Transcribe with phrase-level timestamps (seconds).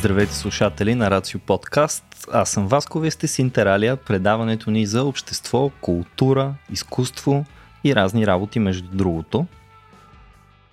[0.00, 2.04] Здравейте слушатели на Рацио Подкаст.
[2.32, 7.44] Аз съм Васко, вие сте с Интералия, предаването ни за общество, култура, изкуство
[7.84, 9.46] и разни работи между другото.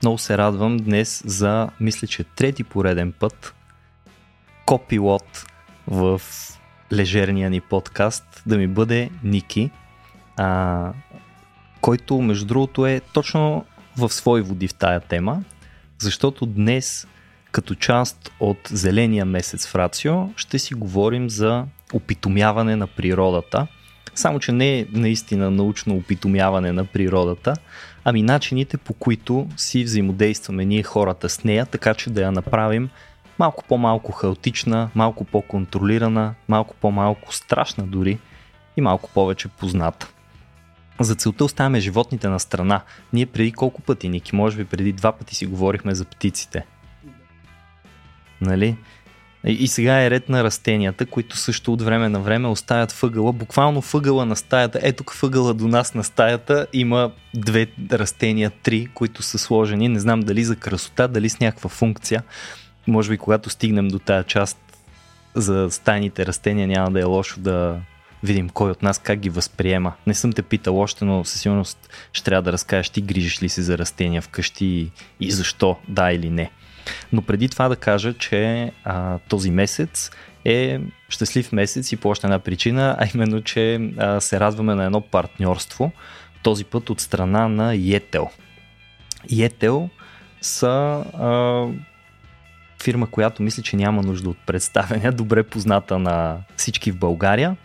[0.04, 3.56] Много се радвам днес за, мисля, че трети пореден път,
[4.66, 5.46] копилот
[5.88, 6.22] в
[6.94, 9.72] лежерния ни подкаст да ми бъде Ники,
[10.38, 10.92] а,
[11.82, 13.66] който между другото е точно
[13.98, 15.44] в свои води в тая тема,
[16.00, 17.08] защото днес
[17.52, 23.68] като част от Зеления месец в Рацио ще си говорим за опитомяване на природата.
[24.16, 27.54] Само, че не е наистина научно опитомяване на природата,
[28.04, 32.90] ами начините по които си взаимодействаме ние хората с нея, така че да я направим
[33.40, 38.20] малко по-малко хаотична, малко по-контролирана, малко по-малко страшна дори
[38.78, 40.08] и малко повече позната.
[41.00, 42.82] За целта оставяме животните на страна.
[43.14, 46.66] Ние преди колко пъти, Ники, може би преди два пъти си говорихме за птиците.
[48.42, 48.76] Нали?
[49.46, 53.82] И сега е ред на растенията, които също от време на време оставят въгъла, буквално
[53.94, 54.80] въгъла на стаята.
[54.84, 59.90] Ето тук въгъла до нас на стаята има две растения, три, които са сложени.
[59.90, 62.24] Не знам дали за красота, дали с някаква функция.
[62.88, 64.58] Може би когато стигнем до тая част
[65.36, 67.80] за стайните растения няма да е лошо да
[68.24, 69.94] видим кой от нас как ги възприема.
[70.08, 73.50] Не съм те питал още, но със сигурност ще трябва да разкажеш ти грижиш ли
[73.50, 76.52] се за растения вкъщи и, и защо, да или не.
[77.14, 80.12] Но преди това да кажа, че а, този месец
[80.46, 84.86] е щастлив месец и по още една причина, а именно, че а, се радваме на
[84.86, 85.92] едно партньорство,
[86.44, 88.30] този път от страна на Yettel.
[89.32, 89.90] Yettel
[90.42, 90.68] са
[91.14, 91.66] а,
[92.84, 97.56] фирма, която мисля, че няма нужда от представяне, добре позната на всички в България.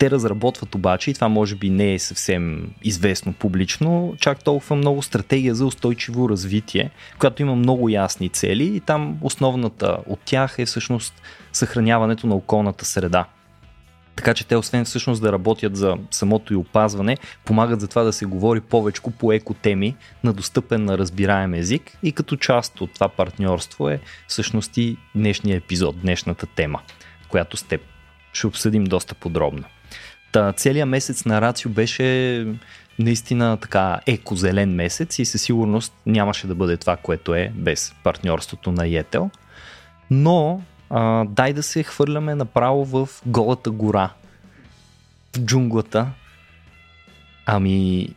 [0.00, 5.02] Те разработват обаче, и това може би не е съвсем известно публично, чак толкова много
[5.02, 10.66] стратегия за устойчиво развитие, която има много ясни цели и там основната от тях е
[10.66, 13.24] всъщност съхраняването на околната среда.
[14.16, 18.12] Така че те, освен всъщност да работят за самото и опазване, помагат за това да
[18.12, 23.08] се говори повече по екотеми на достъпен на разбираем език и като част от това
[23.08, 26.80] партньорство е всъщност и днешния епизод, днешната тема,
[27.28, 27.80] която с теб
[28.32, 29.64] ще обсъдим доста подробно.
[30.32, 32.46] Та, целият месец на Рацио беше
[32.98, 38.72] наистина така екозелен месец и със сигурност нямаше да бъде това, което е без партньорството
[38.72, 39.30] на Етел.
[40.10, 44.10] Но а, дай да се хвърляме направо в голата гора,
[45.36, 46.06] в джунглата.
[47.46, 48.08] Ами,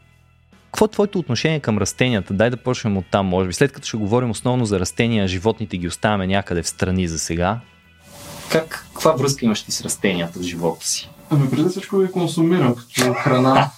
[0.66, 2.34] какво е твоето отношение към растенията?
[2.34, 3.54] Дай да почнем от там, може би.
[3.54, 7.60] След като ще говорим основно за растения, животните ги оставяме някъде в страни за сега.
[8.52, 11.10] Как, каква връзка имаш ти с растенията в живота си?
[11.30, 13.70] Ами преди всичко ги консумирам като храна,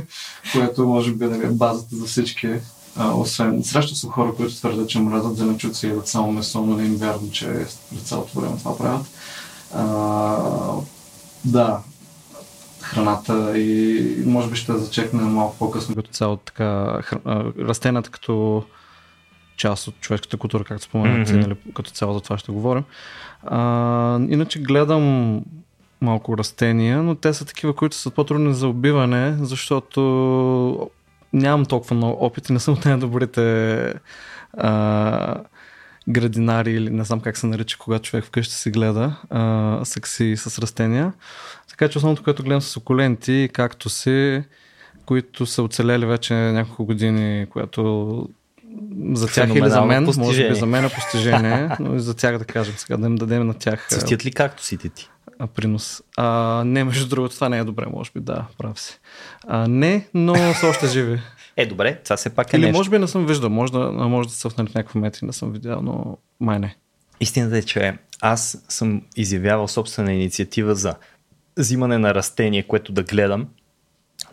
[0.52, 2.48] която може би да е базата за всички.
[2.96, 6.76] А, освен, среща са хора, които твърдят, че мразят зеленчуци и едат само месо, но
[6.76, 7.46] не им вярвам, че
[7.90, 9.06] през цялото време това правят.
[9.74, 10.36] А,
[11.44, 11.78] да,
[12.80, 17.00] храната и може би ще зачекне малко по-късно като цяло така
[17.58, 18.64] растенията като
[19.56, 21.40] част от човешката култура, както споменах, mm-hmm.
[21.40, 22.84] нали, като цяло за това ще говорим.
[23.42, 25.40] А, иначе гледам
[26.00, 30.90] малко растения, но те са такива, които са по-трудни за убиване, защото
[31.32, 33.94] нямам толкова много опит и не съм от най-добрите
[34.58, 35.36] а,
[36.08, 40.58] градинари или не знам как се нарича, когато човек вкъщи си гледа а, секси с
[40.58, 41.12] растения.
[41.68, 44.42] Така че основното, което гледам са сукуленти, както си,
[45.06, 48.28] които са оцелели вече няколко години, което
[49.12, 52.38] за тях или за мен, може би за мен е постижение, но и за тях
[52.38, 53.88] да кажем сега, да им дадем на тях.
[53.88, 54.78] Цветят ли както си
[55.46, 56.02] принос.
[56.16, 58.98] А, не, между другото, това не е добре, може би, да, прав си.
[59.48, 61.20] А, не, но са още живи.
[61.56, 62.78] Е, добре, това все пак е Или нещо.
[62.78, 65.52] може би не съм виждал, може да, може да са в някакви метри, не съм
[65.52, 66.76] видял, но май не.
[67.20, 70.94] Истината е, че аз съм изявявал собствена инициатива за
[71.56, 73.48] взимане на растение, което да гледам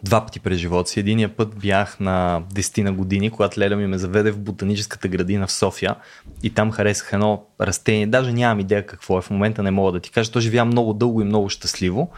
[0.03, 1.00] два пъти през живота си.
[1.00, 5.48] Единия път бях на 10 на години, когато леля ми ме заведе в ботаническата градина
[5.48, 5.95] в София
[6.44, 8.07] и там харесах едно растение.
[8.07, 10.31] Даже нямам идея какво е в момента, не мога да ти кажа.
[10.31, 12.12] То живя много дълго и много щастливо,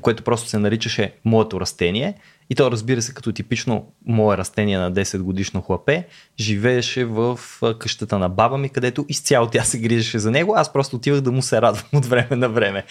[0.00, 2.14] което просто се наричаше моето растение
[2.50, 6.06] и то разбира се като типично мое растение на 10 годишно хлапе,
[6.40, 7.40] живееше в
[7.78, 11.32] къщата на баба ми, където изцяло тя се грижеше за него, аз просто отивах да
[11.32, 12.84] му се радвам от време на време.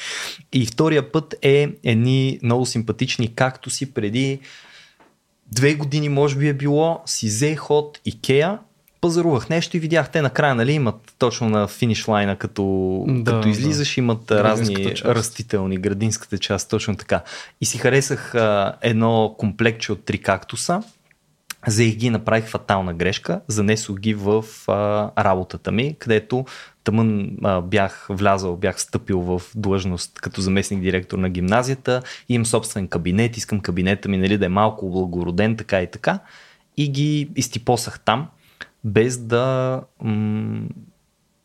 [0.53, 4.39] И втория път е едни много симпатични кактуси преди
[5.51, 8.59] две години може би е било, си взе от Икеа
[9.05, 12.63] пазарувах нещо и видях те накрая, нали, имат точно на финиш лайна, като,
[13.07, 14.01] да, като излизаш, да.
[14.01, 15.05] имат разни част.
[15.05, 17.23] растителни, градинската част, точно така.
[17.61, 20.83] И си харесах а, едно комплектче от три кактуса,
[21.67, 26.45] Взех ги, направих фатална грешка, занесох ги в а, работата ми, където
[26.83, 32.87] тъмън а, бях влязал, бях стъпил в длъжност като заместник директор на гимназията, имам собствен
[32.87, 36.19] кабинет, искам кабинета ми нали, да е малко благороден, така и така.
[36.77, 38.27] И ги изтипосах там,
[38.85, 40.67] без да м-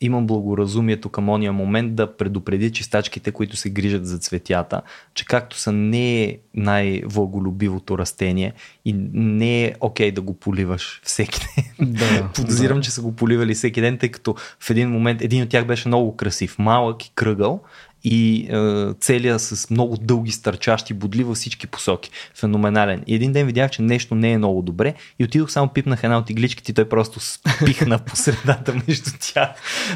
[0.01, 4.81] имам благоразумието към ония момент да предупреди чистачките, които се грижат за цветята,
[5.13, 8.53] че както са не е най-влаголюбивото растение
[8.85, 11.93] и не е окей okay да го поливаш всеки ден.
[11.93, 12.83] Да, Подозирам, да.
[12.83, 15.87] че са го поливали всеки ден, тъй като в един момент един от тях беше
[15.87, 17.61] много красив, малък и кръгъл
[18.03, 22.11] и е, целият с много дълги стърчащи бодли във всички посоки.
[22.35, 23.03] Феноменален.
[23.07, 26.17] И един ден видях, че нещо не е много добре и отидох само пипнах една
[26.17, 29.49] от игличките и той просто спихна по средата между тях.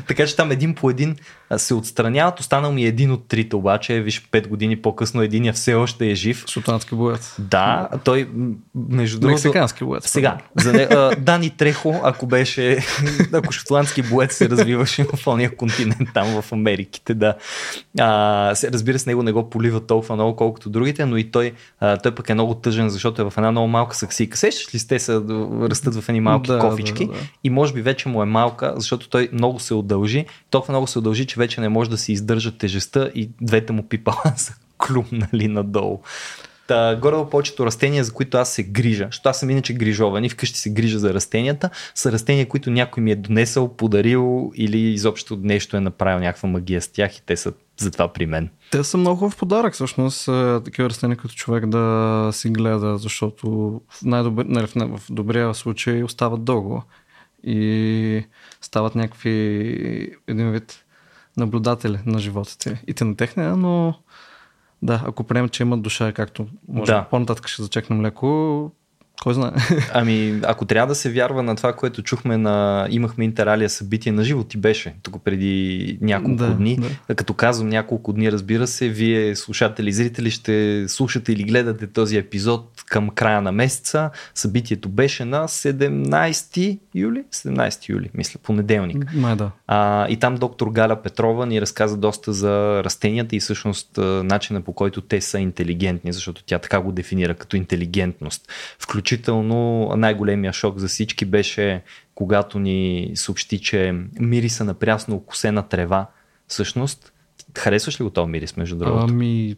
[0.08, 1.16] Така че там един по един
[1.58, 2.40] се отстраняват.
[2.40, 6.46] Останал ми един от трите, обаче, виж, 5 години по-късно единия все още е жив.
[6.50, 7.36] Шотландски боец.
[7.40, 8.30] Да, той,
[8.76, 9.34] между другото...
[9.34, 10.10] Мексикански боец.
[10.10, 12.86] Сега, за не, а, Дани Трехо, ако беше,
[13.34, 17.36] ако шотландски боец се развиваше в ония континент там в Америките, да.
[18.00, 21.98] А, разбира се, него не го полива толкова много, колкото другите, но и той, а,
[21.98, 24.38] той пък е много тъжен, защото е в една много малка саксийка.
[24.38, 25.22] Сещаш ли сте се
[25.62, 27.20] растат в едни малки да, кофички да, да.
[27.44, 31.00] и може би вече му е малка, защото той много се удължи, толкова много се
[31.00, 35.48] удължи, че вече не може да си издържа тежестта и двете му пипала са клюмнали
[35.48, 36.02] надолу.
[36.68, 40.30] Та, горе повечето растения, за които аз се грижа, защото аз съм иначе грижован и
[40.30, 45.40] вкъщи се грижа за растенията, са растения, които някой ми е донесъл, подарил или изобщо
[45.42, 48.50] нещо е направил някаква магия с тях и те са затова при мен.
[48.72, 50.26] Те са много хубав подарък, всъщност,
[50.66, 53.50] такива растения като човек да си гледа, защото
[53.90, 56.84] в, най-добър, нали, в добрия случай остават дълго
[57.44, 58.26] и
[58.62, 59.32] стават някакви
[60.28, 60.86] един вид
[61.38, 63.96] наблюдатели на животите и те на техния, но
[64.86, 67.08] да, ако приемем, че имат душа, както може да.
[67.10, 68.72] по-нататък ще зачекнем леко,
[69.24, 69.52] кой знае?
[69.94, 72.88] Ами, ако трябва да се вярва на това, което чухме на...
[72.90, 76.80] Имахме интералия събитие на живо, ти беше тук преди няколко да, дни.
[77.08, 77.16] Да.
[77.16, 82.84] Като казвам няколко дни, разбира се, вие слушатели, зрители ще слушате или гледате този епизод
[82.86, 84.10] към края на месеца.
[84.36, 87.24] Събитието беше на 17 юли?
[87.34, 89.14] 17 юли, мисля, понеделник.
[89.14, 89.52] Май да.
[89.68, 93.90] А, и там доктор Галя Петрова ни разказа доста за растенията и всъщност
[94.24, 98.52] начина по който те са интелигентни, защото тя така го дефинира като интелигентност.
[98.80, 99.05] Включително
[99.98, 101.84] най-големия шок за всички беше
[102.16, 106.08] когато ни съобщи, че мириса на прясно окосена трева
[106.48, 107.12] всъщност
[107.58, 109.06] Харесваш ли го този мирис, между другото?
[109.10, 109.56] Ами,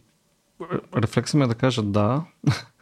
[0.97, 2.23] рефлекса ми е да кажа да.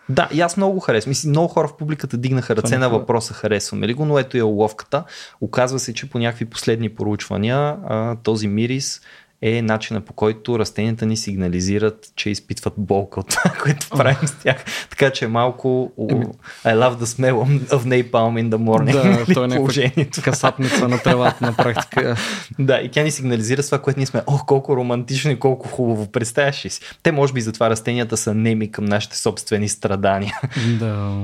[0.09, 1.09] Да, и аз много го харесвам.
[1.09, 4.41] Мисля, много хора в публиката дигнаха ръце на въпроса харесваме ли го, но ето е
[4.41, 5.03] уловката.
[5.41, 7.77] Оказва се, че по някакви последни проучвания
[8.23, 9.01] този мирис
[9.41, 14.35] е начина по който растенията ни сигнализират, че изпитват болка от това, което правим с
[14.35, 14.65] тях.
[14.89, 17.33] Така че малко I love the smell
[17.67, 19.25] of napalm in the morning.
[19.25, 20.21] Да, то е положението.
[20.21, 22.15] касапница на тревата на практика.
[22.59, 25.67] да, и тя ни сигнализира с това, което ние сме, ох, колко романтично и колко
[25.67, 26.11] хубаво.
[26.11, 26.81] Представяш ли си?
[27.03, 30.39] Те може би затова растенията са неми към нашите собствени страдания.
[30.79, 31.15] да.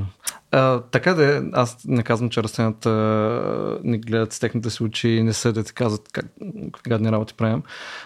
[0.52, 2.90] А, така да е, аз не казвам, че растенията
[3.84, 6.26] не гледат с техните си очи и не съдят и казват как,
[6.88, 7.64] гадни работи правим,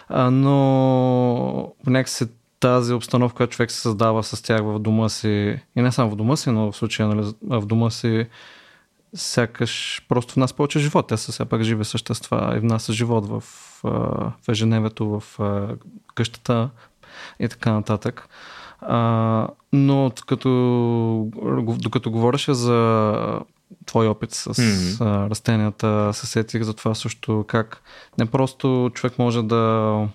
[0.08, 2.24] а, но някакси
[2.60, 6.16] тази обстановка, която човек се създава с тях в дома си, и не само в
[6.16, 8.26] дома си, но в случая нали, в дома си,
[9.14, 11.06] сякаш просто в нас повече живот.
[11.08, 13.40] Те са все пак живи същества и в нас е живот в,
[13.82, 15.38] в ежедневието, в
[16.14, 16.70] къщата
[17.38, 18.28] и така нататък.
[18.80, 20.50] А, но като,
[21.74, 23.40] докато говореше за
[23.86, 25.30] твой опит с mm-hmm.
[25.30, 27.82] растенията, се сетих за това също как
[28.18, 30.08] не просто човек може да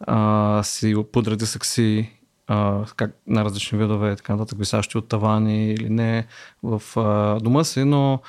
[0.00, 2.10] а, си подреди сакси
[2.46, 6.26] а, как, на различни видове и така нататък, висящи от тавани или не
[6.62, 8.20] в а, дома си, но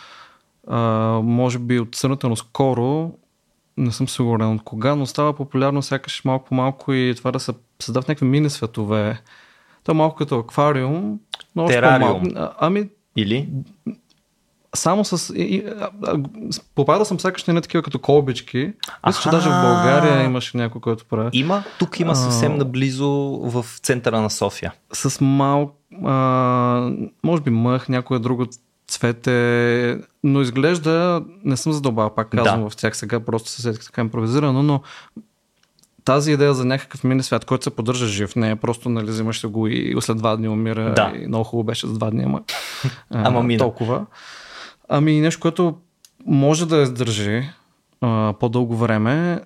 [0.68, 0.80] а,
[1.24, 3.12] може би от сравнително скоро
[3.78, 7.40] не съм сигурен от кога, но става популярно сякаш малко по малко и това да
[7.40, 9.22] се създават някакви мини светове
[9.86, 11.20] то е малко като аквариум,
[11.56, 12.24] но Терариум.
[12.60, 13.50] Ами, Или?
[14.76, 15.34] Само с...
[16.76, 18.74] попадал съм сякаш на такива като колбички.
[19.08, 21.30] Мисля, че даже в България имаше някой, който прави.
[21.34, 21.64] Има.
[21.80, 23.10] Тук има съвсем наблизо
[23.44, 24.74] в центъра на София.
[24.94, 25.76] С малко...
[27.24, 28.46] може би мъх, някое друго
[28.88, 32.70] цвете, но изглежда, не съм задълбал, пак казвам да.
[32.70, 34.82] в тях сега, просто се сетих така импровизирано, но
[36.06, 39.48] тази идея за някакъв мини свят, който се поддържа жив, не е просто, нали, взимаш
[39.48, 40.94] го и след два дни умира.
[40.94, 41.14] Да.
[41.16, 42.42] И много хубаво беше за два дни, ама,
[43.10, 43.60] ама мина.
[43.60, 44.06] толкова.
[44.90, 45.76] Ами нещо, което
[46.26, 47.50] може да издържи
[48.02, 49.40] а, по-дълго време,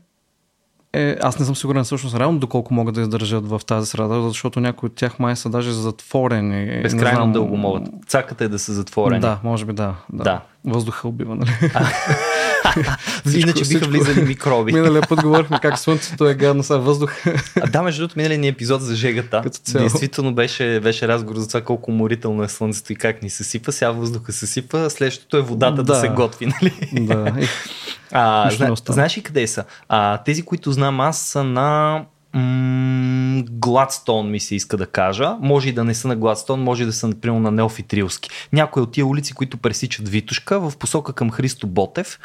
[0.93, 4.59] е, аз не съм сигурен всъщност реално доколко могат да издържат в тази среда, защото
[4.59, 6.81] някои от тях май са даже затворени.
[6.81, 7.83] Безкрайно знам, дълго могат.
[8.07, 9.21] Цаката е да са затворени.
[9.21, 9.95] Да, може би да.
[10.13, 10.23] да.
[10.23, 10.41] да.
[10.65, 11.51] Въздуха убива, нали?
[13.39, 14.73] Иначе биха влизали микроби.
[14.73, 17.13] Миналия път говорихме как слънцето е гадно са въздух.
[17.61, 19.43] а, да, между другото, миналия ни епизод за жегата.
[19.73, 23.71] Действително беше, беше разговор за това колко уморително е слънцето и как ни се сипа.
[23.71, 26.73] Сега въздуха се сипа, следващото е водата да, да се готви, нали?
[26.93, 27.33] Да.
[28.11, 29.63] А, зна, знаеш ли къде са?
[29.89, 32.01] А, тези, които знам аз, са на
[33.51, 35.38] Гладстон ми се иска да кажа.
[35.41, 38.29] Може и да не са на Гладстон, може да са, например, на Неофитрилски.
[38.53, 42.19] Някои от тия улици, които пресичат Витушка в посока към Христо Ботев,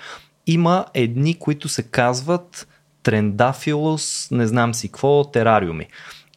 [0.46, 2.68] има едни, които се казват
[3.02, 5.87] Трендафилос, не знам си какво, терариуми.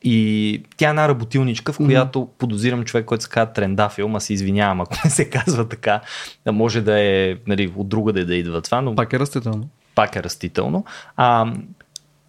[0.03, 2.38] И тя е една работилничка, в която mm-hmm.
[2.38, 6.01] подозирам човек, който се казва Трендафил, ма се извинявам, ако не се казва така.
[6.45, 8.81] Да може да е нали, от друга да, да идва това.
[8.81, 8.95] Но...
[8.95, 9.69] Пак е растително.
[9.95, 10.86] Пак е растително.
[11.15, 11.53] А,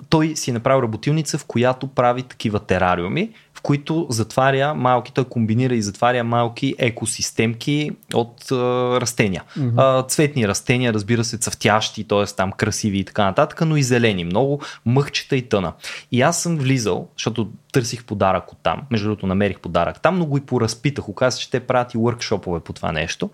[0.09, 5.25] той си е направил работилница, в която прави такива терариуми, в които затваря малки, той
[5.25, 8.57] комбинира и затваря малки екосистемки от а,
[9.01, 9.43] растения.
[9.59, 9.73] Mm-hmm.
[9.77, 12.25] А, цветни растения, разбира се, цъфтящи, т.е.
[12.25, 15.73] там красиви и така нататък, но и зелени, много мъхчета и тъна.
[16.13, 20.27] И аз съм влизал, защото търсих подарък от там, между другото намерих подарък там, но
[20.27, 21.09] го и поразпитах.
[21.09, 23.31] Оказа че те правят и въркшопове по това нещо.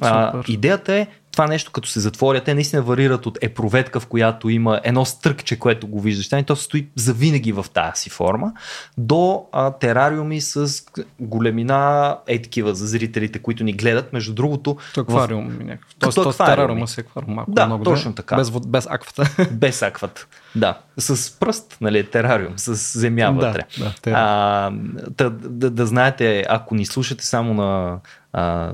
[0.00, 4.48] А, идеята е това нещо, като се затворят, те наистина варират от епроветка, в която
[4.48, 8.52] има едно стръкче, което го виждаш, и то стои завинаги в тази си форма,
[8.98, 10.84] до а, терариуми с
[11.20, 14.12] големина, е такива за зрителите, които ни гледат.
[14.12, 14.76] Между другото.
[14.98, 15.64] аквариум в...
[15.64, 15.94] някакъв.
[15.98, 17.34] Тоест, Като терариума си аквариум.
[17.34, 18.36] Малко, да, много точно така.
[18.36, 19.48] Без, без аквата.
[19.52, 20.26] без аквата.
[20.56, 20.78] Да.
[20.98, 23.62] С пръст, нали, терариум, с земя вътре.
[23.78, 24.70] Да, да, а,
[25.10, 27.98] да, да, да знаете, ако ни слушате само на
[28.32, 28.72] а,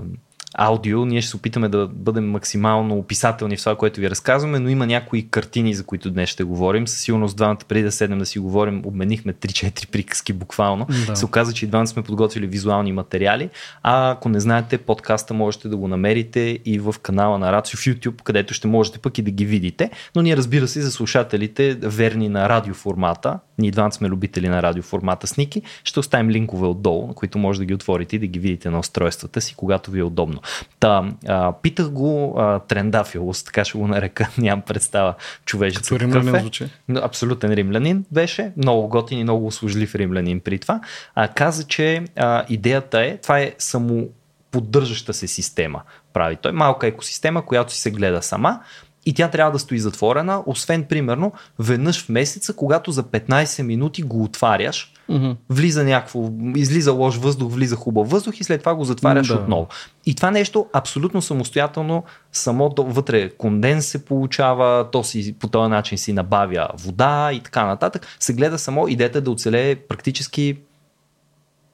[0.58, 4.68] аудио, ние ще се опитаме да бъдем максимално описателни в това, което ви разказваме, но
[4.68, 6.88] има някои картини, за които днес ще говорим.
[6.88, 10.86] Със сигурност двамата преди да седнем да си говорим, обменихме 3-4 приказки буквално.
[11.06, 11.16] Да.
[11.16, 13.50] Се оказа, че и двамата сме подготвили визуални материали.
[13.82, 17.82] А ако не знаете, подкаста можете да го намерите и в канала на Рацио в
[17.82, 19.90] YouTube, където ще можете пък и да ги видите.
[20.16, 25.26] Но ние разбира се за слушателите, верни на радиоформата, ние двамата сме любители на радиоформата
[25.26, 28.38] с Ники, ще оставим линкове отдолу, на които може да ги отворите и да ги
[28.38, 30.40] видите на устройствата си, когато ви е удобно.
[30.80, 35.14] Та, а, питах го а, Трендафилос, така ще го нарека, нямам представа
[35.44, 35.82] човечеца.
[35.82, 36.40] Като римлянин е.
[36.40, 36.68] звучи.
[37.02, 40.80] Абсолютен римлянин беше, много готин и много услужлив римлянин при това.
[41.14, 44.08] А, каза, че а, идеята е, това е само
[44.50, 46.52] поддържаща се система, прави той.
[46.52, 48.60] Малка екосистема, която си се гледа сама
[49.08, 54.02] и тя трябва да стои затворена, освен примерно веднъж в месеца, когато за 15 минути
[54.02, 55.36] го отваряш, mm-hmm.
[55.50, 59.34] влиза някакво, излиза лош въздух, влиза хубав въздух и след това го затваряш да.
[59.34, 59.66] отново.
[60.06, 65.98] И това нещо абсолютно самостоятелно, само вътре конденс се получава, то си по този начин
[65.98, 68.06] си набавя вода и така нататък.
[68.20, 70.58] Се гледа само, идеята да оцелее практически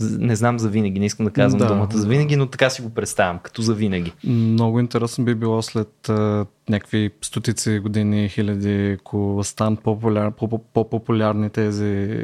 [0.01, 1.67] не знам за винаги, не искам да казвам да.
[1.67, 4.13] думата за винаги, но така си го представям, като за винаги.
[4.25, 10.31] Много интересно би било след а, някакви стотици години, хиляди, ако станат по-популяр,
[10.75, 12.23] по-популярни тези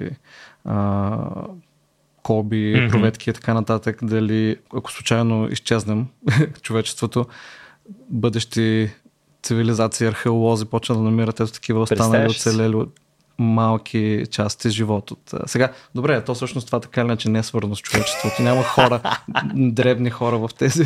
[0.64, 1.18] а,
[2.22, 2.90] коби, mm-hmm.
[2.90, 6.06] проветки и така нататък, дали ако случайно изчезнем
[6.62, 7.26] човечеството,
[8.10, 8.90] бъдещи
[9.42, 12.84] цивилизации, археолози почнат да намират ето такива останали оцелели
[13.40, 15.10] малки части живот.
[15.10, 15.34] От...
[15.46, 18.42] Сега, добре, то всъщност това така иначе не е свързано с човечеството.
[18.42, 19.00] Няма хора,
[19.54, 20.84] дребни хора в тези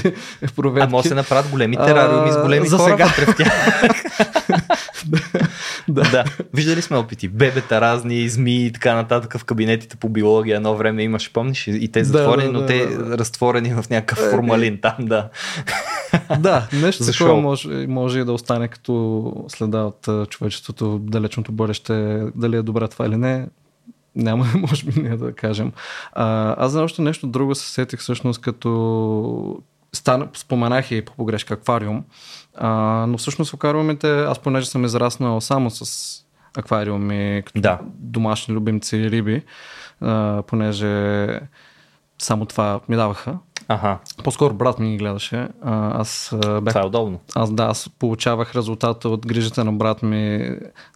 [0.57, 0.87] проверки.
[0.87, 3.07] А може да се направят големи терариуми с големи за хора сега.
[3.07, 3.83] вътре в тях.
[5.89, 6.03] да.
[6.03, 6.25] да.
[6.55, 7.29] Виждали сме опити.
[7.29, 11.67] Бебета разни, змии и така нататък в кабинетите по биология едно време имаше, помниш?
[11.67, 13.19] И те затворени, да, да, но те да.
[13.19, 15.29] разтворени в някакъв е, формалин там, да.
[16.39, 22.23] да, нещо такова може, може и да остане като следа от човечеството далечното бъдеще.
[22.35, 23.47] Дали е добре това или не,
[24.17, 25.73] няма, може би, не да кажем.
[26.13, 29.63] А, аз за още нещо друго се сетих всъщност като
[29.93, 32.05] стана, споменах и по погрешка аквариум,
[32.57, 32.69] а,
[33.09, 36.11] но всъщност аквариумите, аз понеже съм израснал само с
[36.57, 37.79] аквариуми, като да.
[37.99, 39.43] домашни любимци риби,
[40.01, 41.41] а, понеже
[42.19, 43.39] само това ми даваха.
[43.69, 43.99] Ага.
[44.25, 45.49] По-скоро брат ми ги гледаше.
[45.63, 46.75] А, аз бях...
[46.75, 47.21] Това е удобно.
[47.35, 50.51] Аз да, аз получавах резултата от грижата на брат ми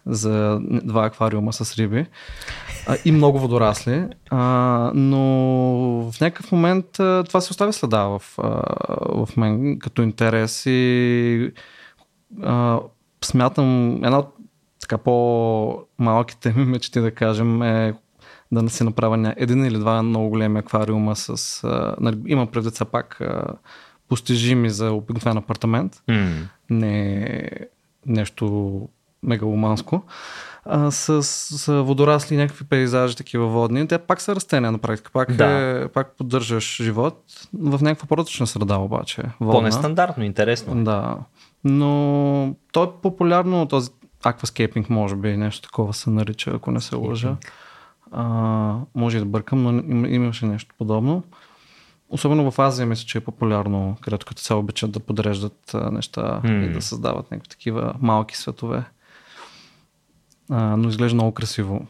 [0.05, 2.05] за два аквариума с риби
[2.87, 4.05] а, и много водорасли.
[4.29, 5.19] А, но
[6.11, 8.61] в някакъв момент а, това се остави следа в, а,
[9.25, 11.51] в мен като интерес и
[12.43, 12.79] а,
[13.25, 14.35] смятам една от
[14.81, 17.93] така по-малките ми мечти да кажем е
[18.51, 21.63] да не си направя един или два много големи аквариума с...
[21.63, 23.43] А, нали, има предвид са пак а,
[24.07, 26.01] постижими за обикновен апартамент.
[26.09, 26.47] Mm.
[26.69, 27.49] Не
[28.05, 28.87] нещо
[29.23, 30.01] мегаломанско,
[30.65, 33.87] а, с, с водорасли някакви пейзажи, такива водни.
[33.87, 35.11] Те пак са растения на практика.
[35.13, 35.45] Пак, Да.
[35.45, 37.23] е, пак поддържаш живот
[37.53, 39.23] в някаква проточна среда обаче.
[39.39, 39.53] Водна.
[39.59, 40.83] По-нестандартно, интересно.
[40.83, 41.17] Да.
[41.63, 43.89] Но то е популярно, този
[44.23, 47.35] акваскейпинг, може би, нещо такова се нарича, ако не се лъжа.
[48.11, 48.23] А,
[48.95, 51.23] може и да бъркам, но им, имаше нещо подобно.
[52.09, 56.51] Особено в Азия мисля, че е популярно, където като цяло обичат да подреждат неща М.
[56.51, 58.83] и да създават някакви такива малки светове.
[60.49, 61.87] А, но изглежда много красиво.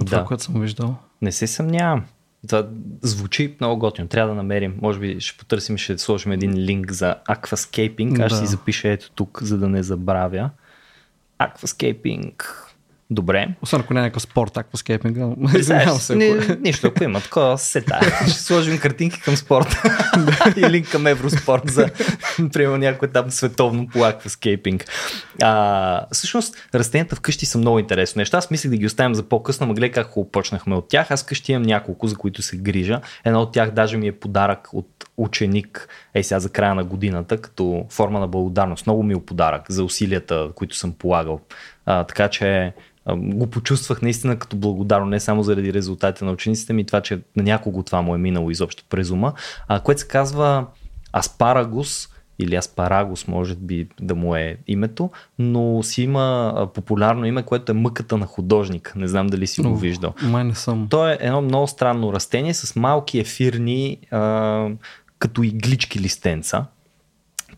[0.00, 0.24] От Това, Да.
[0.24, 0.96] което съм виждал.
[1.22, 2.04] Не се съмнявам.
[2.48, 2.66] Това
[3.02, 4.08] звучи много готино.
[4.08, 4.74] Трябва да намерим.
[4.82, 8.18] Може би ще потърсим, ще сложим един линк за акваскейпинг.
[8.18, 8.46] Аз ще Да.
[8.46, 10.50] си запиша ето тук, за да не забравя.
[11.38, 12.64] Акваскейпинг.
[13.10, 13.48] Добре.
[13.62, 15.20] Освен ако не е някакъв спорт, акваскейпинга.
[15.58, 16.52] Извинявам Представяш, се.
[16.52, 16.56] е.
[16.60, 18.02] нищо, ако има такова, се тая.
[18.28, 19.82] Ще сложим картинки към спорта
[20.56, 21.90] и линк към Евроспорт за,
[22.52, 24.84] примерно, някой там световно по акваскейпинг.
[25.42, 28.38] А, всъщност, растенията вкъщи са много интересни неща.
[28.38, 31.10] Аз мислех да ги оставим за по-късно, ма гледай как хубаво почнахме от тях.
[31.10, 33.00] Аз къщи имам няколко, за които се грижа.
[33.24, 37.40] Едно от тях даже ми е подарък от ученик, е сега за края на годината,
[37.40, 38.86] като форма на благодарност.
[38.86, 41.40] Много ми е подарък за усилията, които съм полагал.
[41.90, 42.72] А, така че
[43.04, 47.20] а, го почувствах наистина като благодарно, не само заради резултатите на учениците ми, това, че
[47.36, 49.32] на някого това му е минало изобщо през ума,
[49.68, 50.66] а, което се казва
[51.16, 57.72] аспарагус или аспарагус, може би да му е името, но си има популярно име, което
[57.72, 58.92] е мъката на художник.
[58.96, 60.14] Не знам дали си го виждал.
[60.22, 60.86] Май не съм.
[60.90, 64.68] То е едно много странно растение с малки ефирни, а,
[65.18, 66.64] като иглички листенца.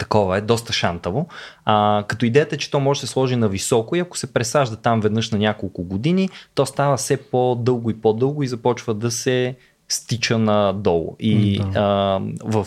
[0.01, 1.29] Такова е, доста шантаво.
[1.65, 4.33] А, като идеята е, че то може да се сложи на високо и ако се
[4.33, 9.11] пресажда там веднъж на няколко години, то става все по-дълго и по-дълго и започва да
[9.11, 9.57] се
[9.89, 11.17] стича надолу.
[11.21, 11.81] И Да.
[11.81, 12.67] а, в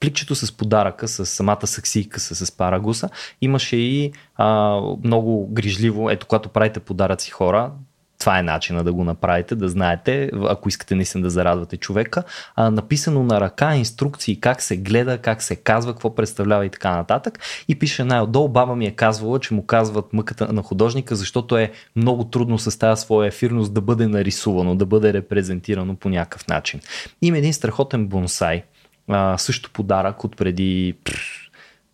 [0.00, 3.08] пликчето с подаръка, с самата саксийка с аспарагуса,
[3.40, 7.70] имаше и а, много грижливо, ето когато правите подаръци хора,
[8.18, 12.22] това е начина да го направите, да знаете, ако искате наистина да зарадвате човека.
[12.56, 16.96] А, написано на ръка, инструкции как се гледа, как се казва, какво представлява и така
[16.96, 17.38] нататък.
[17.68, 21.72] И пише най-отдолу, баба ми е казвала, че му казват мъката на художника, защото е
[21.96, 26.80] много трудно с тази своя ефирност да бъде нарисувано, да бъде репрезентирано по някакъв начин.
[27.22, 28.62] Има един страхотен бонсай,
[29.08, 30.94] а, също подарък от преди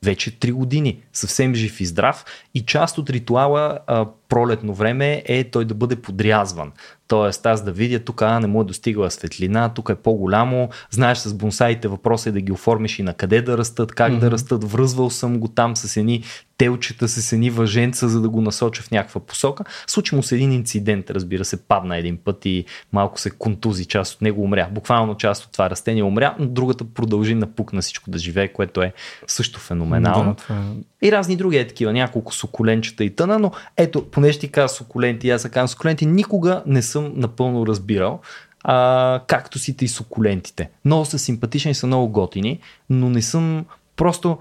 [0.04, 5.50] вече 3 години, съвсем жив и здрав и част от ритуала а, пролетно време е
[5.50, 6.72] той да бъде подрязван.
[7.08, 11.18] Тоест аз да видя тук а, не му е достигала светлина, тук е по-голямо, знаеш
[11.18, 14.18] с бонсаите въпросът е да ги оформиш и на къде да растат, как mm-hmm.
[14.18, 16.22] да растат, връзвал съм го там с едни
[16.58, 19.64] телчета, с едни въженца, за да го насоча в някаква посока.
[19.86, 24.14] Случи му се един инцидент, разбира се, падна един път и малко се контузи, част
[24.14, 24.68] от него умря.
[24.70, 28.92] Буквално част от това растение умря, но другата продължи напукна всичко да живее, което е
[29.26, 30.30] също феноменално.
[30.30, 31.06] Да, това е...
[31.06, 35.30] И разни други е такива, няколко сукуленчета и тъна, но ето, понеже ти каза сукуленти,
[35.30, 38.20] аз казвам сукуленти, никога не съм напълно разбирал
[38.64, 40.70] а, кактусите и сукулентите.
[40.84, 44.38] Много са симпатични, са много готини, но не съм просто,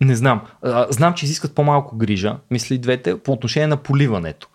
[0.00, 4.48] не знам, а, знам, че изискват по-малко грижа, мисли двете, по отношение на поливането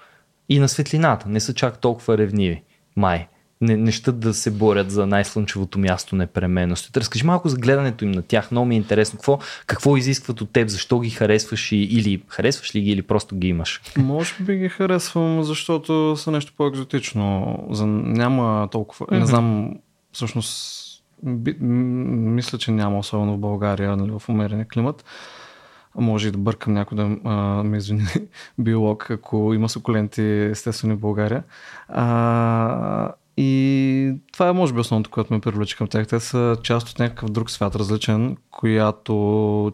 [0.49, 2.63] и на светлината, не са чак толкова ревниви,
[2.95, 3.27] май.
[3.61, 6.75] Не, не щат да се борят за най-слънчевото място непременно.
[6.95, 8.51] Разкажи малко за гледането им на тях.
[8.51, 9.17] Много ми е интересно.
[9.17, 10.67] Какво, какво изискват от теб?
[10.67, 13.81] Защо ги харесваш и, или харесваш ли ги или просто ги имаш?
[13.97, 17.57] Може би ги харесвам, защото са нещо по-екзотично.
[17.71, 17.85] За...
[17.85, 19.05] Няма толкова...
[19.05, 19.19] Mm-hmm.
[19.19, 19.75] Не знам,
[20.11, 20.85] всъщност,
[21.23, 21.55] би...
[21.59, 25.05] мисля, че няма, особено в България, нали, в умерения климат.
[25.95, 28.07] Може и да бъркам някой да а, ме извини
[28.59, 31.43] биолог, ако има сукуленти естествено в България.
[31.87, 36.07] А, и това е може би основното, което ме привлече към тях.
[36.07, 39.73] Те са част от някакъв друг свят, различен, която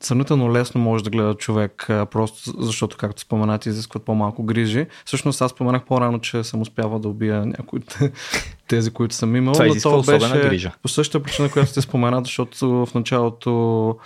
[0.00, 4.86] сравнително лесно може да гледа човек, просто защото, както споменати, изискват по-малко грижи.
[5.04, 7.98] Всъщност аз споменах по-рано, че съм успявал да убия някои от
[8.68, 9.54] тези, които съм имал.
[9.54, 10.72] Това но то беше грижа.
[10.82, 13.96] По същата причина, която сте спомена, защото в началото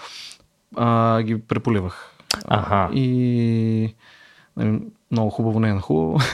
[0.76, 2.14] а, ги преполивах.
[2.48, 2.90] Аха.
[2.94, 3.94] И
[4.56, 6.18] нали, много хубаво не е на хубаво.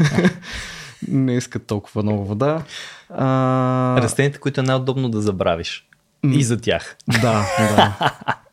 [1.09, 2.63] не искат толкова много вода.
[3.11, 5.89] А, Растенията, които е най-удобно да забравиш.
[6.25, 6.97] И за тях.
[7.23, 8.13] да, да.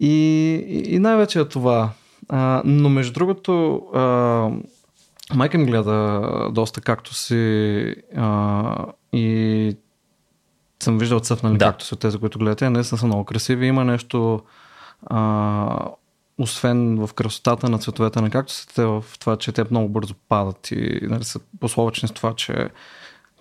[0.00, 0.54] И,
[0.86, 1.90] и, най-вече е това.
[2.28, 4.00] А, но между другото, а,
[5.34, 6.20] майка ми гледа
[6.52, 9.76] доста както си а, и
[10.82, 11.64] съм виждал цъфнали Да.
[11.64, 12.70] както са тези, които гледате.
[12.70, 13.66] Наистина са много красиви.
[13.66, 14.40] Има нещо
[15.06, 15.78] а,
[16.38, 20.98] освен в красотата на цветовете на кактусите, в това, че те много бързо падат и
[21.02, 22.68] нали, са пословични с това, че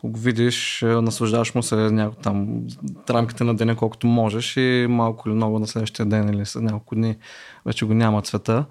[0.03, 2.67] го видиш, е, наслаждаваш му се някакво там
[3.09, 6.95] рамките на деня колкото можеш и малко или много на следващия ден или след няколко
[6.95, 7.17] дни
[7.65, 8.65] вече го няма цвета.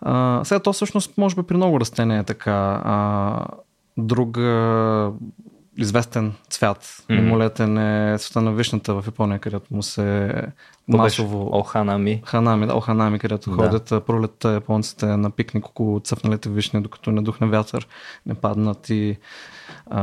[0.00, 2.82] А, сега то всъщност може би при много растения е така.
[2.84, 3.46] А,
[3.98, 5.12] друг а,
[5.78, 7.22] известен цвят, Мгм.
[7.22, 10.32] мимолетен е цвета на вишната в Япония, където му се
[10.88, 11.48] масово...
[11.52, 12.22] Оханами.
[12.24, 13.56] Ханами, да, оханами, където Да.
[13.56, 17.88] ходят пролетта японците на пикник около цъфналите вишни, докато не духне вятър,
[18.26, 19.16] не паднат и
[19.90, 20.00] а,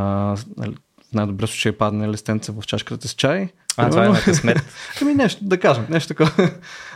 [0.57, 0.75] нали,
[1.11, 3.49] в най-добрия случай падне листенце в чашката с чай.
[3.77, 4.65] А, това е на късмет.
[5.01, 6.51] Ами нещо, да кажем, нещо такова.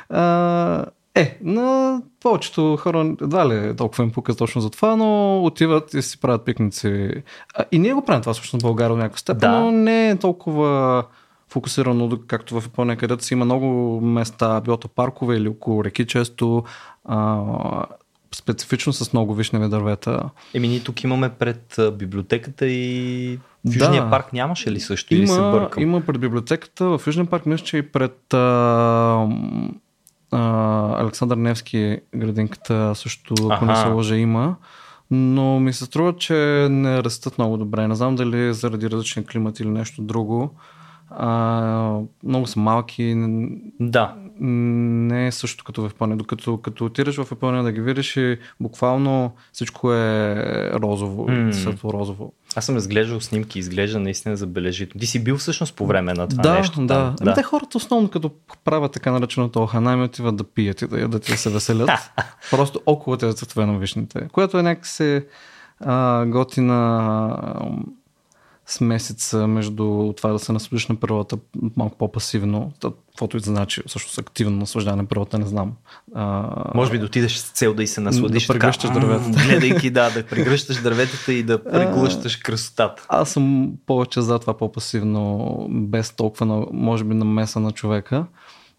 [0.10, 0.86] А,
[1.20, 6.02] е, на повечето хора едва ли толкова им пука точно за това, но отиват и
[6.02, 7.10] си правят пикници.
[7.56, 9.60] А, и ние го правим това всъщност в България до някаква степен, Да.
[9.60, 11.04] но не е толкова
[11.50, 13.68] фокусирано, както в Япония, където си има много
[14.02, 16.64] места, било то паркове или около реки често,
[17.06, 17.42] а,
[18.36, 20.30] специфично с много вишневи дървета.
[20.54, 23.86] Еми, ние тук имаме пред библиотеката и в Да.
[23.86, 25.84] Южния парк нямаше ли също или се Има, бъркам?
[25.84, 29.28] има пред библиотеката, в Южен парк, мисля, че и пред а,
[30.32, 34.56] а, Александър Невски градинката също, ако не се лъжа, има.
[35.12, 37.88] Но ми се струва, че не растат много добре.
[37.88, 40.56] Не знам дали е заради различен климат или нещо друго.
[41.12, 43.14] А, много са малки.
[43.80, 44.16] Да.
[44.42, 46.18] Не е също като в Япония.
[46.18, 50.36] Докато като отидеш в Япония да ги видиш и буквално всичко е
[50.74, 51.52] розово, mm.
[51.52, 52.34] светло-розово.
[52.56, 55.00] Аз съм разглеждал снимки, изглежда наистина забележително.
[55.00, 56.82] Ти си бил всъщност по време на това да, нещо.
[56.82, 57.16] Да, там.
[57.22, 58.32] Ами те хората основно като
[58.64, 61.90] правят така нареченото оханами отиват да пият и да ядат и да се веселят.
[62.52, 64.28] Просто около тези цветове на вишните.
[64.32, 65.22] Което е някакси
[65.80, 67.40] а, готина
[68.72, 71.38] смесица между това да се насладиш на природата
[71.78, 75.74] малко по-пасивно, каквото и значи, всъщност активно наслаждане на природата, не знам.
[76.16, 78.48] А, Може би да отидеш с цел да и се насладиш.
[78.48, 79.44] Да прегръщаш дърветата.
[79.46, 83.06] Гледайки, да, да прегръщаш дърветата и да преглъщаш красотата.
[83.10, 88.26] Аз съм повече за това по-пасивно, без толкова, на, може би, намеса на човека,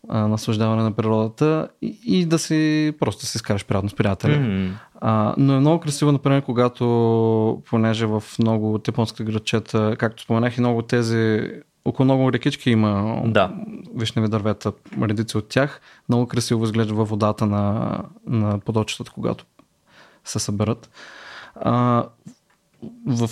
[0.09, 4.39] наслаждаване на природата и, и да си просто да си изкараш приятно с приятели.
[4.39, 4.79] М.
[5.01, 10.57] А, но е много красиво, например, когато, понеже в много от японските градчета, както споменах
[10.57, 11.51] и много тези,
[11.85, 13.53] около много рекички има Да.
[13.95, 19.45] вишневи дървета, редици от тях, много красиво изглежда във водата на, на подочетата, когато
[20.25, 20.91] се съберат.
[21.55, 22.05] А,
[23.07, 23.31] в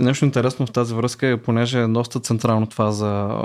[0.00, 3.38] нещо интересно в тази връзка е, понеже е доста централно това за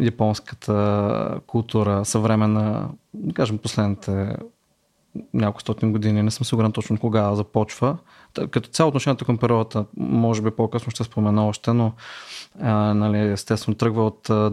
[0.00, 4.36] японската култура, съвременна, да кажем последните
[5.34, 7.96] няколко стотин години, не съм сигурен точно кога започва.
[8.50, 11.92] Като цяло отношението към природата, може би по-късно ще спомена още, но
[12.60, 14.52] а, нали, естествено тръгва от а,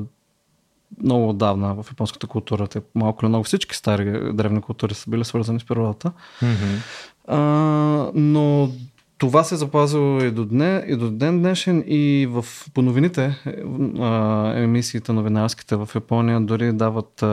[1.04, 2.68] много отдавна в японската култура.
[2.68, 6.12] Те малко или много всички стари древни култури са били свързани с природата.
[6.42, 6.76] Мгм.
[7.28, 7.38] А,
[8.14, 8.70] но
[9.18, 13.36] това се е запазило и до, дне, и до ден днешен и в, по новините,
[14.56, 17.24] емисиите новинарските в Япония дори дават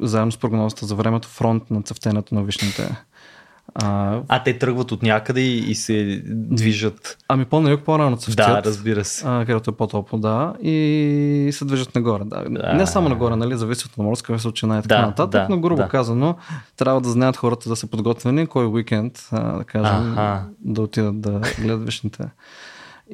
[0.00, 3.04] заедно с прогнозата за времето фронт на цъфтенето на вишните.
[3.74, 7.18] А, А те тръгват от някъде и, и се движат.
[7.28, 8.36] ами по-на по-рано цъфтят.
[8.46, 9.24] Да, разбира се.
[9.26, 12.22] а, където е по-топло, да, и се движат нагоре.
[12.24, 12.44] Да.
[12.50, 12.72] Да.
[12.74, 15.82] Не само нагоре, нали, зависи от морска височина и така Да, нататък, да, но грубо
[15.82, 15.88] да.
[15.88, 16.36] казано,
[16.76, 20.44] трябва да знаят хората да са подготвени, кой уикенд, а, да кажем, Аха.
[20.60, 22.24] да отидат да гледат вишните.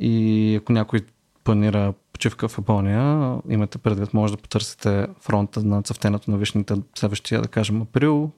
[0.01, 1.01] И ако някой
[1.45, 7.43] планира почивка в Япония, имате предвид, може да потърсите фронта на цъфтенето на вишните следващия,
[7.43, 8.31] да кажем, април.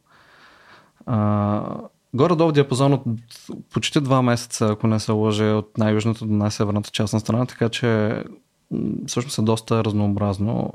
[1.06, 1.62] А,
[2.14, 3.02] горе-долу диапазон от
[3.72, 7.68] почти два месеца, ако не се лъже, от най-южната до най-северната част на страна, така
[7.68, 8.22] че
[9.06, 10.72] всъщност е доста разнообразно.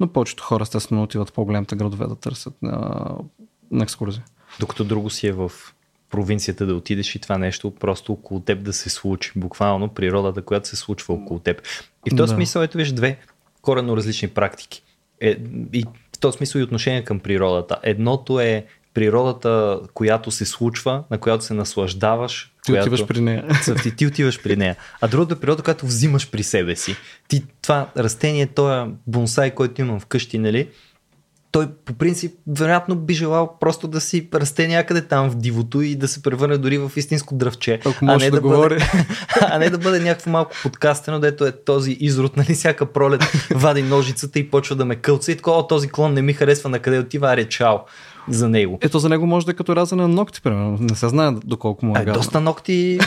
[0.00, 3.06] Но повечето хора, естествено, отиват в по-големите градове да търсят на,
[3.70, 4.24] на екскурзия.
[4.60, 5.52] Докато друго си е в
[6.10, 9.32] провинцията да отидеш и това нещо просто около теб да се случи.
[9.36, 11.62] Буквално природата, която се случва около теб.
[12.06, 12.36] И в този Да.
[12.36, 13.18] смисъл ето виж две
[13.62, 14.82] коренно различни практики.
[15.20, 15.36] Е,
[15.72, 15.84] и
[16.16, 17.78] в този смисъл и отношение към природата.
[17.82, 22.52] Едното е природата, която се случва, на която се наслаждаваш.
[22.64, 22.86] Ти която...
[22.86, 23.44] отиваш при нея.
[23.62, 24.76] Цъфти, ти отиваш при нея.
[25.00, 26.96] А другото е природа, която взимаш при себе си.
[27.28, 30.68] Ти това растение, този бонсай, който имам вкъщи, нали?
[31.52, 35.94] Той по принцип вероятно би желал просто да си расте някъде там в дивото и
[35.94, 37.80] да се превърне дори в истинско дръвче.
[37.86, 38.78] Ако може да, бъде, говори.
[39.40, 43.82] а не да бъде някакво малко подкастено, дето е този изрод, нали, всяка пролет вади
[43.82, 46.98] ножицата и почва да ме кълца и такова, този клон не ми харесва, на къде
[46.98, 47.78] отива, аре, чао
[48.28, 48.78] за него.
[48.82, 50.78] Ето за него може да е като разане на ногти, примерно.
[50.80, 52.20] Не се знае доколко му е, Е, гадно.
[52.20, 52.98] доста ногти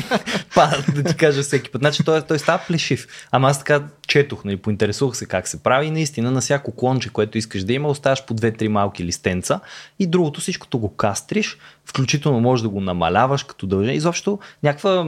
[0.54, 1.82] падат, да ти кажа всеки път.
[1.82, 3.06] Значи той, той става плешив.
[3.30, 7.10] Ама аз така четох, нали, поинтересувах се как се прави и наистина на всяко клонче,
[7.10, 9.60] което искаш да има, оставаш по две-три малки листенца
[9.98, 13.92] и другото всичкото го кастриш, включително можеш да го намаляваш като дължина.
[13.92, 15.06] Изобщо някаква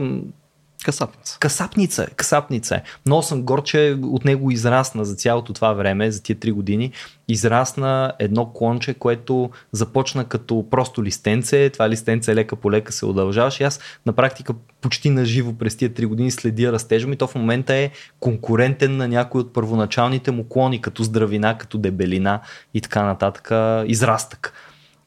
[0.83, 1.37] Касапница.
[1.39, 2.81] Касапница касапница.
[3.05, 6.91] Но съм гор, че от него израсна за цялото това време, за тия три години,
[7.27, 11.69] израсна едно клонче, което започна като просто листенце.
[11.69, 13.63] Това листенце лека по лека се удължаваше.
[13.63, 17.15] Аз на практика почти наживо през тия три години следя растежа ми.
[17.15, 22.39] То в момента е конкурентен на някой от първоначалните му клони, като здравина, като дебелина
[22.73, 23.51] и така нататък.
[23.87, 24.53] Израстък.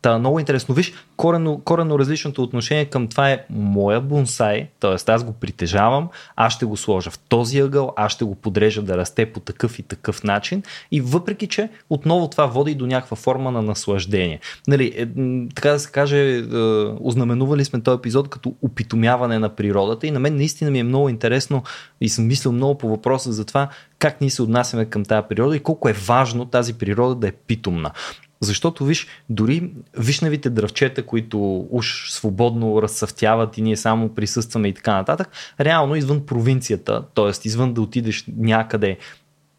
[0.03, 0.75] Та, много интересно.
[0.75, 5.11] Виж, корено, корено различното отношение към това е моя бонсай, т.е.
[5.11, 8.97] аз го притежавам, аз ще го сложа в този ъгъл, аз ще го подрежа да
[8.97, 13.51] расте по такъв и такъв начин и въпреки, че отново това води до някаква форма
[13.51, 14.41] на наслаждение.
[14.69, 15.07] Нали, е,
[15.55, 16.43] така да се каже, е,
[17.01, 21.09] ознаменували сме този епизод като опитомяване на природата и на мен наистина ми е много
[21.09, 21.63] интересно
[22.01, 25.57] и съм мислил много по въпроса за това как ние се отнасяме към тази природа
[25.57, 27.91] и колко е важно тази природа да е питомна.
[28.41, 34.95] Защото виж, дори вишневите дръвчета, които уж свободно разсъвтяват и ние само присъстваме и така
[34.95, 35.29] нататък,
[35.61, 37.49] реално извън провинцията, т.е.
[37.49, 38.99] извън да отидеш някъде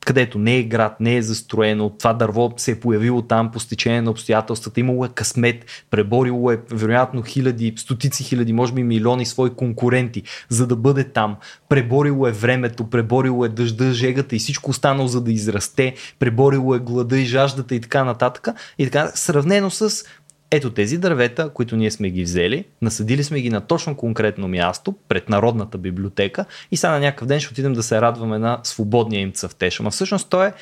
[0.08, 4.02] където не е град, не е застроено, това дърво се е появило там по стечение
[4.02, 9.50] на обстоятелствата, имало е късмет, преборило е вероятно хиляди, стотици хиляди, може би милиони свои
[9.50, 11.36] конкуренти, за да бъде там.
[11.70, 16.80] Преборило е времето, преборило е дъжда, жегата и всичко останало за да израсте, преборило е
[16.80, 18.48] глада и жаждата и така нататък.
[18.78, 20.04] И така, сравнено с
[20.52, 24.96] ето тези дървета, които ние сме ги взели, насъдили сме ги на точно конкретно място,
[25.08, 29.22] пред Народната библиотека и сега на някакъв ден ще отидем да се радваме на свободния
[29.22, 29.80] им цъфтеж.
[29.80, 30.54] Ама всъщност той е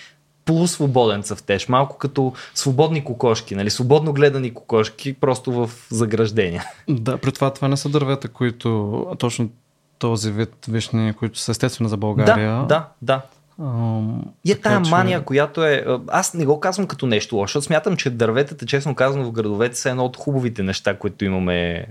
[0.45, 3.69] полусвободен цъфтеж, малко като свободни кокошки, нали?
[3.69, 6.63] свободно гледани кокошки, просто в заграждения.
[6.89, 9.49] Да, при това това не са дървета, които точно
[9.99, 12.51] този вид вишни, които са естествено за България.
[12.51, 13.21] Да, да, да.
[14.45, 14.91] И е тая че...
[14.91, 15.85] мания, която е...
[16.07, 19.89] Аз не го казвам като нещо лошо, смятам, че дърветата, честно казано, в градовете са
[19.89, 21.85] едно от хубавите неща, които имаме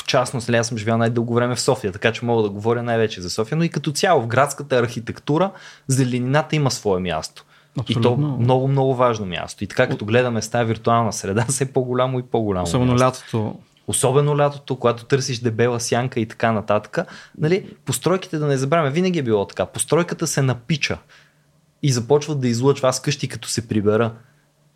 [0.00, 3.20] в частност, аз съм живял най-дълго време в София, така че мога да говоря най-вече
[3.20, 5.50] за София, но и като цяло в градската архитектура
[5.88, 7.44] зеленината има свое място.
[7.80, 8.00] Абсолютно.
[8.00, 9.64] И то много, много важно място.
[9.64, 12.64] И така като гледаме с тази виртуална среда, все по-голямо и по-голямо.
[12.64, 13.04] Особено място.
[13.04, 16.98] лятото Особено лятото, когато търсиш дебела сянка и така нататък.
[17.38, 19.66] Нали, постройките да не забравяме, винаги е било така.
[19.66, 20.98] Постройката се напича
[21.82, 22.88] и започват да излъчва.
[22.88, 24.12] Аз къщи като се прибера,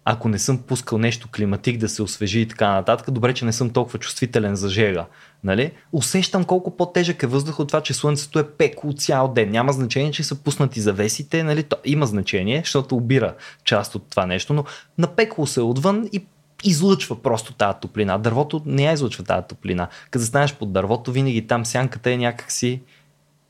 [0.04, 3.52] ако не съм пускал нещо климатик да се освежи и така нататък, добре, че не
[3.52, 5.06] съм толкова чувствителен за жега.
[5.44, 5.72] Нали?
[5.92, 9.50] Усещам колко по-тежък е въздух от това, че слънцето е пекло цял ден.
[9.50, 11.42] Няма значение, че са пуснати завесите.
[11.42, 11.62] Нали?
[11.62, 14.64] То има значение, защото убира част от това нещо, но
[14.98, 16.26] напекло се отвън и
[16.64, 18.18] излъчва просто тази топлина.
[18.18, 19.88] Дървото не я излъчва тази топлина.
[20.04, 22.80] Като застанеш под дървото, винаги там сянката е някакси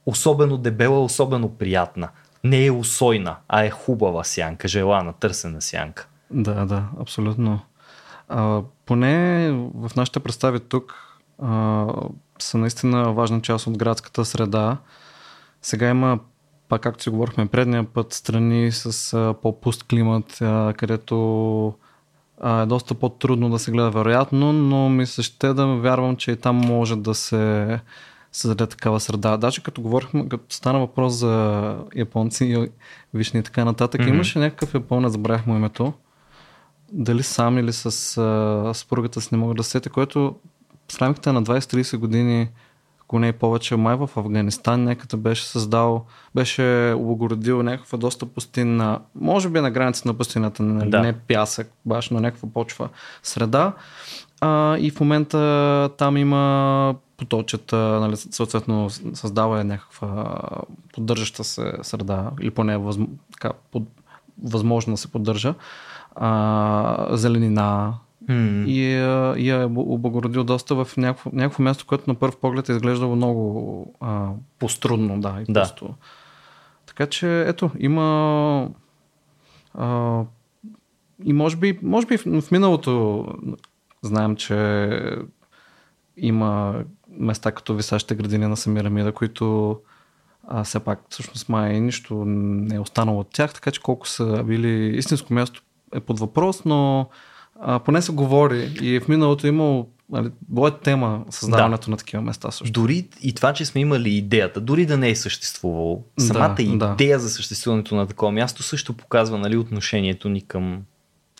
[0.06, 2.08] особено дебела, особено приятна.
[2.44, 6.08] Не е усойна, а е хубава сянка, желана, търсена сянка.
[6.30, 7.60] Да, да, абсолютно.
[8.28, 10.94] А, поне в нашите представи тук
[11.42, 11.86] а,
[12.38, 14.76] са наистина важна част от градската среда.
[15.62, 16.18] Сега има,
[16.68, 21.74] пак както си говорихме предния път, страни с а, по-пуст климат, а, където
[22.40, 26.30] а, е доста по-трудно да се гледа вероятно, но ми се ще да вярвам, че
[26.30, 27.80] и там може да се
[28.32, 29.36] създаде такава среда.
[29.36, 32.68] Даже като говорихме, като стана въпрос за японци и
[33.14, 34.08] вишни и така нататък, mm-hmm.
[34.08, 35.92] имаше някакъв японец, забравях му името,
[36.92, 37.86] дали сам или с
[38.18, 40.36] а, спругата си не мога да сетя, който
[40.92, 42.48] в рамките на 20-30 години
[43.08, 49.00] ако не е повече, май в Афганистан някъде беше създал, беше облагородил някаква доста пустинна,
[49.14, 51.00] може би на граница на пустината, не, да.
[51.00, 52.88] не пясък, баш на някаква почва
[53.22, 53.72] среда.
[54.40, 60.38] А, и в момента там има поточета, нали, съответно създава е някаква
[60.94, 63.82] поддържаща се среда, или поне възм, така, под,
[64.42, 65.54] възможно да се поддържа.
[66.16, 67.94] А, зеленина,
[68.28, 68.66] Mm.
[68.66, 68.80] И,
[69.42, 73.94] и е облагородил доста в някакво, някакво място, което на първ поглед е изглеждало много
[74.00, 75.20] а, по-струдно.
[75.20, 75.60] Да, и да.
[75.60, 75.94] Просто.
[76.86, 78.68] Така че, ето, има.
[79.74, 80.22] А,
[81.24, 83.26] и може би, може би в, в миналото
[84.02, 84.90] знаем, че
[86.16, 89.76] има места като висящите градини на Самирамида, които
[90.48, 94.42] а, все пак всъщност май нищо не е останало от тях, така че колко са
[94.44, 95.62] били истинско място
[95.94, 97.08] е под въпрос, но
[97.60, 101.90] а, поне се говори и в миналото е имало нали, било е тема създаването да.
[101.90, 102.80] на такива места също.
[102.80, 107.16] Дори и това, че сме имали идеята, дори да не е съществувало, самата да, идея
[107.16, 107.22] да.
[107.22, 110.82] за съществуването на такова място също показва нали, отношението ни към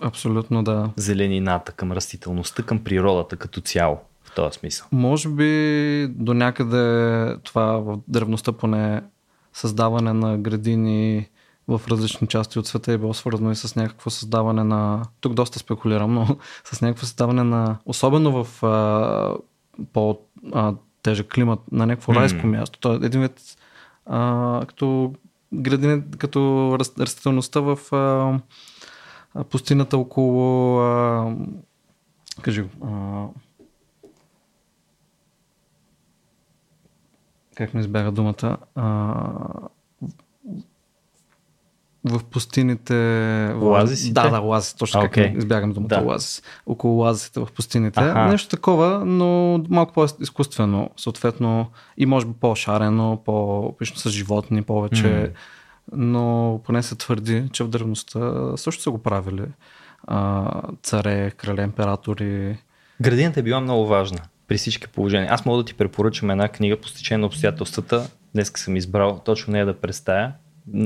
[0.01, 0.91] Абсолютно да.
[0.97, 4.87] зеленината, към растителността, към природата като цяло в този смисъл.
[4.93, 9.03] Може би до някъде това в древността поне
[9.53, 11.29] създаване на градини,
[11.69, 15.03] в различни части от света е било свързано и с някакво създаване на...
[15.21, 16.27] Тук доста спекулирам, но
[16.65, 17.79] с някакво създаване на...
[17.87, 19.37] Особено в а,
[19.93, 20.19] по
[20.53, 22.21] а, тежък климат на някакво М.
[22.21, 22.79] райско място.
[22.79, 23.57] Той е един вид
[24.07, 25.15] а, като
[25.55, 28.41] градини, като растителността в а,
[29.45, 31.35] пустината около а,
[32.43, 33.27] кажи а,
[37.55, 39.69] как ми избяга думата а,
[42.05, 42.95] в пустините.
[43.55, 44.13] Оазисите?
[44.13, 44.75] Да, да, оазис.
[44.75, 45.31] Точно как Окей.
[45.31, 46.03] ми избягам думата Да.
[46.05, 46.43] оазис.
[46.67, 48.01] Около оазисите в пустините.
[48.01, 48.25] Аха.
[48.25, 50.91] Нещо такова, но малко по-изкуствено.
[50.97, 55.09] Съответно и може би по-шарено, по-пишно с животни повече.
[55.09, 55.29] М.
[55.93, 59.45] Но поне се твърди, че в древността също са го правили.
[60.07, 62.59] А, царе, крале, императори.
[63.01, 65.29] Градината е била много важна при всички положения.
[65.33, 68.11] Аз мога да ти препоръчам една книга по стечение на обстоятелствата.
[68.35, 70.33] Днес съм избрал точно нея да представя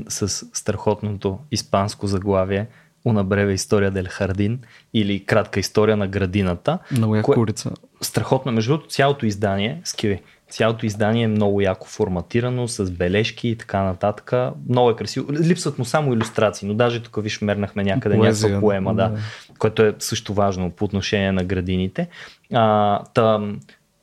[0.08, 2.66] с страхотното испанско заглавие
[3.04, 4.58] Una breve история del Jardín
[4.94, 6.78] или кратка история на градината.
[6.92, 7.70] Много яка Кое- курица.
[8.00, 8.52] Страхотно.
[8.52, 13.82] Между другото, цялото издание, скиви, цялото издание е много яко форматирано, с бележки и така
[13.82, 14.32] нататък.
[14.68, 15.32] Много е красиво.
[15.32, 19.18] Липсват му само иллюстрации, но даже тук виж мернахме някъде Поезия, някаква поема, да, да.
[19.58, 22.08] което е също важно по отношение на градините.
[22.52, 23.40] А, та,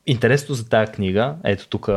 [0.06, 1.88] интересно за тази книга, ето тук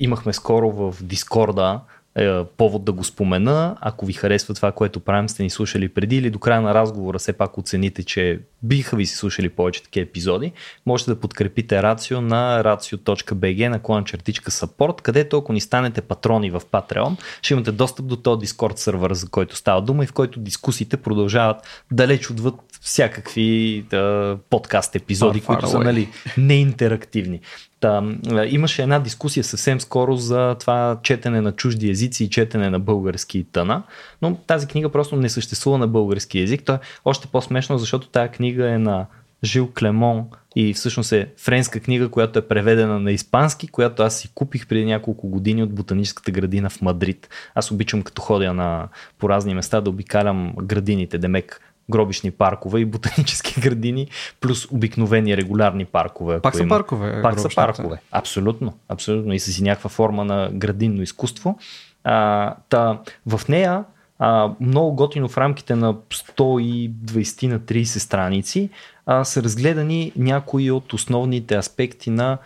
[0.00, 1.80] имахме скоро в Дискорда
[2.16, 3.76] е, повод да го спомена.
[3.80, 7.18] Ако ви харесва това, което правим, сте ни слушали преди или до края на разговора,
[7.18, 10.52] все пак оцените, че биха ви си слушали повече такива епизоди,
[10.86, 16.50] можете да подкрепите Рацио на racio.bg на клан чертичка support, където ако ни станете патрони
[16.50, 20.12] в Patreon, ще имате достъп до този Discord сервер, за който става дума и в
[20.12, 25.84] който дискусиите продължават далеч отвъд всякакви да, подкаст епизоди, Far, far които са away.
[25.84, 27.40] нали, неинтерактивни.
[27.80, 28.02] Та,
[28.46, 33.46] имаше една дискусия съвсем скоро за това четене на чужди езици и четене на български
[33.52, 33.82] тъна,
[34.22, 36.64] но тази книга просто не съществува на български език.
[36.64, 39.06] То е още по-смешно, защото тази книга е на
[39.44, 40.24] Жил Клемон
[40.56, 44.84] и всъщност е френска книга, която е преведена на испански, която аз си купих преди
[44.84, 47.28] няколко години от ботаническата градина в Мадрид.
[47.54, 52.84] Аз обичам като ходя на, по разни места да обикалям градините, демек гробишни паркове и
[52.84, 54.08] ботанически градини,
[54.40, 56.40] плюс обикновени регулярни паркове.
[56.40, 56.68] Пак са има.
[56.68, 57.22] паркове.
[57.22, 58.00] Пак са паркове.
[58.12, 58.74] Абсолютно.
[58.88, 59.32] Абсолютно.
[59.32, 61.58] И са си някаква форма на градинно изкуство.
[62.04, 63.84] А, та, в нея
[64.18, 68.70] а, много готино в рамките на 120 на 30 страници
[69.06, 72.38] а, са разгледани някои от основните аспекти на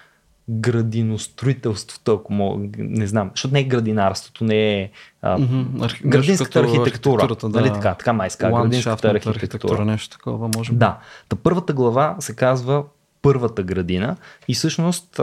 [0.51, 4.91] градиностроителството, ако мога, не знам, защото не е градинарството, не е
[5.23, 7.75] а, Мгм, архи- градинската архитектура, архитектурата, нали да.
[7.75, 9.85] така, така май ска, градинската Ландшафтната архитектура.
[9.85, 10.79] нещо такова, може би.
[10.79, 10.99] Да.
[11.29, 12.85] Та първата глава се казва
[13.23, 14.17] Първата градина
[14.49, 15.21] и всъщност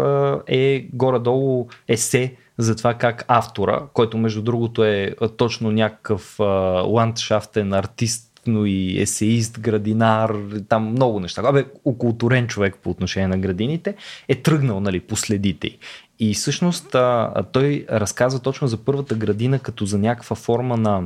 [0.48, 6.40] е горе-долу есе за това как автора, който между другото е точно някакъв
[6.86, 10.36] ландшафтен артист, но и есеист, градинар,
[10.70, 11.42] там много неща.
[11.46, 13.96] Абе, окултурен човек по отношение на градините,
[14.28, 15.78] е тръгнал нали, по следите.
[16.20, 21.04] И всъщност а, той разказва точно за първата градина като за някаква форма на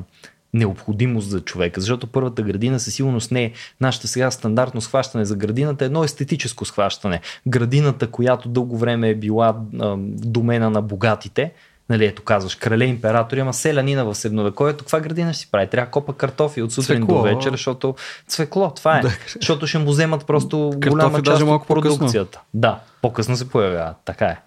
[0.53, 5.35] необходимост за човека, защото първата градина със сигурност не е нашата сега стандартно схващане за
[5.35, 7.21] градината, едно естетическо схващане.
[7.47, 11.51] Градината, която дълго време е била а, домена на богатите,
[11.89, 15.67] нали, ето казваш, крале императори, ама селянина в средновековието, каква градина ще си прави?
[15.67, 17.17] Трябва копа картофи от сутрин Цвекло.
[17.17, 17.95] до вечер, защото
[18.27, 19.01] цвекло, това е.
[19.01, 19.11] Да.
[19.35, 21.97] Защото ще му вземат просто Картофи голяма даже част малко от по-късно.
[21.97, 22.41] продукцията.
[22.53, 24.37] Да, по-късно се появява, така е.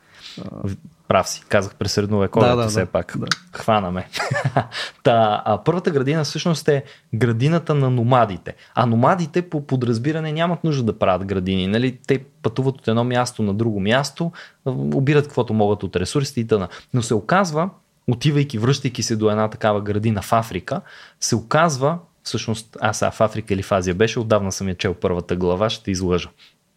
[1.11, 3.17] Прав си, казах през средновековието Да, да, все да, пак.
[3.19, 3.27] да.
[3.53, 4.09] Хванаме.
[5.03, 8.55] Та, а, първата градина всъщност е градината на номадите.
[8.75, 11.67] А номадите по подразбиране нямат нужда да правят градини.
[11.67, 11.99] Нали?
[12.07, 14.33] Те пътуват от едно място на друго място,
[14.67, 16.69] а, обират каквото могат от ресурсите и т.н.
[16.95, 17.71] Но се оказва,
[18.09, 20.81] отивайки, връщайки се до една такава градина в Африка,
[21.21, 24.95] се оказва, всъщност аз сега в Африка или в Азия беше, отдавна съм я чел
[24.95, 26.29] първата глава, ще излъжа.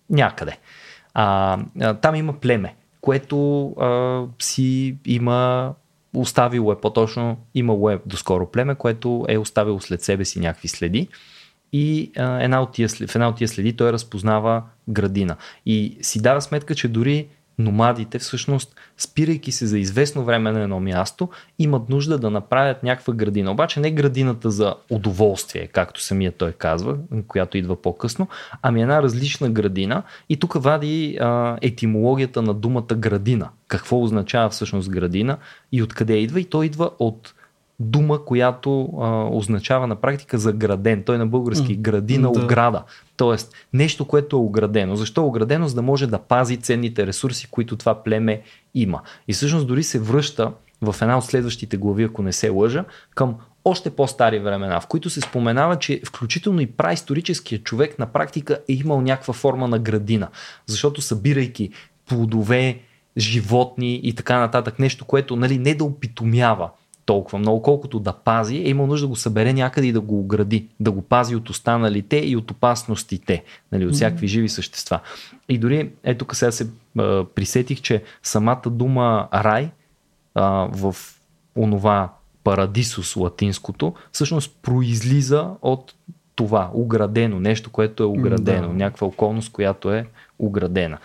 [0.10, 0.58] Някъде.
[1.14, 5.74] А, а, там има племе, което а, си има
[6.16, 11.08] оставило е по-точно, имало е доскоро племе, което е оставило след себе си някакви следи
[11.74, 15.36] и а, една от тия, в една от тия следи той разпознава градина.
[15.66, 17.28] И си дава сметка, че дори
[17.60, 23.14] номадите всъщност, спирайки се за известно време на едно място, имат нужда да направят някаква
[23.14, 23.52] градина.
[23.52, 28.28] Обаче не градината за удоволствие, както самия той казва, която идва по-късно,
[28.62, 30.04] ами една различна градина.
[30.30, 33.50] И тук вади а, етимологията на думата градина.
[33.68, 35.38] Какво означава всъщност градина
[35.72, 36.40] и откъде идва.
[36.40, 37.34] И той идва от
[37.84, 41.04] дума, която а, означава на практика заграден.
[41.04, 42.44] Той на български М, градина, да.
[42.44, 42.84] ограда.
[43.18, 44.96] Тоест нещо, което е оградено.
[44.96, 45.68] Защо е оградено?
[45.68, 48.42] За да може да пази ценните ресурси, които това племе
[48.76, 49.02] има.
[49.28, 53.36] И всъщност дори се връща в една от следващите глави, ако не се лъжа, към
[53.66, 58.74] още по-стари времена, в които се споменава, че включително и праисторическият човек на практика е
[58.74, 60.28] имал някаква форма на градина.
[60.66, 61.70] Защото събирайки
[62.10, 62.80] плодове
[63.18, 64.80] животни и така нататък.
[64.80, 66.70] Нещо, което нали, не да опитомява
[67.06, 70.20] толкова много, колкото да пази, е имал нужда да го събере някъде и да го
[70.20, 75.00] огради, да го пази от останалите и от опасностите, нали, от всякакви живи същества.
[75.50, 79.70] И дори, ето сега се а, присетих, че самата дума рай
[80.36, 80.96] а, в
[81.56, 85.94] онова парадисус латинското, всъщност произлиза от
[86.36, 88.74] това, оградено, нещо, което е оградено, да.
[88.74, 90.08] някаква околност, която е
[90.40, 90.98] оградена.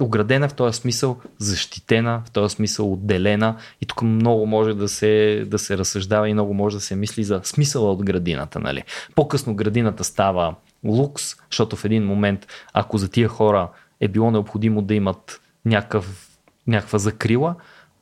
[0.00, 5.44] Оградена в този смисъл, защитена, в този смисъл отделена и тук много може да се,
[5.46, 8.60] да се разсъждава и много може да се мисли за смисъла от градината.
[8.60, 8.82] Нали?
[9.14, 13.70] По-късно градината става лукс, защото в един момент, ако за тия хора
[14.00, 16.28] е било необходимо да имат някакъв,
[16.66, 17.54] някаква закрила,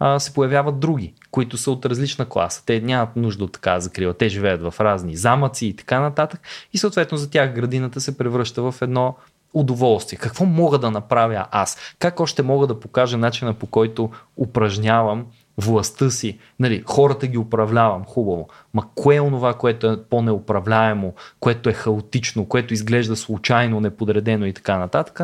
[0.05, 2.62] а, се появяват други, които са от различна класа.
[2.66, 4.14] Те нямат нужда от така закрила.
[4.14, 6.40] Те живеят в разни замъци и така нататък.
[6.72, 9.16] И съответно за тях градината се превръща в едно
[9.55, 10.18] удоволствие.
[10.18, 11.76] Какво мога да направя аз?
[11.98, 15.26] Как още мога да покажа начина по който упражнявам
[15.59, 16.38] властта си.
[16.61, 18.48] Нали, хората ги управлявам, хубаво.
[18.74, 24.53] Ма кое е онова, което е по-неуправляемо, което е хаотично, което изглежда случайно, неподредено и
[24.53, 25.20] така нататък?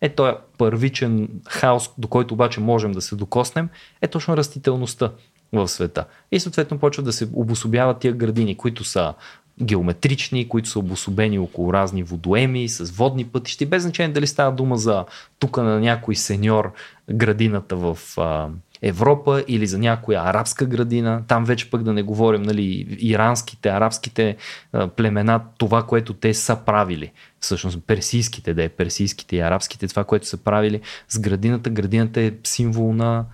[0.00, 3.68] Е, този първичен хаос, до който обаче можем да се докоснем,
[4.02, 5.10] е точно растителността
[5.52, 6.04] в света.
[6.32, 9.14] И съответно почват да се обособяват тия градини, които са
[9.62, 14.76] геометрични, които са обособени около разни водоеми, с водни пътищи, без значение дали става дума
[14.76, 15.04] за
[15.38, 16.72] тук на някой сеньор
[17.10, 18.48] градината в а,
[18.82, 21.22] Европа или за някоя арабска градина.
[21.28, 24.36] Там вече пък да не говорим, нали, иранските, арабските
[24.72, 27.12] а, племена, това, което те са правили.
[27.40, 31.70] Всъщност персийските, да е персийските и арабските, това, което са правили с градината.
[31.70, 33.24] Градината е символ на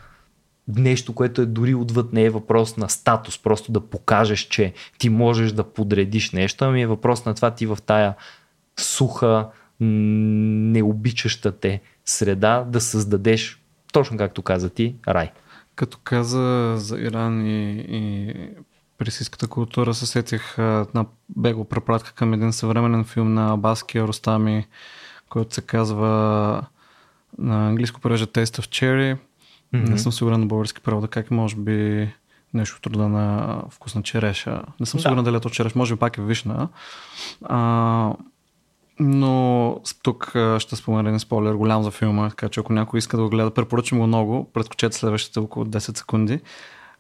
[0.77, 5.09] нещо, което е дори отвъд не е въпрос на статус, просто да покажеш, че ти
[5.09, 8.15] можеш да подредиш нещо, ами е въпрос на това ти в тая
[8.81, 9.49] суха,
[9.81, 13.63] необичаща те среда да създадеш,
[13.93, 15.33] точно както каза ти, рай.
[15.75, 18.35] Като каза за Иран и, и
[18.99, 21.07] персийската култура, се сетих на
[21.37, 24.67] бего препратка към един съвременен филм на Баски Ростами,
[25.29, 26.09] който се казва
[27.39, 29.19] на английско превежда Taste of Cherry
[29.75, 29.89] Mm-hmm.
[29.89, 32.09] Не съм сигурен на български превод, как може би
[32.55, 34.63] нещо от рода на вкусна череша.
[34.81, 35.03] Не съм да.
[35.03, 36.69] сигурен дали е то череш, може би пак е вишна.
[37.43, 38.13] А,
[39.01, 43.23] но тук ще спомена един спойлер голям за филма, така че ако някой иска да
[43.23, 46.41] го гледа, препоръчвам го много, предскочете следващите около 10 секунди.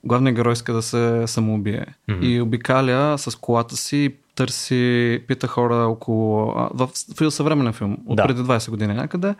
[0.04, 2.20] Главният герой иска да се самоубие mm-hmm.
[2.20, 6.46] и обикаля с колата си, търси, пита хора около...
[6.74, 6.90] В,
[7.20, 8.22] в съвременен филм, от да.
[8.22, 9.34] преди 20 години някъде,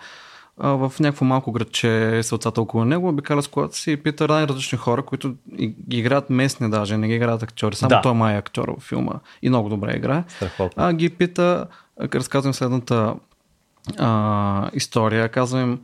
[0.61, 5.03] в някакво малко градче сълцата около него, обикаля с колата си и пита най-различни хора,
[5.03, 5.35] които
[5.91, 7.77] играят местни даже, не ги играят актьори.
[7.77, 8.01] Само да.
[8.01, 10.25] той май е актьор в филма и много добре играе.
[10.77, 11.67] А ги пита,
[12.01, 13.15] разказвам следната
[13.99, 15.29] а, история.
[15.29, 15.81] Казвам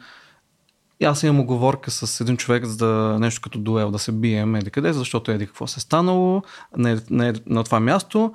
[1.04, 4.70] аз имам оговорка с един човек за да, нещо като дуел, да се бием еди
[4.70, 6.42] къде, защото еди какво се е станало
[6.76, 8.32] на, на, на това място.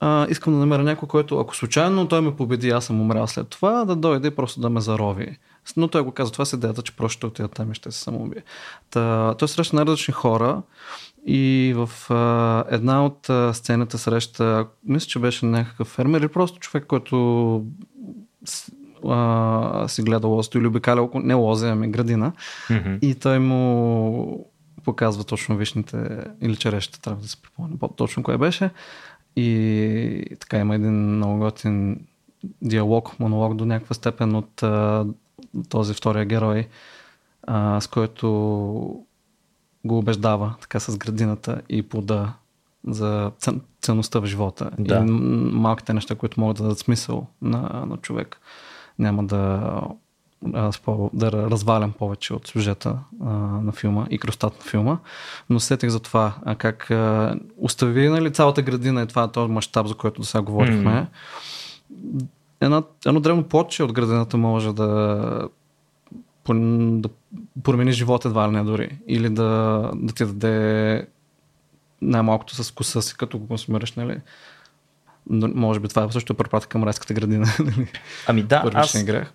[0.00, 3.48] А, искам да намеря някой, който ако случайно той ме победи, аз съм умрял след
[3.48, 5.38] това, да дойде просто да ме зарови.
[5.76, 7.98] Но той го каза, това се идеята, че просто ще отида там и ще се
[8.00, 8.42] самоубие.
[8.90, 10.62] Та, той среща най-различни хора
[11.26, 16.58] и в а, една от а, сцената среща, мисля, че беше някакъв фермер или просто
[16.58, 17.66] човек, който
[19.08, 22.32] а, си гледа лозето или обикаля около, не лозе, ами градина.
[22.68, 22.98] Mm-hmm.
[23.00, 24.52] И той му
[24.84, 28.70] показва точно вишните или черещите, трябва да се припомня точно кое беше.
[29.36, 32.06] И така има един много готин
[32.62, 34.62] диалог, монолог до някаква степен от
[35.68, 36.68] този втория герой,
[37.42, 38.28] а, с който
[39.84, 42.32] го убеждава така с градината и плода
[42.88, 43.30] за
[43.80, 44.70] ценността в живота.
[44.78, 44.96] Да.
[44.96, 48.40] И малките неща, които могат да дадат смисъл на, на човек.
[48.98, 49.80] Няма да,
[51.12, 54.98] да развалям повече от сюжета а, на филма и кръстат на филма,
[55.50, 59.52] но сетих за това а как а, остави нали, цялата градина и това е този
[59.52, 61.08] мащаб, за който до сега говорихме.
[61.92, 62.26] Mm
[62.62, 65.48] едно, едно древно плотче от градината може да,
[66.48, 67.08] да
[67.62, 68.98] промени живота едва ли не дори.
[69.08, 71.06] Или да, да ти даде
[72.02, 74.16] най-малкото с вкуса си, като го консумираш, нали?
[75.30, 77.46] Но, може би това е също препратка към райската градина.
[77.58, 77.88] Нали?
[78.26, 79.04] Ами да, аз...
[79.04, 79.32] грех.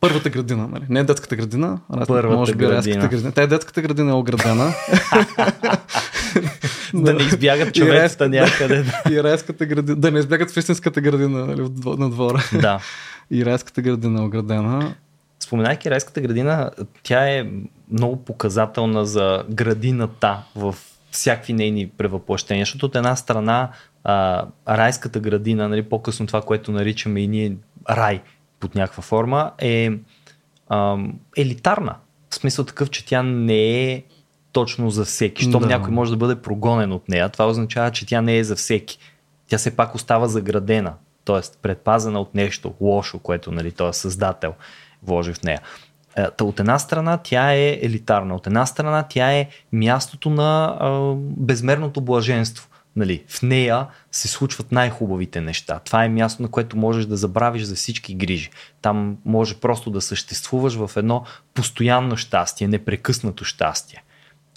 [0.00, 0.86] Първата градина, нали?
[0.88, 3.08] Не детската градина, Първата може би градина.
[3.08, 3.32] градина.
[3.32, 4.72] Тя е детската градина е оградена.
[6.94, 8.84] да не избягат човецата някъде.
[9.10, 9.96] И райската градина.
[9.96, 12.42] Да не избягат в истинската градина нали, на двора.
[12.60, 12.80] Да.
[13.30, 14.94] И райската градина е оградена.
[15.40, 16.70] Споменайки райската градина,
[17.02, 17.46] тя е
[17.92, 20.74] много показателна за градината в
[21.10, 23.70] всякакви нейни превъплъщения, защото от една страна
[24.04, 27.56] а, райската градина, нали, по-късно това, което наричаме и ние
[27.90, 28.22] рай
[28.60, 29.90] под някаква форма, е
[30.68, 30.96] а,
[31.36, 31.94] елитарна.
[32.30, 34.02] В смисъл такъв, че тя не е
[34.52, 35.42] точно за всеки.
[35.42, 35.68] Щом Да.
[35.68, 38.98] някой може да бъде прогонен от нея, това означава, че тя не е за всеки.
[39.48, 40.94] Тя все пак остава заградена,
[41.24, 41.40] т.е.
[41.62, 44.54] предпазена от нещо лошо, което нали, този създател
[45.02, 45.60] вложи в нея.
[46.16, 50.76] Е, Та от една страна тя е елитарна, от една страна тя е мястото на
[50.80, 52.66] а, безмерното блаженство.
[52.96, 55.78] Нали, в нея се случват най-хубавите неща.
[55.84, 58.50] Това е място, на което можеш да забравиш за всички грижи.
[58.82, 61.24] Там може просто да съществуваш в едно
[61.54, 64.02] постоянно щастие, непрекъснато щастие.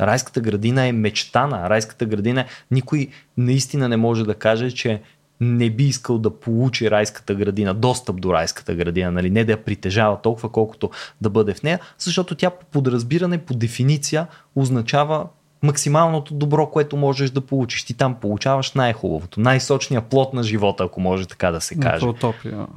[0.02, 1.70] Райската градина е мечтана.
[1.70, 5.02] Райската градина никой наистина не може да каже, че
[5.42, 9.30] не би искал да получи райската градина, достъп до райската градина, нали?
[9.30, 10.90] не да я притежава толкова, колкото
[11.22, 15.28] да бъде в нея, защото тя по подразбиране, по дефиниция означава
[15.64, 17.84] максималното добро, което можеш да получиш.
[17.84, 22.06] Ти там получаваш най-хубавото, най-сочния плод на живота, ако може така да се каже.
[22.06, 22.68] Утопия.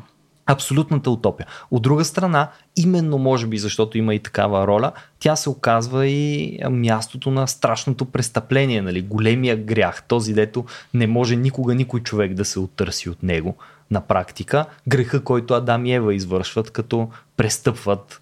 [0.47, 1.47] Абсолютната утопия.
[1.70, 6.59] От друга страна, именно може би, защото има и такава роля, тя се оказва и
[6.70, 9.03] мястото на страшното престъпление, нали?
[9.03, 13.57] големия грях, този дето не може никога никой човек да се оттърси от него
[13.90, 14.66] на практика.
[14.88, 18.20] Греха, който Адам и Ева извършват, като престъпват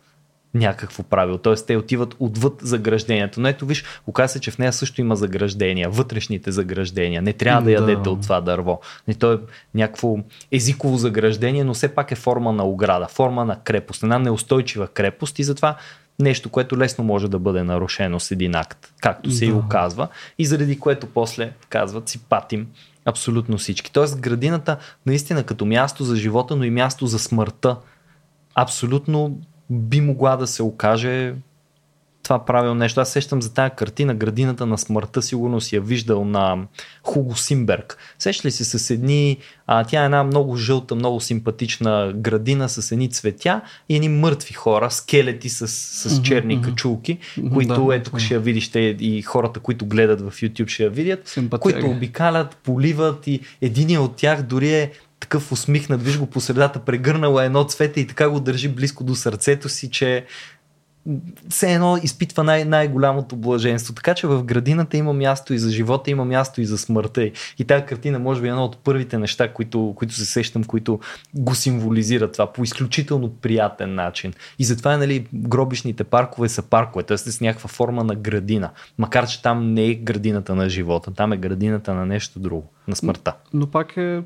[0.55, 1.39] някакво правило.
[1.39, 1.55] Т.е.
[1.55, 3.41] те отиват отвъд заграждението.
[3.41, 7.23] Но ето виж, оказа се, че в нея също има заграждения, вътрешните заграждения.
[7.23, 7.73] Не трябва да Да.
[7.73, 8.81] ядете от това дърво.
[9.09, 9.39] Не, то е
[9.75, 10.17] някакво
[10.53, 15.39] езиково заграждение, но все пак е форма на ограда, форма на крепост, една неустойчива крепост
[15.39, 15.77] и затова
[16.19, 19.57] нещо, което лесно може да бъде нарушено с един акт, както се и Да.
[19.57, 22.67] оказва, и заради което после казват си патим
[23.05, 23.93] абсолютно всички.
[23.93, 24.77] Тоест градината
[25.07, 27.77] наистина като място за живота, но и място за смъртта
[28.55, 29.39] абсолютно
[29.71, 31.35] би могла да се окаже
[32.25, 33.01] това правилно нещо.
[33.01, 36.59] Аз сещам за тази картина Градината на смъртта, сигурно си я виждал на
[37.03, 37.99] Хуго Симберг.
[38.19, 42.93] Сеща ли се с едни, а, тя е една много жълта, много симпатична градина с
[42.93, 46.65] едни цветя и едни мъртви хора, скелети с, с черни мгм.
[46.65, 47.19] качулки,
[47.53, 48.21] които да, ето тук да.
[48.21, 51.73] ще я видиш те и хората, които гледат в YouTube ще я видят, Симпатяги.
[51.73, 54.91] които обикалят, поливат и един от тях дори е
[55.25, 59.15] такъв усмихнат, виж го по средата, прегърнала едно цвете и така го държи близко до
[59.15, 60.27] сърцето си, че
[61.49, 63.95] все едно изпитва най- най-голямото блаженство.
[63.95, 67.31] Така че в градината има място и за живота, има място и за смъртта.
[67.59, 71.01] И тази картина може би е едно от първите неща, които, които се сещам, които
[71.35, 74.33] го символизират това по изключително приятен начин.
[74.59, 77.19] И затова нали, гробишните паркове са паркове, т.е.
[77.19, 78.71] с някаква форма на градина.
[78.99, 82.97] Макар, че там не е градината на живота, там е градината на нещо друго, на
[82.97, 83.35] смъртта.
[83.53, 84.23] Но пак е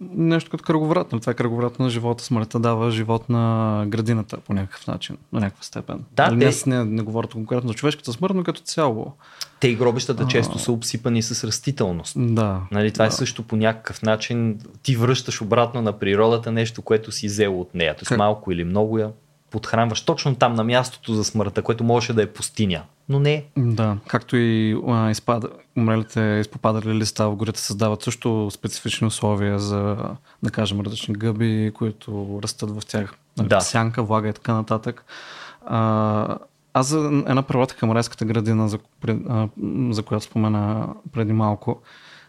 [0.00, 1.12] нещо като кръговрат.
[1.12, 1.20] нали?
[1.20, 2.24] Това е кръговрат на живота.
[2.24, 6.04] Смъртта дава живот на градината по някакъв начин, на някаква степен.
[6.12, 9.12] Да, Нали, те- не, не, не говоря конкретно за човешката смърт, но като цяло.
[9.60, 10.28] Те и гробищата А.
[10.28, 12.14] често са обсипани с растителност.
[12.18, 12.60] Да.
[12.70, 13.08] Нали, това да.
[13.08, 14.58] е също по някакъв начин.
[14.82, 17.96] Ти връщаш обратно на природата нещо, което си взел от нея.
[17.96, 18.18] Тоест Как?
[18.18, 19.10] малко или много я
[19.56, 22.82] подхранваш точно там на мястото за смъртта, което можеше да е пустиня.
[23.08, 23.44] Но не.
[23.56, 29.96] Да, както и а, изпада, умрелите изпопадали листа в горите създават също специфични условия за,
[30.42, 33.14] да кажем, различни гъби, които растат в тях.
[33.38, 33.60] Нали, Да.
[33.60, 35.04] Сянка, влага и така нататък.
[35.66, 36.38] А,
[36.74, 38.78] аз за една преводка към райската градина, за,
[39.28, 39.48] а,
[39.90, 41.80] за която спомена преди малко,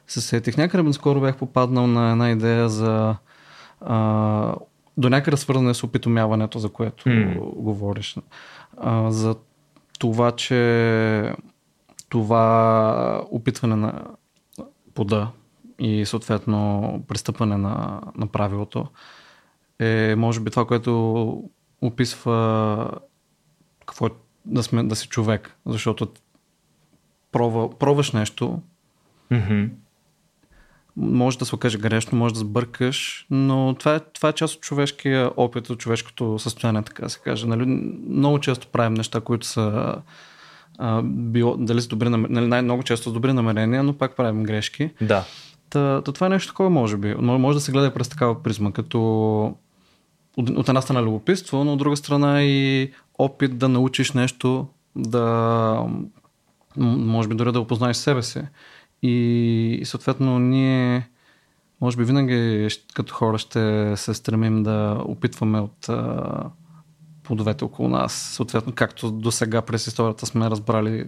[0.07, 0.57] се сетих.
[0.57, 3.15] Някъде скоро бях попаднал на една идея за
[3.81, 4.53] а,
[4.97, 7.33] до някъде свързане с опитомяването, за което М.
[7.39, 8.17] говориш.
[8.77, 9.35] А, за
[9.99, 11.33] това, че
[12.09, 14.03] това опитване на
[14.93, 15.31] пода
[15.79, 18.87] и съответно пристъпване на, на правилото
[19.79, 21.43] е може би това, което
[21.81, 22.91] описва
[23.85, 24.09] какво е
[24.45, 25.55] да, сме, да си човек.
[25.65, 26.07] Защото
[27.31, 28.61] пробва, пробваш нещо,
[29.31, 29.65] Мгм.
[30.97, 34.61] Може да се окаже грешно, може да сбъркаш, но това е, това е част от
[34.61, 37.47] човешкия опит, от човешкото състояние, така се каже.
[37.47, 37.65] Нали,
[38.09, 39.95] много често правим неща, които са
[40.77, 44.43] а, било, дали с добри намерения, нали, най-много често с добри намерения, но пак правим
[44.43, 44.89] грешки.
[45.01, 45.25] Да.
[45.69, 47.15] Та, та това е нещо такова, може би.
[47.15, 48.99] Може, да се гледа през такава призма, като
[50.37, 55.85] от, от една страна любопитство, но от друга страна и опит да научиш нещо, да
[56.77, 58.41] може би дори да опознаеш себе си.
[59.01, 61.09] И, и съответно ние
[61.81, 66.43] може би винаги като хора ще се стремим да опитваме от а,
[67.23, 68.13] плодовете около нас.
[68.13, 71.05] Съответно, както до сега през историята сме разбрали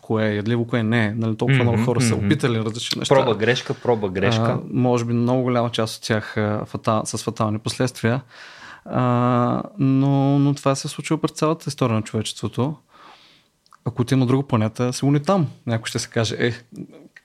[0.00, 1.14] кое е ядливо, кое не е.
[1.14, 2.26] Нали, толкова много Мгм, хора са мгм.
[2.26, 3.14] опитали различни неща.
[3.14, 4.42] Проба грешка, проба грешка.
[4.42, 8.20] А, може би много голяма част от тях а, фатал, с фатални последствия.
[8.84, 12.74] А, но, но това се е случило през цялата история на човечеството.
[13.84, 16.52] Ако отидем на друга планета, сигурно и там някой ще се каже, е,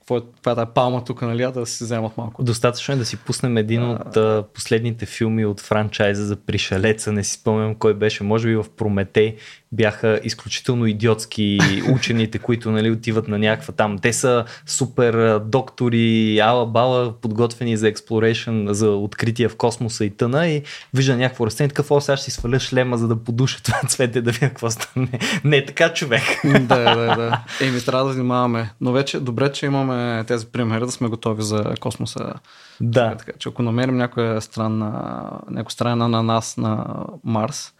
[0.07, 2.43] какво е, това е палма тук, нали, а да си вземат малко.
[2.43, 7.11] Достатъчно е да си пуснем един от а, последните филми от франчайза за пришелеца.
[7.11, 8.23] Не си спомням кой беше.
[8.23, 9.35] Може би в Прометей,
[9.72, 11.59] бяха изключително идиотски
[11.93, 13.99] учените, които нали, отиват на някаква там.
[13.99, 20.47] Те са супер доктори, ала бала, подготвени за експлорейшн, за открития в космоса и тъна
[20.47, 20.63] и
[20.93, 24.22] вижда някакво растение, такъв, о, сега ще си сваля шлема, за да подуша това цвете,
[24.22, 25.20] да видя какво стане.
[25.43, 26.24] Не е така човек.
[26.43, 27.43] да, да, да.
[27.61, 28.74] Еми, трябва да внимаваме.
[28.82, 32.34] Но вече добре, че имаме тези примери, да сме готови за космоса.
[32.82, 33.15] Да.
[33.15, 34.91] Така, че ако намерим някоя страна,
[35.49, 36.86] някоя страна на нас на
[37.24, 37.74] Марс,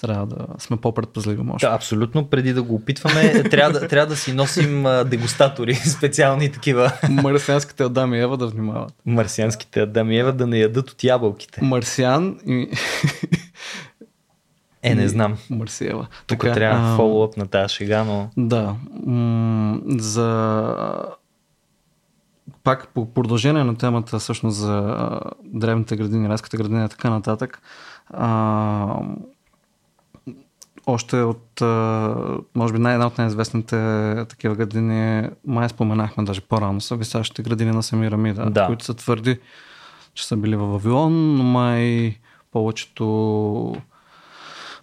[0.00, 1.66] трябва да сме по-предпазливи, може.
[1.66, 2.26] Да, абсолютно.
[2.26, 6.92] Преди да го опитваме, трябва да, трябва да си носим дегустатори, специални такива.
[7.10, 8.94] Марсианските Адам и Ева да внимават.
[9.06, 11.64] Марсианските Адам и Ева да не ядат от ябълките.
[11.64, 12.68] Марсиан и...
[14.82, 15.36] Е, не знам.
[15.50, 16.06] Марсиева.
[16.26, 16.96] Тук така, трябва а...
[16.96, 18.30] фоллоуп на тази шега, но...
[18.36, 18.74] Да.
[19.06, 20.76] М- за
[22.64, 24.96] пак по продължение на темата всъщност за
[25.44, 27.62] древните градини, райската градина и така нататък,
[28.10, 28.96] а,
[30.92, 31.60] още от,
[32.54, 33.76] може би най-една от най-известните
[34.28, 38.66] такива градини, май споменахме даже по-рано, са висящите градини на Самирамида, да.
[38.66, 39.38] които са твърди,
[40.14, 42.16] че са били във Вавилон, но май
[42.52, 43.76] повечето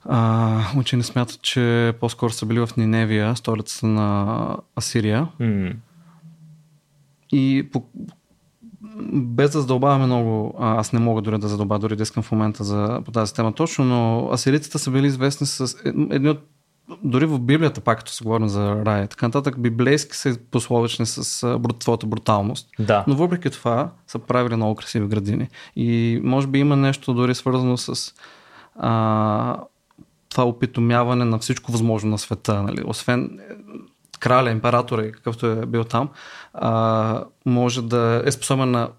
[0.05, 5.27] а, учени смятат, че по-скоро са били в Ниневия, столицата на Асирия.
[5.41, 5.75] Mm.
[7.31, 7.83] И по,
[9.13, 12.63] без да задълбаваме много, аз не мога дори да задълбавя, дори да искам в момента
[12.63, 16.39] за, по тази тема точно, но асириците са били известни с едни от
[17.03, 21.59] дори в Библията, пак като се говорим за рая, така нататък, библейски са пословични с
[21.79, 22.69] твоята бруталност.
[22.79, 23.03] Да.
[23.07, 25.47] Но въпреки това са правили много красиви градини.
[25.75, 28.13] И може би има нещо дори свързано с
[28.75, 29.57] а,
[30.29, 32.63] това опитомяване на всичко възможно на света.
[32.63, 32.83] Нали?
[32.85, 33.39] Освен
[34.19, 36.09] краля, императора, какъвто е бил там,
[36.53, 38.89] а, може да е способен на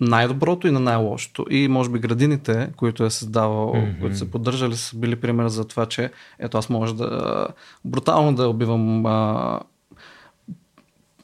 [0.00, 1.46] най-доброто и на най-лошото.
[1.50, 4.00] И може би градините, които е създавал, mm-hmm.
[4.00, 7.46] които са поддържали, са били пример за това, че ето аз може да
[7.84, 9.60] брутално да убивам а,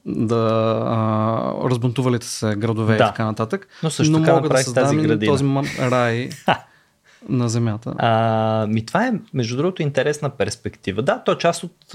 [0.06, 0.46] да
[0.86, 3.04] а, разбунтувалите се градове да.
[3.04, 3.68] и така нататък.
[3.82, 5.32] Но също но така мога да създам тази, градина.
[5.32, 5.44] този
[5.80, 6.30] рай
[7.28, 7.94] на земята.
[7.98, 11.02] А, ми това е, между другото, интересна перспектива.
[11.02, 11.94] Да, то е част от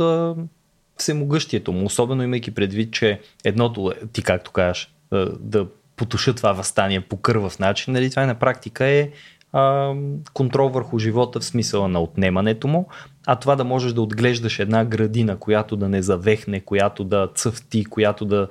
[1.00, 4.94] всемогъщието му, особено имайки предвид, че едното, ти както кажеш,
[5.40, 9.10] да потуша това възстание по кървав начин, нали, това на практика е
[9.54, 9.94] а,
[10.34, 12.88] контрол върху живота в смисъла на отнемането му,
[13.28, 17.86] а това да можеш да отглеждаш една градина, която да не завехне, която да цъфти,
[17.86, 18.48] която да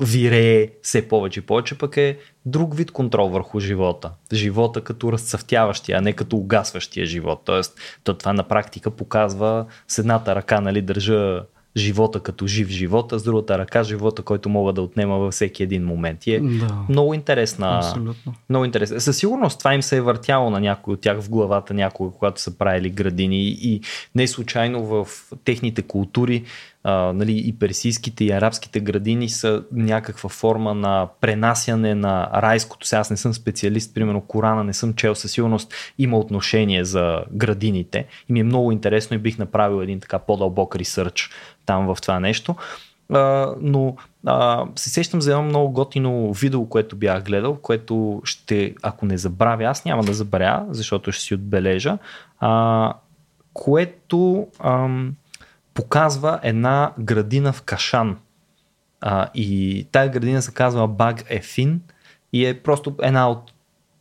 [0.00, 4.10] вирее все повече и повече, пък е друг вид контрол върху живота.
[4.32, 7.42] Живота като разцъфтяващия, а не като угасващия живот.
[7.44, 11.42] Тоест, то това на практика показва с едната ръка, нали, държа
[11.76, 15.62] живота като жив живот, а с другата ръка живота, който мога да отнема във всеки
[15.62, 16.26] един момент.
[16.26, 16.84] И е да.
[16.88, 17.76] много интересна.
[17.76, 18.34] Абсолютно.
[18.48, 19.00] Много интересна.
[19.00, 22.40] Със сигурност това им се е въртяло на някой от тях в главата някога, когато
[22.40, 23.80] са правили градини и
[24.14, 25.08] не случайно в
[25.44, 26.44] техните култури
[26.88, 32.86] а, нали, и персийските и арабските градини са някаква форма на пренасяне на райското.
[32.86, 37.24] Сега аз не съм специалист, примерно Корана не съм чел, със сигурност има отношение за
[37.32, 41.30] градините и ми е много интересно и бих направил един така по-дълбок ресърч
[41.66, 42.54] там в това нещо.
[43.12, 48.74] А, но а, се сещам за едно много готино видео, което бях гледал, което ще,
[48.82, 51.98] ако не забравя, аз няма да забравя, защото ще си отбележа,
[52.40, 52.92] а,
[53.52, 55.14] което ам,
[55.76, 58.16] показва една градина в Кашан.
[59.00, 61.80] А, и тая градина се казва Баг Ефин
[62.32, 63.52] и е просто една от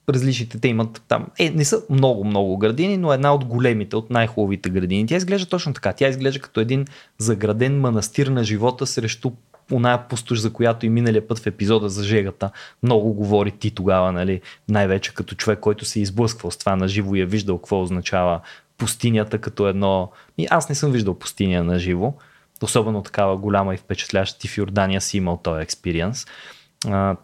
[0.10, 0.60] различните.
[0.60, 5.08] Те имат там, е, не са много-много градини, но една от големите, от най-хубавите градини.
[5.08, 5.94] Тя изглежда точно така.
[5.94, 6.86] Тя изглежда като един
[7.18, 9.32] заграден манастир на живота срещу
[9.72, 12.52] оная пустош, за която и миналия път в епизода за жегата
[12.84, 14.42] много говори ти тогава, нали?
[14.70, 18.42] най-вече като човек, който се изблъсквал с това на живо и е виждал какво означава
[18.78, 20.12] пустинята като едно...
[20.38, 22.14] И аз не съм виждал пустиня на живо,
[22.62, 24.40] особено такава голяма и впечатляща.
[24.40, 26.26] Ти в Йордания си имал този експириенс.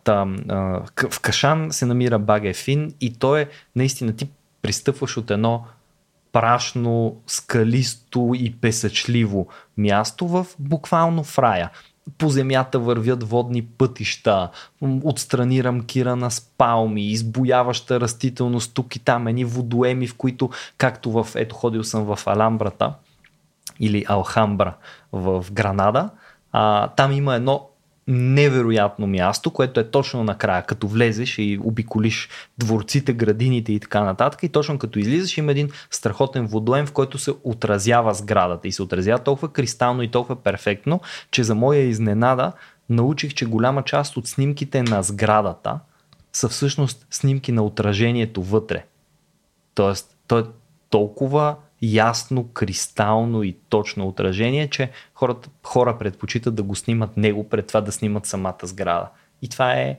[0.03, 0.37] Там,
[1.09, 4.29] в Кашан се намира Багефин и той е наистина ти
[4.61, 5.65] пристъпваш от едно
[6.31, 9.47] прашно, скалисто и песъчливо
[9.77, 11.69] място в буквално в рая
[12.17, 14.49] по земята вървят водни пътища,
[15.03, 21.27] отстрани рамкира на спалми, избояваща растителност тук и там, едни водоеми, в които, както в,
[21.35, 22.93] ето ходил съм в Аламбрата
[23.79, 24.73] или Алхамбра
[25.11, 26.09] в Гранада,
[26.51, 27.70] а, там има едно
[28.12, 34.43] невероятно място, което е точно накрая, като влезеш и обиколиш дворците, градините и така нататък.
[34.43, 38.84] И точно като излизаш има един страхотен водоем, в който се отразява сградата и се
[38.84, 41.01] отразява толкова кристално и толкова перфектно,
[41.32, 42.51] че за моя изненада
[42.89, 45.80] научих, че голяма част от снимките на сградата
[46.34, 48.86] са всъщност снимки на отражението вътре.
[49.76, 50.43] Тоест, то е
[50.89, 57.67] толкова ясно, кристално и точно отражение, че хората, хора предпочитат да го снимат него пред
[57.67, 59.09] това да снимат самата сграда.
[59.41, 59.97] И това е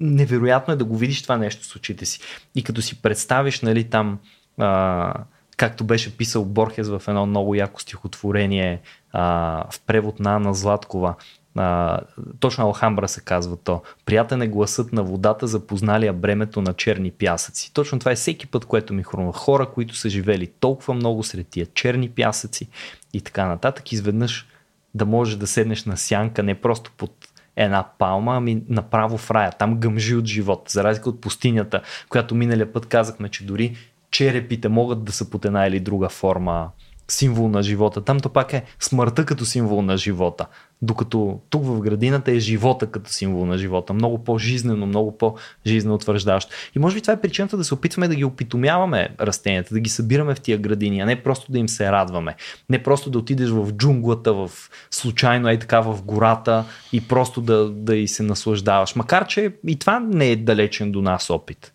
[0.00, 2.20] невероятно е да го видиш това нещо с очите си.
[2.54, 4.18] И като си представиш, нали, там,
[4.58, 5.14] а,
[5.56, 8.80] както беше писал Борхес в едно много яко стихотворение
[9.12, 9.22] а,
[9.70, 11.14] в превод на Анна Златкова,
[11.56, 11.98] а,
[12.40, 13.82] точно Алхамбра се казва то.
[14.04, 17.72] Приятен е гласът на водата, запозналия бремето на черни пясъци.
[17.72, 19.32] Точно това е всеки път, което ми хрумва.
[19.32, 22.68] Хора, които са живели толкова много сред тия черни пясъци
[23.12, 24.46] и така нататък, изведнъж
[24.94, 27.12] да можеш да седнеш на сянка, не просто под
[27.56, 29.52] една палма, ами направо в рая.
[29.52, 30.62] Там гъмжи от живот.
[30.68, 33.76] За разлика от пустинята, която миналия път казахме, че дори
[34.10, 36.70] черепите могат да са под една или друга форма
[37.12, 38.00] символ на живота.
[38.00, 40.46] Там то пак е смъртта като символ на живота.
[40.82, 43.92] Докато тук в градината е живота като символ на живота.
[43.92, 46.52] Много по-жизнено, много по-жизнено утвърждаващо.
[46.76, 49.90] И може би това е причината да се опитваме да ги опитомяваме растенията, да ги
[49.90, 52.36] събираме в тия градини, а не просто да им се радваме.
[52.70, 54.50] Не просто да отидеш в джунглата, в
[54.90, 58.96] случайно е така в гората и просто да, да и се наслаждаваш.
[58.96, 61.72] Макар, че и това не е далечен до нас опит.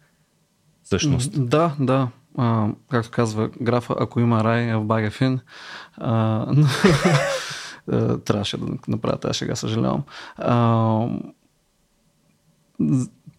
[0.84, 1.50] Всъщност.
[1.50, 2.08] Да, да
[2.38, 5.40] а, както казва графа, ако има рай е в Багефин,
[5.98, 6.68] а, но,
[8.26, 10.04] трябваше да направя тази шега, съжалявам.
[10.38, 11.08] А,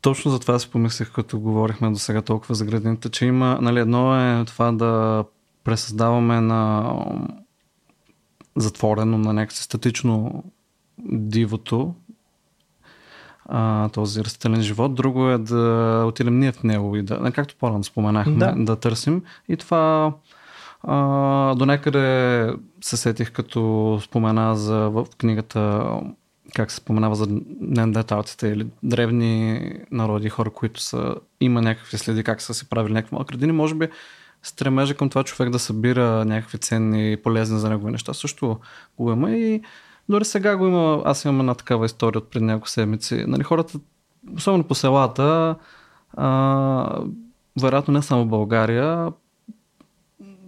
[0.00, 3.80] точно за това си помислих, като говорихме до сега толкова за градините, че има, нали,
[3.80, 5.24] едно е това да
[5.64, 6.92] пресъздаваме на
[8.56, 10.44] затворено, на някакси статично
[11.08, 11.94] дивото,
[13.48, 14.94] а, този растителен живот.
[14.94, 18.54] Друго е да отидем ние в него и да, както по-рано споменахме, да.
[18.56, 19.22] да търсим.
[19.48, 20.12] И това
[20.82, 25.90] а, до някъде се сетих като спомена за, в книгата
[26.54, 27.26] как се споменава за
[27.60, 33.14] неандерталците или древни народи, хора, които са, има някакви следи как са си правили някакви
[33.14, 33.88] малки градини, може би
[34.42, 38.58] стремежа към това човек да събира някакви ценни и полезни за негови неща също
[38.98, 39.62] го има и
[40.08, 43.24] дори сега го има, аз имам една такава история от преди няколко седмици.
[43.26, 43.78] Нали, хората,
[44.36, 45.56] особено по селата,
[46.16, 47.02] а,
[47.60, 49.12] вероятно не само България,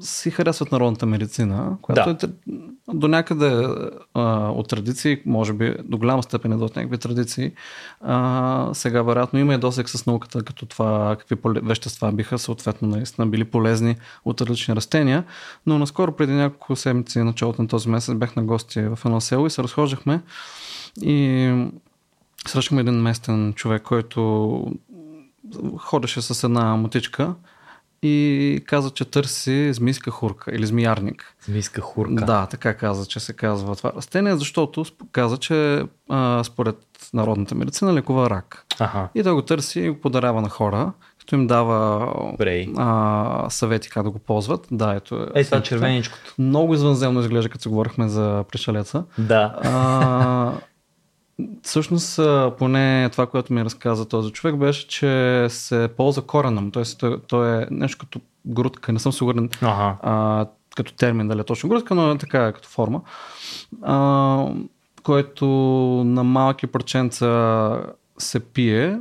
[0.01, 2.27] си харесват народната медицина, която да.
[2.27, 2.31] е
[2.95, 3.67] до някъде
[4.15, 7.53] а, от традиции, може би до голяма степен е до някакви традиции.
[8.01, 13.27] А, сега, вероятно, има и досек с науката, като това какви вещества биха съответно наистина
[13.27, 15.25] били полезни от различни растения.
[15.67, 19.47] Но наскоро, преди няколко седмици, началото на този месец, бях на гости в едно село
[19.47, 20.23] и се разхождахме
[21.03, 21.53] и
[22.47, 24.73] срещахме един местен човек, който
[25.77, 27.35] ходеше с една мотичка
[28.03, 31.35] и каза, че търси змийска хурка или змиярник.
[31.45, 32.25] Змийска хурка.
[32.25, 36.77] Да, така каза, че се казва това растение, защото каза, че а, според
[37.13, 38.65] народната медицина лекува рак.
[38.79, 39.09] Ага.
[39.15, 42.13] И той го търси и го подарява на хора, като им дава
[42.77, 44.67] а, съвети как да го ползват.
[44.71, 45.45] Да, ето е.
[45.45, 46.35] Това червеничкото.
[46.39, 49.05] Много извънземно изглежда, като говорихме за пришелеца.
[49.19, 49.59] Да.
[49.65, 50.53] А,
[51.62, 52.20] Всъщност,
[52.59, 56.70] поне това, което ми разказа този човек, беше, че се ползва корена му.
[56.70, 59.97] Тоест, той, той е нещо като грудка, не съм сигурен ага.
[60.03, 63.01] а, като термин, дали е точно грудка, но е така като форма,
[63.82, 64.47] а,
[65.03, 65.47] което
[66.07, 67.82] на малки парченца
[68.18, 68.99] се пие,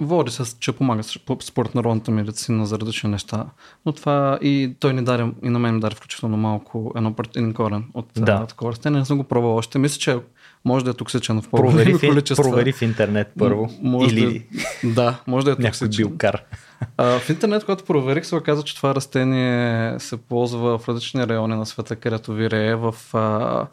[0.00, 1.02] води се, че помага
[1.40, 3.46] според народната медицина за различни неща.
[3.86, 7.54] Но това и той ни даде, и на мен ми даде включително малко едно един
[7.54, 8.46] корен от да.
[8.46, 8.98] такова растение.
[8.98, 9.78] Не съм го пробвал още.
[9.78, 10.18] Мисля, че
[10.64, 12.44] може да е токсичен в по-големи количества.
[12.44, 13.70] Провери в интернет първо.
[13.82, 14.46] Може Или...
[14.84, 16.08] Да, да, може да е токсичен.
[16.08, 16.42] билкар.
[16.96, 21.54] А, в интернет, когато проверих, се оказа, че това растение се ползва в различни райони
[21.54, 23.66] на света, където вирее в а,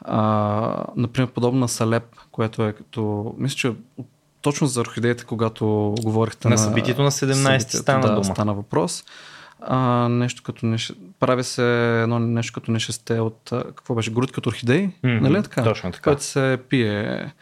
[0.00, 3.72] а, например, подобна салеп, което е като, мисля, че
[4.42, 6.54] точно за орхидеите, когато говорихте на...
[6.54, 8.24] На събитието на 17 стана да, дума.
[8.24, 9.04] стана въпрос
[9.66, 14.48] а, нещо като неше, прави се едно нещо като нешесте от, какво беше, груд като
[14.48, 15.62] орхидеи, mm-hmm, нали така?
[15.62, 16.02] Точно така.
[16.02, 17.32] Което се пие,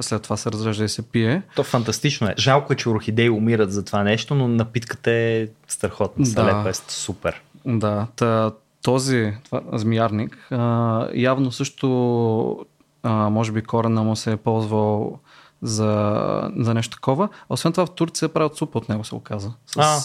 [0.00, 1.42] след това се разрежда и се пие.
[1.56, 2.34] То фантастично е.
[2.38, 6.26] Жалко е, че орхидеи умират за това нещо, но напитката е страхотна.
[6.28, 6.64] Да.
[6.68, 7.42] е супер.
[7.66, 8.50] Да, та,
[8.82, 12.66] този това, змиярник а, явно също
[13.02, 15.18] а, може би корена му се е ползвал
[15.62, 17.28] за, за нещо такова.
[17.48, 19.52] Освен това в Турция правят супа от него, се оказа.
[19.66, 20.00] С, а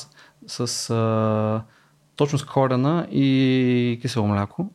[0.48, 1.62] с а,
[2.16, 4.72] точно с корена и кисело мляко.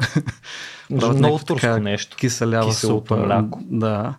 [0.90, 2.16] Много турско нещо.
[2.16, 3.16] Киселява супа.
[3.16, 3.60] мляко.
[3.62, 4.14] Да.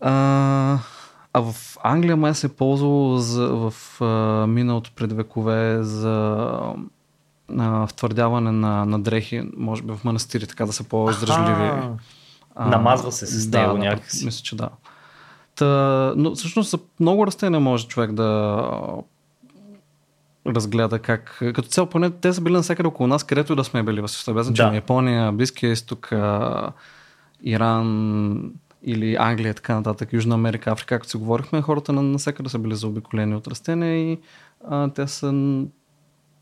[0.00, 0.78] А,
[1.32, 6.48] а в Англия май се е ползвало за, в а, миналото пред векове за
[7.58, 11.70] а, втвърдяване на, на дрехи, може би в манастири, така да са по-издръжливи.
[12.60, 14.24] Намазва се с него да, някакси.
[14.24, 14.68] Мисля, че да.
[15.56, 18.68] Та, но всъщност за много растения може човек да
[20.46, 23.82] разгледа как, като цяло поне те са били навсякъде около нас, където и да сме
[23.82, 24.34] били в света.
[24.34, 24.76] Без значение Да.
[24.76, 26.12] Япония, Близкия изток,
[27.44, 28.52] Иран
[28.84, 32.74] или Англия така нататък, Южна Америка, Африка, както си говорихме, хората на- навсякъде са били
[32.74, 34.18] заобиколени от растения и
[34.68, 35.32] а, те са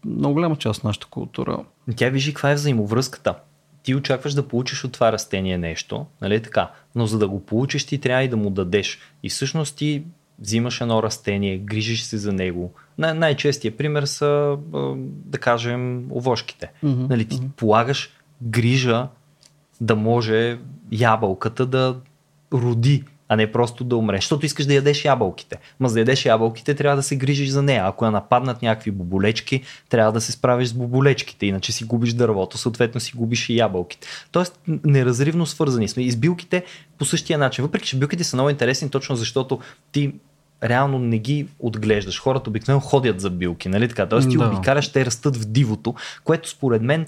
[0.05, 1.59] много голяма част от нашата култура.
[1.97, 3.35] Тя вижи каква е взаимовръзката.
[3.83, 6.71] Ти очакваш да получиш от това растение нещо, нали така?
[6.95, 8.99] Но за да го получиш, ти трябва и да му дадеш.
[9.23, 10.03] И всъщност ти
[10.39, 12.73] взимаш едно растение, грижиш се за него.
[12.99, 14.59] Най- най-честият пример са,
[15.05, 16.71] да кажем, овошките.
[16.83, 18.11] Мгм, Нали, ти полагаш
[18.43, 19.09] грижа
[19.81, 20.59] да може
[20.93, 21.97] ябълката да
[22.53, 24.17] роди, а не просто да умре.
[24.17, 25.57] Защото искаш да ядеш ябълките.
[25.81, 27.85] Ма за да ядеш ябълките трябва да се грижиш за нея.
[27.87, 32.59] Ако я нападнат някакви боболечки, трябва да се справиш с боболечките, иначе си губиш дървото,
[32.59, 34.09] съответно си губиш и ябълките.
[34.33, 36.03] Тоест неразривно свързани сме.
[36.03, 36.65] И с билките
[36.99, 37.65] по същия начин.
[37.65, 39.61] Въпреки, че билките са много интересни, точно защото
[39.93, 40.13] ти
[40.63, 42.21] реално не ги отглеждаш.
[42.21, 44.07] Хората обикновено ходят за билки, нали така?
[44.07, 44.47] Тоест ти Да.
[44.47, 47.07] обикаляш, те растат в дивото, което според мен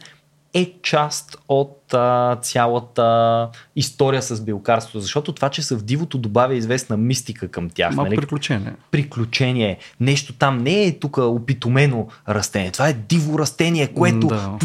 [0.54, 6.54] е част от а, цялата история с билкарството, защото това, че са в дивото, добавя
[6.54, 7.94] известна мистика към тях.
[7.94, 8.16] Малко нали?
[8.16, 8.72] приключение.
[8.90, 9.78] приключение.
[10.00, 12.70] Нещо там не е тук опитомено растение.
[12.70, 14.58] Това е диво растение, което Да.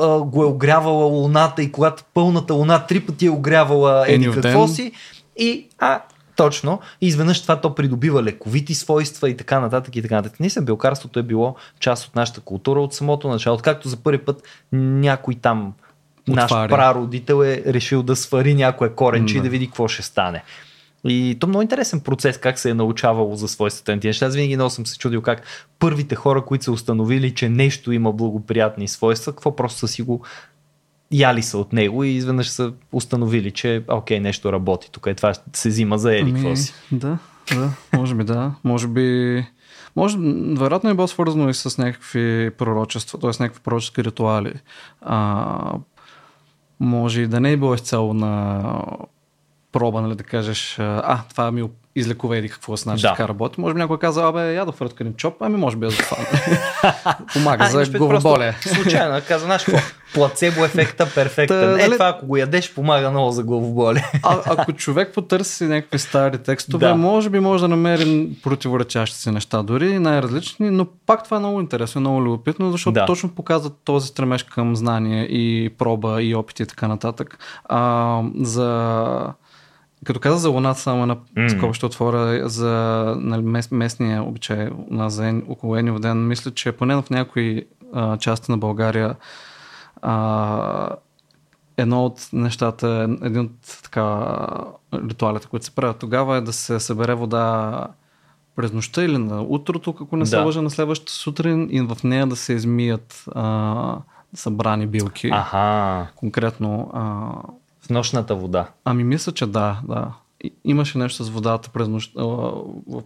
[0.00, 4.68] а, го е огрявала луната и когато пълната луна три пъти е огрявала еди какво
[4.68, 4.92] си.
[5.36, 6.00] И а,
[6.36, 6.80] точно.
[7.00, 10.40] И изведнъж това то придобива лековити свойства и така нататък и така нататък.
[10.40, 13.54] Наистина билкарството е било част от нашата култура от самото начало.
[13.54, 15.72] Откакто за първи път някой там
[16.28, 16.68] наш Отваря.
[16.68, 19.48] прародител е решил да свари някое коренче и Да.
[19.48, 20.42] види какво ще стане.
[21.04, 24.26] И то много интересен процес, как се е научавало за свойствата на тия неща.
[24.26, 25.42] Аз винаги много съм се чудил как
[25.78, 30.22] първите хора, които са установили, че нещо има благоприятни свойства, какво просто са си го
[31.12, 34.90] яли са от него и изведнъж са установили, че окей, нещо работи.
[34.92, 36.74] Тук е това се взима за еди, какво си.
[36.92, 37.18] да,
[37.54, 38.54] да, може би да.
[38.64, 39.44] Може би...
[39.96, 40.16] Може,
[40.58, 43.30] вероятно е било свързано и с някакви пророчества, т.е.
[43.40, 44.52] някакви пророчески ритуали.
[45.00, 45.72] А,
[46.80, 48.62] може и да не е било изцяло на
[49.72, 51.62] проба, нали, да кажеш, а, това ми
[51.96, 53.08] излекува еди какво значи Да.
[53.08, 53.60] така работи.
[53.60, 56.16] Може би някой каза, абе, я да фрътканем чоп, ами може би е за това.
[57.32, 58.54] Помага А, за главоболие.
[58.74, 59.80] Случайно, каза, знаеш какво?
[60.14, 61.60] Плацебо ефекта перфектен.
[61.60, 64.10] Та, Е, нали- това ако го ядеш, помага много за главоболие.
[64.22, 66.94] А, ако човек потърси някакви стари текстове, Да.
[66.94, 71.60] може би може да намерим противоречащи се неща, дори най-различни, но пак това е много
[71.60, 73.06] интересно, много любопитно, защото Да.
[73.06, 77.38] точно показва този стремеж към знание и проба и опити и така нататък.
[77.64, 78.66] А, за...
[80.04, 81.50] Като каза за Луната, само една М.
[81.50, 82.70] скоба ще отворя за
[83.18, 86.26] нали, мес, местния обичай у нас за ен, около Ениов ден.
[86.26, 89.14] Мисля, че поне в някои а, части на България
[90.02, 90.90] а,
[91.76, 94.36] едно от нещата, един от така,
[94.94, 97.86] ритуалите, които се правят тогава е да се събере вода
[98.56, 102.26] през нощта или на утрото, ако не се лъжа, на следващата сутрин и в нея
[102.26, 103.98] да се измият а,
[104.34, 105.28] събрани билки.
[105.32, 106.90] Аха, Конкретно.
[106.94, 107.32] А,
[107.86, 108.70] в нощната вода.
[108.84, 110.12] ами мисля, че да, да.
[110.44, 112.20] И, имаше нещо с водата през нощта,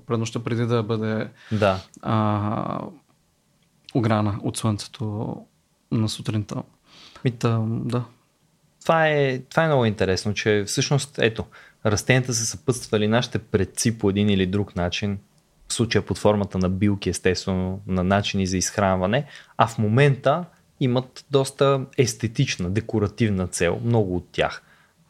[0.06, 1.80] през нощта преди да бъде Да.
[2.02, 2.80] а,
[3.94, 5.36] ограна от слънцето
[5.92, 6.62] на сутринта.
[7.24, 8.04] Ми, Та, да.
[8.82, 11.44] това е, това е много интересно, че всъщност, ето,
[11.86, 15.18] растенията са съпътствали нашите предци по един или друг начин,
[15.68, 19.24] в случая под формата на билки, естествено, на начини за изхранване,
[19.56, 20.44] а в момента
[20.80, 24.62] имат доста естетична, декоративна цел, много от тях.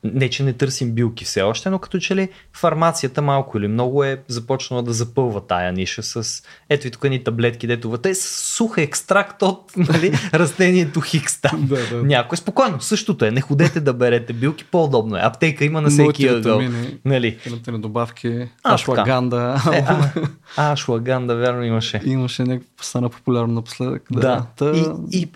[0.05, 4.05] Не, че не търсим билки все още, но като че ли фармацията малко или много
[4.05, 8.55] е започнала да запълва тая ниша с ето и тук ни таблетки, дето те са
[8.55, 11.66] сух екстракт от нали, растението Хикс там.
[11.70, 12.03] Да, да.
[12.03, 13.30] Някой спокойно, същото е.
[13.30, 15.20] Не ходете да берете билки, по-удобно е.
[15.22, 16.62] Аптека има на всеки ъгъл.
[17.05, 17.38] Нали?
[17.42, 19.62] хранителни добавки, А, ашлаганда.
[19.72, 20.11] Е, а,
[20.57, 22.01] а, шлаганда, вярно имаше.
[22.05, 24.03] Имаше някакво стана популярно напоследък.
[24.11, 24.20] Да.
[24.20, 24.46] Да.
[24.57, 25.28] Та, И, и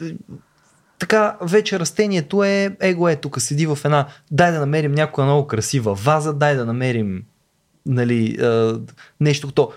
[1.05, 5.47] така, вече растението е, его е тук, седи в една, дай да намерим някоя много
[5.47, 7.23] красива ваза, дай да намерим
[7.87, 8.81] нали, а,
[9.21, 9.73] нещо, като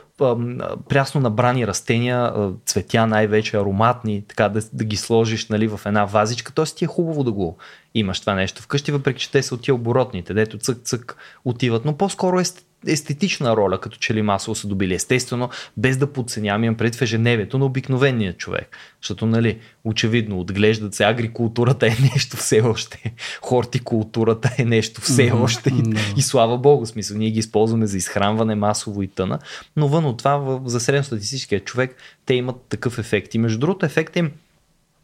[0.90, 6.06] прясно набрани растения, а, цветя най-вече, ароматни, така да, да ги сложиш нали, в една
[6.06, 6.66] вазичка, т.е.
[6.66, 7.58] ти е хубаво да го
[7.94, 11.98] имаш това нещо вкъщи, въпреки че те са от тия оборотните, дето цък-цък отиват, но
[11.98, 12.44] по-скоро е
[12.92, 14.94] естетична роля, като че ли масово са добили.
[14.94, 18.78] Естествено, без да подценявам, имам пред в ежедневието на обикновения човек.
[19.02, 25.42] Защото, нали, очевидно, отглеждат се, агрикултурата е нещо все още, хортикултурата е нещо все Мгм,
[25.44, 25.70] още.
[25.70, 26.00] И, да.
[26.18, 29.40] и слава богу, смисъл, ние ги използваме за изхранване масово и тъна.
[29.76, 33.36] Но вън от това, за средностатистическия човек, те имат такъв ефект.
[33.36, 34.32] И между другото, ефект им,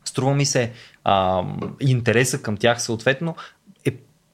[0.06, 0.72] струва ми се,
[1.04, 1.44] а,
[1.80, 3.63] интереса към тях съответно е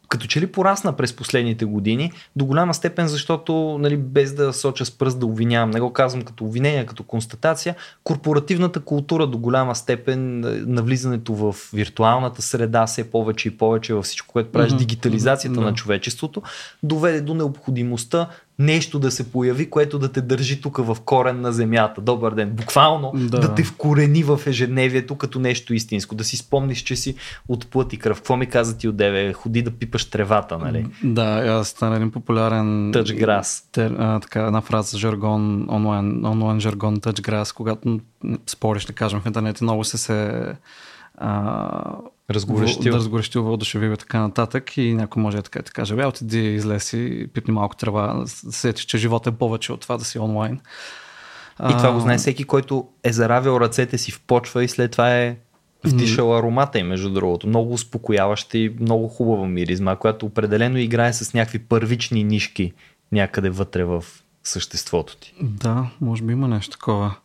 [0.09, 4.85] като че ли порасна през последните години, до голяма степен, защото, нали, без да соча
[4.85, 9.75] с пръст да обвинявам, не го казвам като обвинение, като констатация, корпоративната култура до голяма
[9.75, 10.39] степен,
[10.73, 14.77] навлизането в виртуалната среда, все повече и повече във всичко, което правиш, mm-hmm.
[14.77, 15.63] дигитализацията mm-hmm.
[15.63, 16.41] на човечеството,
[16.83, 18.27] доведе до необходимостта
[18.59, 22.01] нещо да се появи, което да те държи тук в корен на земята.
[22.01, 22.49] Добър ден.
[22.49, 26.15] Буквално да, да те вкорени в ежедневието като нещо истинско.
[26.15, 27.15] Да си спомниш, че си
[27.47, 28.17] от плът и кръв.
[28.17, 29.33] Какво ми каза ти от деве?
[29.33, 30.87] Ходи да пипаш тревата, нали?
[31.03, 32.91] Да, аз стана един популярен...
[33.77, 37.99] А, така, една фраза, жаргон, онлайн, онлайн жаргон, grass, когато
[38.47, 40.45] спориш, да кажем, в интернет и много се се
[41.17, 41.95] а,
[42.29, 42.91] разгорещил.
[42.91, 46.53] Да разгорещил въодушевил и така нататък и някой може да така да каже, бе, отиди,
[46.53, 50.59] излез и пипни малко трева, сетиш, че живота е повече от това да си онлайн.
[51.69, 55.15] И това го знае всеки, който е заравил ръцете си в почва и след това
[55.15, 55.37] е
[55.87, 57.47] втишал аромата и между другото.
[57.47, 62.73] Много успокояваща и много хубава миризма, която определено играе с някакви първични нишки
[63.11, 64.03] някъде вътре в
[64.43, 65.33] съществото ти.
[65.41, 67.15] Да, може би има нещо такова.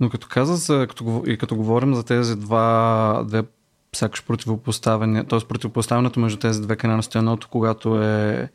[0.00, 3.42] Но като каза, за, като, и като говорим за тези два, две
[3.94, 5.38] сякаш противопоставяне, т.е.
[5.48, 8.50] противопоставянето между тези две крайности, едното, когато е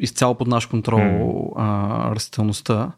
[0.00, 1.52] изцяло под наш контрол mm.
[1.56, 2.90] а, растителността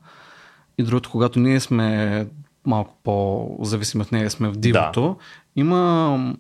[0.78, 2.26] и другото, когато ние сме
[2.66, 5.16] малко по-зависими от нея, сме в дивото, да.
[5.56, 6.34] има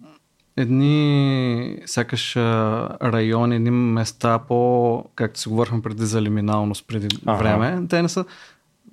[0.56, 7.38] едни сякаш райони, едни места по, както си говорихме преди за лиминалност преди ага.
[7.38, 8.24] време, те не са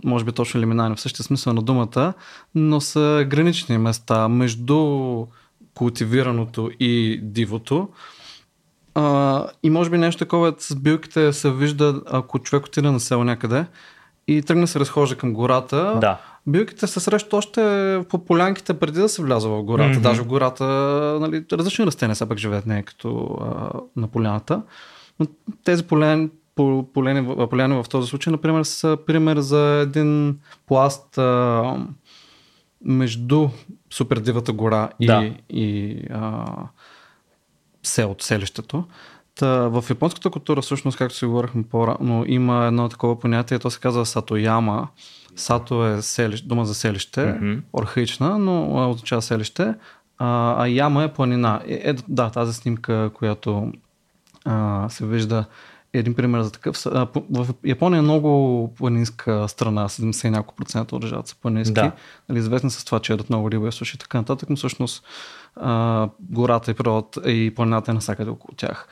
[0.03, 2.13] може би точно лиминални в същия смисъл на думата,
[2.55, 5.25] но са гранични места между
[5.80, 7.88] култивираното и дивото.
[8.95, 13.23] А, и може би нещо такова с билките се вижда, ако човек отиде на село
[13.23, 13.65] някъде
[14.27, 15.97] и тръгне се разхожда към гората.
[16.01, 16.17] Да.
[16.47, 19.99] Билките се срещат още по полянките преди да се вляза в гората.
[19.99, 20.01] Mm-hmm.
[20.01, 20.65] Даже в гората
[21.21, 24.61] нали, различни растения все пак живеят, не е като а, на поляната.
[25.19, 25.25] Но
[25.63, 26.30] тези поляни,
[26.93, 31.77] поляни, поляни в този случай, например, са пример за един пласт а,
[32.86, 33.49] между
[33.89, 35.34] супердивата гора и, да.
[35.49, 36.45] и а,
[37.84, 38.84] селото, селището.
[39.36, 43.80] Та, в японската култура, всъщност, както си говорихме по-рано, има едно такова понятие, то се
[43.80, 44.88] казва Сатояма.
[45.36, 47.61] Сато е селище, дума за селище, mm-hmm.
[47.73, 49.73] орхаична, но означава селище,
[50.17, 51.61] а, а яма е планина.
[51.67, 53.71] Е, е, да, тази снимка, която
[54.45, 55.45] а, се вижда
[55.93, 56.85] един пример за такъв.
[57.29, 61.73] В Япония е много планинска страна, 70 няколко процента от държавата са планински.
[61.73, 61.91] Да.
[62.29, 65.03] Нали, известни с това, че едат много риба и суши и така нататък, но всъщност
[65.55, 68.87] а, гората и природата и планината е насякъде около тях.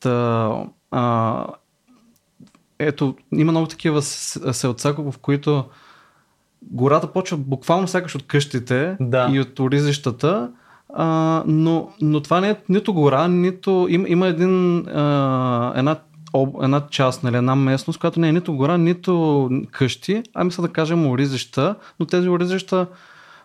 [0.00, 0.50] Та,
[0.90, 1.44] а,
[2.78, 5.64] ето, има много такива селца, в които
[6.62, 9.28] гората почва буквално сякаш от къщите да.
[9.32, 10.50] и от оризищата,
[10.94, 15.96] а, но, но това не е нито гора, нито има, има един, а, една
[16.62, 20.68] една част, нали, една местност, която не е нито гора, нито къщи, ами са да
[20.68, 22.86] кажем оризища, но тези оризища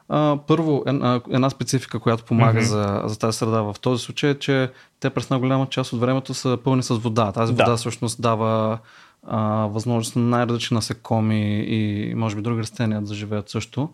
[0.10, 3.02] а, първо, една, една специфика, която помага mm-hmm.
[3.02, 6.00] за, за тази среда в този случай е, че те през една голяма част от
[6.00, 7.32] времето са пълни с вода.
[7.32, 7.78] Тази вода да.
[7.78, 8.80] всъщност дава
[9.28, 13.90] а, възможност на най-различни насекоми и може би други растения да живеят също.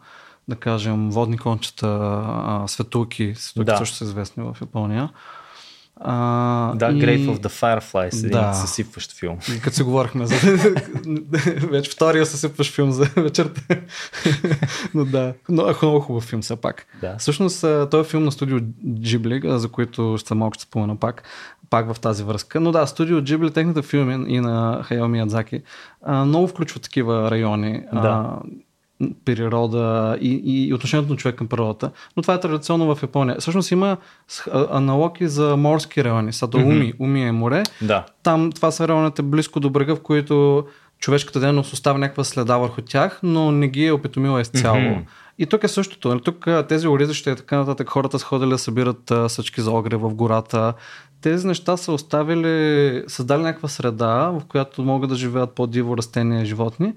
[0.47, 3.77] Да кажем, водни кончета, а, светулки, светулки да.
[3.77, 5.09] също са известни в Япония.
[5.99, 6.89] А, да, и...
[6.89, 8.53] Grave of the Fireflies, един да.
[8.53, 9.37] съсипващ филм.
[9.63, 10.35] Като си говорихме за...
[11.71, 13.61] Вече втория съсипващ филм за вечерта.
[14.93, 16.85] Но да, но е много хубав филм все пак.
[17.01, 17.15] Да.
[17.17, 21.23] Всъщност, този е филм на студио Ghibli, за които ще малко ще спомена пак,
[21.69, 22.59] пак в тази връзка.
[22.59, 25.61] Но да, студио Ghibli, техните филми и на Хайо Миядзаки
[26.07, 27.81] много включват такива райони.
[27.93, 28.39] Да
[29.25, 31.91] природа и, и отношението на човек към природата.
[32.17, 33.35] Но това е традиционно в Япония.
[33.39, 33.97] Всъщност има
[34.71, 36.33] аналоги за морски райони.
[36.33, 37.63] Сато Уми, Уми е море.
[37.81, 38.05] Да.
[38.23, 40.65] Там това са районите близко до брега, в които
[40.99, 44.77] човешката дейност оставя някаква следа върху тях, но не ги е опитомила изцяло.
[44.77, 45.05] Mm-hmm.
[45.39, 46.19] И тук е същото.
[46.19, 50.13] Тук тези оризащи и така нататък хората са ходили да събират съчки за огре в
[50.13, 50.73] гората.
[51.21, 56.45] Тези неща са оставили, създали някаква среда, в която могат да живеят по-диво растения и
[56.45, 56.93] животни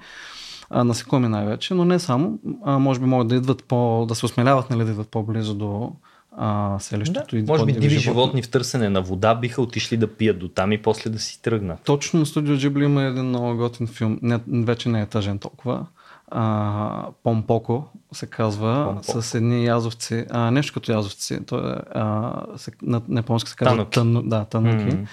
[0.71, 2.39] а, насекоми най-вече, но не само.
[2.65, 5.93] А, може би могат да идват по, да се осмеляват нали, да идват по-близо до
[6.37, 7.37] а, селището.
[7.37, 8.03] Да, и може би диви животни.
[8.03, 11.43] животни в търсене на вода биха отишли да пият до там и после да си
[11.43, 11.81] тръгнат.
[11.85, 15.87] Точно на студио Джибли има един много готин филм, не, вече не е тъжен толкова.
[16.33, 19.23] А, Помпоко се казва, Помпоко.
[19.23, 23.57] с едни язовци, а, нещо като язовци, то е, а, се, на, на японски се
[23.57, 24.85] казва тън, да, тънуки.
[24.85, 25.07] Mm-hmm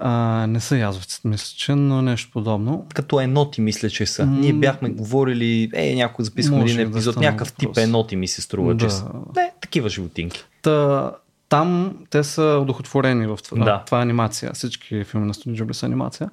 [0.00, 2.86] а, не са язовци, мисля, че, но нещо подобно.
[2.94, 4.26] Като еноти, мисля, че са.
[4.26, 8.42] М- Ние бяхме говорили, е, някой записахме един епизод, да някакъв тип еноти ми се
[8.42, 8.84] струва, да.
[8.86, 9.04] че са.
[9.36, 10.44] Не, такива животинки.
[10.62, 11.12] Та,
[11.48, 13.64] там те са удохотворени в това.
[13.64, 13.82] Да.
[13.86, 14.52] Това е анимация.
[14.54, 16.30] Всички филми на студио Ghibli са анимация.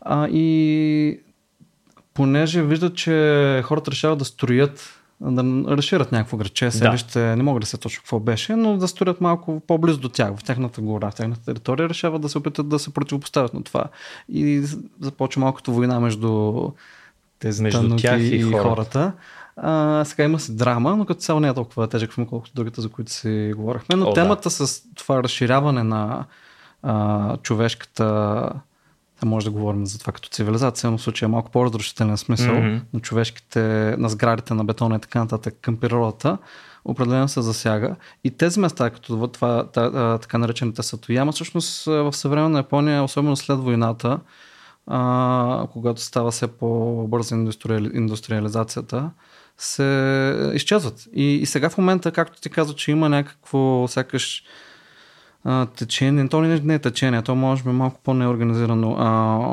[0.00, 1.20] А, и
[2.14, 5.42] понеже виждат, че хората решават да строят да
[5.76, 9.60] разширят някакво градче, селище, не мога да се точно какво беше, но да строят малко
[9.66, 12.94] по-близо до тях, в тяхната гора, в тяхната територия, решават да се опитат да се
[12.94, 13.84] противопоставят на това.
[14.28, 14.62] И
[15.00, 16.52] започва малкото война между
[17.38, 18.68] тези Между тях и хората.
[18.68, 19.12] хората.
[19.56, 22.80] А, сега има си драма, но като цяло не е толкова тежък филм, колкото другите,
[22.80, 23.96] за които си говорихме.
[23.96, 24.14] Но О, да.
[24.14, 26.24] темата с това разширяване на
[26.82, 28.50] а, човешката
[29.20, 32.54] да може да говорим за това като цивилизация, но в случая е малко по-разрушителен смисъл
[32.54, 32.78] Мгм.
[32.92, 33.60] на човешките,
[33.98, 36.38] на сградите, на бетона и така нататък към природата,
[36.84, 37.96] определено се засяга.
[38.24, 43.58] И тези места, като това, та, така наречените Сатояма, всъщност в съвременна Япония, особено след
[43.58, 44.20] войната,
[44.86, 49.10] а, когато става все по-бърза индустриали, индустриализацията,
[49.58, 51.08] се изчезват.
[51.14, 54.44] И, и сега в момента, както ти каза, че има някакво сякаш
[55.44, 59.08] а, течение, то не, не е течение, то може би малко по-неорганизирано, а,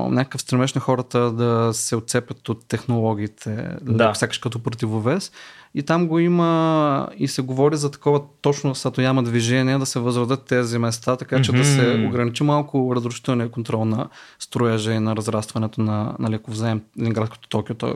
[0.09, 4.15] някакъв стремеж на хората да се отцепят от технологиите, Да.
[4.15, 5.31] сякаш като противовес.
[5.75, 10.45] И там го има и се говори за такова точно Сатояма движение, да се възродят
[10.45, 14.07] тези места, така че да се ограничи малко разрушителния контрол на
[14.39, 17.93] строежа и на разрастването на, нали, ако вземем един град като Токио, той е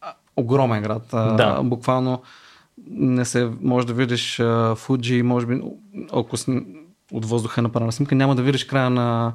[0.00, 1.02] а, огромен град.
[1.12, 1.62] А, Да.
[1.62, 2.22] Буквално
[2.90, 5.60] не се, може да видиш а, Фуджи, може би,
[6.12, 6.36] ако
[7.12, 9.32] от въздуха е направена снимка, няма да видиш края на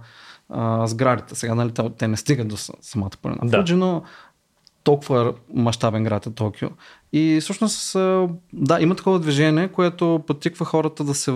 [0.50, 1.36] а, сградите.
[1.36, 3.58] Сега, нали, те, не стигат до самата планина Да.
[3.58, 4.04] Фуджи, но
[4.84, 6.70] толкова мащабен град е Токио.
[7.14, 7.94] И всъщност,
[8.54, 11.34] да, има такова движение, което подтиква хората да се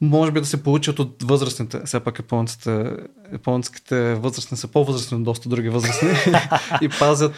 [0.00, 1.80] може би да се получат от възрастните.
[1.84, 2.96] Все пак японците,
[3.32, 6.08] японските възрастни са по-възрастни от доста други възрастни
[6.82, 7.34] и пазят...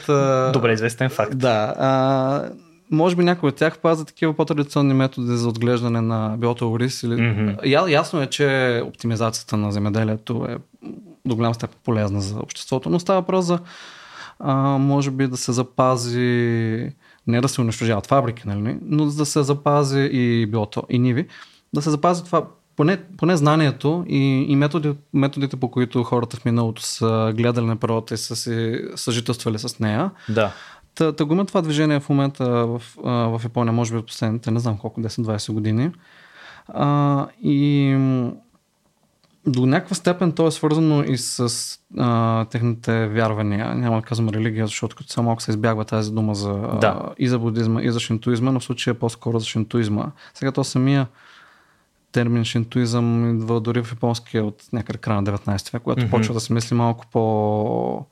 [0.52, 1.38] Добре известен факт.
[1.38, 1.74] Да.
[1.78, 2.50] А,
[2.92, 7.02] може би някои от тях пазят такива по-традиционни методи за отглеждане на билото ориз.
[7.02, 7.22] Или...
[7.22, 7.50] Мгм.
[7.64, 10.56] Я, ясно е, че оптимизацията на земеделието е
[11.24, 13.58] до голяма степен полезна за обществото, но става въпрос за
[14.38, 16.92] а, може би да се запази
[17.26, 21.26] не да се унищожават фабрики, нали, но да се запази и билото, и ниви,
[21.74, 26.44] да се запази това поне, поне знанието и, и методи, методите, по които хората в
[26.44, 30.52] миналото са гледали на природата и са си съжителствали с нея, Да.
[30.94, 34.50] Та, та го има това движение в момента в, в Япония, може би от последните,
[34.50, 35.90] не знам колко, 10-20 години.
[36.68, 37.90] А, и
[39.46, 41.52] до някаква степен то е свързано и с
[41.98, 43.74] а, техните вярвания.
[43.74, 46.86] Няма да казвам религия, защото като цяло малко се избягва тази дума за, Да.
[46.86, 50.12] а, и за будизма, и за шинтуизма, но в случая е по-скоро за шинтуизма.
[50.34, 51.06] Сега то самия
[52.12, 56.10] термин шинтуизъм идва дори в японския от някъде края на 19 век, когато Мгм.
[56.10, 58.06] почва да се мисли малко по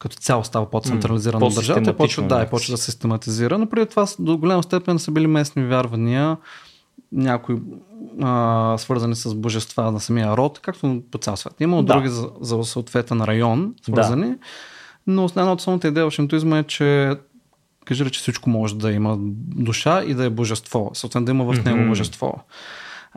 [0.00, 3.58] като цяло става по-централизирана mm, държавата и почва, да, и почва да систематизира.
[3.58, 6.36] Но преди това до голяма степен са били местни вярвания,
[7.12, 7.56] някои
[8.22, 11.60] а, свързани с божества на самия род, както по цял свят.
[11.60, 11.94] Има Да.
[11.94, 14.34] други за, за съответен район, свързани.
[15.06, 17.16] Но основната основната идея в шинтуизма е, че
[17.84, 19.16] кажи рече всичко може да има
[19.56, 20.90] душа и да е божество.
[20.94, 22.34] Съответно да има в него божество.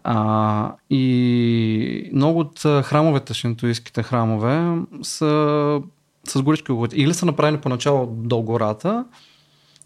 [0.03, 5.81] А, и много от храмовете, шинтуистските храмове, са
[6.27, 6.95] с горички огъти.
[6.95, 9.05] Или са направени поначало до гората,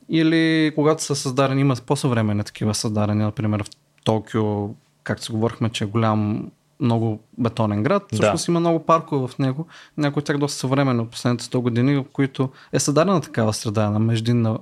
[0.10, 3.68] или когато са създадени, има по-съвременни такива създадени, например в
[4.04, 4.70] Токио,
[5.04, 8.04] както си говорихме, че е голям много бетонен град.
[8.12, 8.16] Да.
[8.16, 9.68] Всъщност има много паркове в него.
[9.98, 13.90] Някои от тях доста съвременни от последните 100 години, в които е създадена такава среда,
[13.90, 14.58] на междинна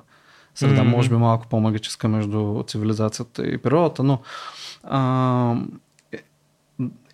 [0.56, 0.92] среда, Мгм.
[0.92, 4.20] може би малко по-магическа между цивилизацията и природата, но
[4.84, 5.56] а,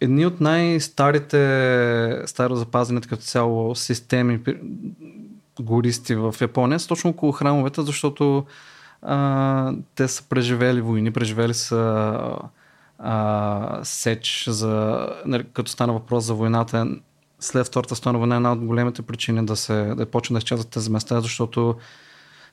[0.02, 4.40] едни от най-старите старо запазените като цяло системи
[5.60, 8.46] гористи в Япония са точно около храмовете, защото
[9.02, 12.20] а, те са преживели войни, преживели са
[13.00, 16.88] а, сеч, за, нали, като стана въпрос за войната,
[17.40, 20.70] след Втората световна война е една от големите причини да се да почне да изчезват
[20.70, 21.76] тези места, защото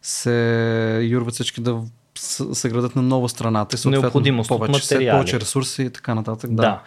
[0.02, 1.82] се юрват всички да
[2.18, 5.14] с- съградят на нова страната и съответно Необходимост от повече, все материали.
[5.14, 6.50] повече ресурси и така нататък.
[6.50, 6.62] Да.
[6.62, 6.80] Да.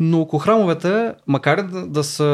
[0.00, 2.28] Но около храмовете, макар да, да са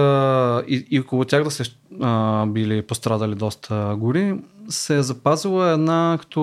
[0.68, 1.62] и, и около тях да се
[2.02, 4.34] а, били пострадали доста гори,
[4.68, 6.42] се е запазила една като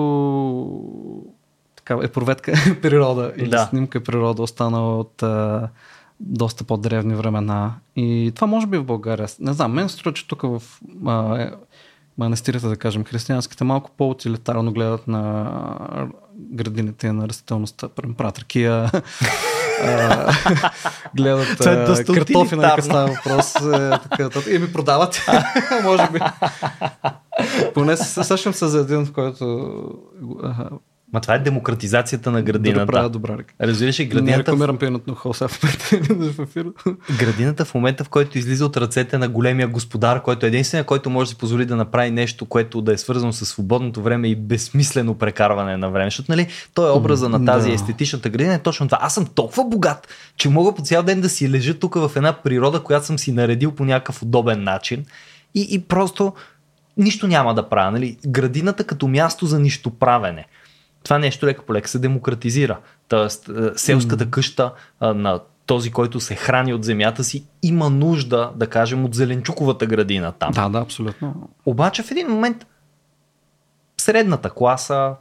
[1.76, 2.52] така, е проветка
[2.82, 3.58] природа или Да.
[3.60, 5.68] снимка природа, останала от а,
[6.20, 7.74] доста по-древни времена.
[7.96, 9.28] И това може би в България.
[9.40, 10.62] Не знам, мен се струва, че тук в
[11.06, 11.50] а, е,
[12.18, 15.50] манастирите, да кажем, християнските, малко по-утилитарно гледат на
[16.34, 17.88] градините на растителността.
[17.88, 18.90] Правят ракия,
[21.16, 23.54] гледат е картофи, нали, става въпрос.
[23.54, 25.26] е, и ми продават,
[25.82, 26.20] може би.
[27.74, 29.72] Поне се сещам се за един, в който
[31.12, 32.86] Ма това е демократизацията на Да, да градината.
[32.86, 33.54] правя добра река.
[33.60, 36.66] Разбираш ли, Не градината, рекламирам пиенето на момента в ефир.
[37.18, 41.10] градината в момента, в който излиза от ръцете на големия господар, който е единствения, който
[41.10, 44.36] може да си позволи да направи нещо, което да е свързано с свободното време и
[44.36, 46.06] безсмислено прекарване на време.
[46.06, 47.74] Защото, нали, той е образа на тази Да.
[47.74, 48.98] естетичната градина е точно това.
[49.00, 52.32] Аз съм толкова богат, че мога по цял ден да си лежа тук в една
[52.32, 55.04] природа, която съм си наредил по някакъв удобен начин
[55.54, 56.32] и, и просто
[56.96, 57.90] нищо няма да правя.
[57.90, 58.16] Нали?
[58.26, 60.44] Градината като място за нищо правене.
[61.02, 62.78] Това нещо лека по лека се демократизира.
[63.08, 68.52] Тоест, е, селската къща а, на този, който се храни от земята си, има нужда,
[68.56, 70.52] да кажем, от зеленчуковата градина там.
[70.52, 71.48] Да, да, абсолютно.
[71.66, 72.66] Обаче в един момент
[74.00, 75.14] средната класа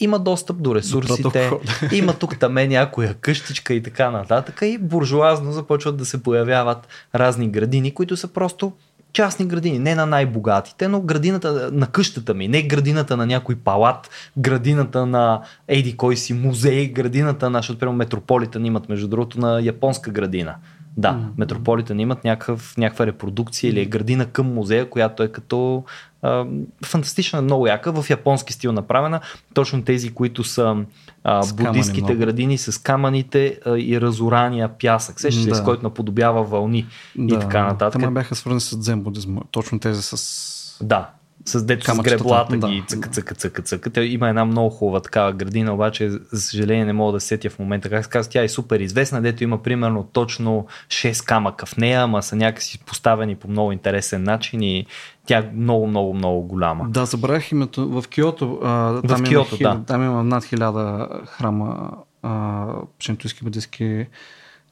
[0.00, 1.50] има достъп до ресурсите,
[1.92, 6.88] има тук там е някоя къщичка и така нататък и буржуазно започват да се появяват
[7.14, 8.72] разни градини, които са просто
[9.12, 14.10] частни градини, не на най-богатите, но градината на къщата ми, не градината на някой палат,
[14.36, 19.60] градината на еди кой си музей, градината на, защото примерно Метрополитън имат между другото на
[19.62, 20.54] японска градина.
[20.96, 21.26] Да, Мгм.
[21.38, 25.84] Метрополитън имат някакъв, някаква репродукция или е градина към музея, която е като
[26.22, 26.46] а,
[26.84, 29.20] фантастична, много яка, в японски стил направена.
[29.54, 30.76] Точно тези, които са
[31.24, 35.54] а, С камъни градини с камъните а, и разорания пясък, сещаш Да.
[35.54, 36.86] с който наподобява вълни
[37.18, 38.02] и така нататък.
[38.02, 39.40] Те бяха свързани с дзен будизма.
[39.50, 40.78] Точно тези с...
[40.82, 41.10] Да,
[41.44, 42.68] с дето с греблата да.
[42.68, 43.90] ги цъка, цъка, цъка, цъка.
[43.90, 47.50] Те има една много хубава такава градина, обаче за съжаление не мога да се сетя
[47.50, 47.90] в момента.
[47.90, 52.02] Как се казва, тя е супер известна, дето има примерно точно 6 камъка в нея,
[52.02, 54.86] ама са някакси поставени по много интересен начин и
[55.26, 56.86] тя е много, много, много голяма.
[56.88, 57.88] Да, забравях името.
[57.88, 58.60] В Киото.
[58.62, 59.84] А, там Киото, има, да.
[59.84, 61.90] Там има над хиляда храма
[63.00, 64.06] шинтуистски, будистки.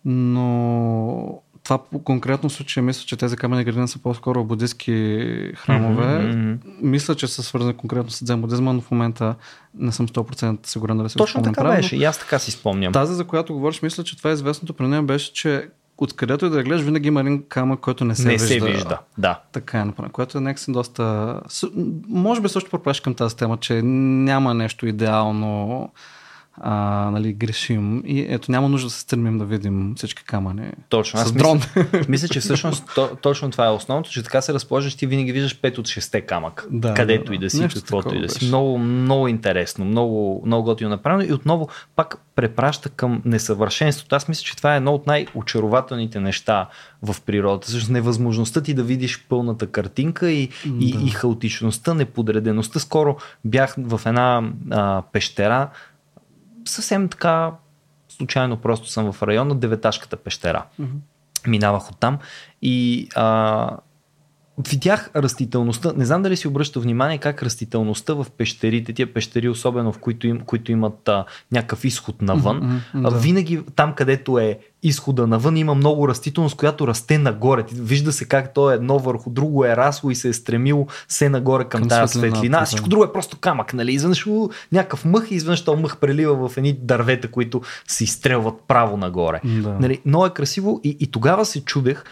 [0.04, 6.18] Но това по конкретно случай мисля, че тези камени градини са по-скоро будистки храмове.
[6.18, 6.52] Мгм.
[6.82, 9.34] Мисля, че са свързани конкретно с дзен будизма, но в момента
[9.74, 11.96] не съм 100% сигурен дали се Точно така беше.
[11.96, 12.92] И аз така си спомням.
[12.92, 15.68] Тази, за която говориш, мисля, че това е известното при нея беше, че
[15.98, 18.46] откъдето и да гледаш, винаги има един камък, който не се не вижда.
[18.46, 18.98] се вижда.
[19.18, 19.40] Да.
[19.52, 21.34] Така е направено, което е някакси доста...
[22.08, 25.90] Може би също пропреш към тази тема, че няма нещо идеално,
[26.56, 26.74] а,
[27.12, 28.02] нали, грешим.
[28.06, 30.70] И ето, няма нужда да се стремим да видим всички камъни.
[30.88, 31.20] Точно.
[31.20, 31.60] С Аз дрон.
[31.76, 35.32] Мисля, мисля, че всъщност то, точно това е основното, че така се разположиш, ти винаги
[35.32, 36.66] виждаш 5 от 6 камък.
[36.70, 37.50] Да, където да, и да.
[37.50, 38.46] си, Нещо каквото и да си.
[38.46, 44.16] Много, много интересно, много, много готино направено и отново пак препраща към несъвършенството.
[44.16, 46.68] Аз мисля, че това е едно от най-очарователните неща
[47.02, 47.66] в природата.
[47.66, 50.48] Всъщност невъзможността ти да видиш пълната картинка и,
[50.80, 51.04] и, Да.
[51.06, 52.78] и хаотичността, неподредеността.
[52.78, 55.68] Скоро бях в една а, пещера,
[56.70, 57.52] съвсем така
[58.08, 60.64] случайно просто съм в района Деветашката пещера.
[61.46, 62.18] Минавах оттам
[62.62, 63.76] и а,
[64.68, 65.92] видях растителността.
[65.96, 70.26] Не знам дали си обръща внимание как растителността в пещерите, тия пещери, особено в които,
[70.26, 73.18] им, които имат а, някакъв изход навън, а, да.
[73.18, 77.64] винаги там, където е изхода навън, има много растителност, която расте нагоре.
[77.72, 81.28] Вижда се как то е едно върху друго е расло и се е стремило се
[81.28, 82.58] нагоре към, Към тази светлина.
[82.58, 82.62] да.
[82.62, 83.92] А Всичко друго е просто камък, нали?
[83.92, 84.26] Изведнъж
[84.72, 89.40] някакъв мъх и изведнъж то мъх прелива в едни дървета, които се изстрелват право нагоре.
[89.44, 89.76] Да.
[89.80, 92.04] Нали, много е красиво и, и тогава се чудех,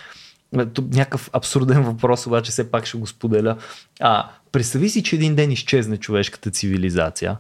[0.53, 3.57] някакъв абсурден въпрос, обаче все пак ще го споделя.
[4.01, 7.37] А, представи си, че един ден изчезне човешката цивилизация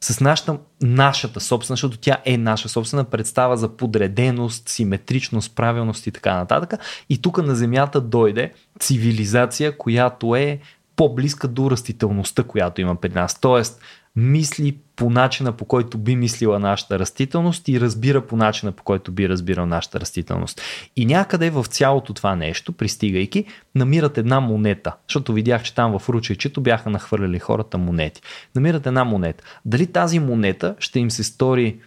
[0.00, 6.12] с нашата, нашата собствена, защото тя е наша собствена представа за подреденост, симетричност, правилност и
[6.12, 6.80] така нататък.
[7.08, 10.60] И тук на Земята дойде цивилизация, която е
[10.96, 13.40] по-близка до растителността, която има пред нас.
[13.40, 13.80] Тоест,
[14.16, 19.12] мисли по начина по който би мислила нашата растителност и разбира по начина по който
[19.12, 20.60] би разбирал нашата растителност.
[20.96, 26.08] И някъде в цялото това нещо, пристигайки, намират една монета, защото видях, че там в
[26.08, 28.22] ручейчето бяха нахвърляли хората монети.
[28.54, 29.44] Намират една монета.
[29.64, 31.78] Дали тази монета ще им се стори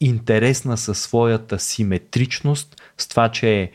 [0.00, 3.70] интересна със своята симетричност, с това, че е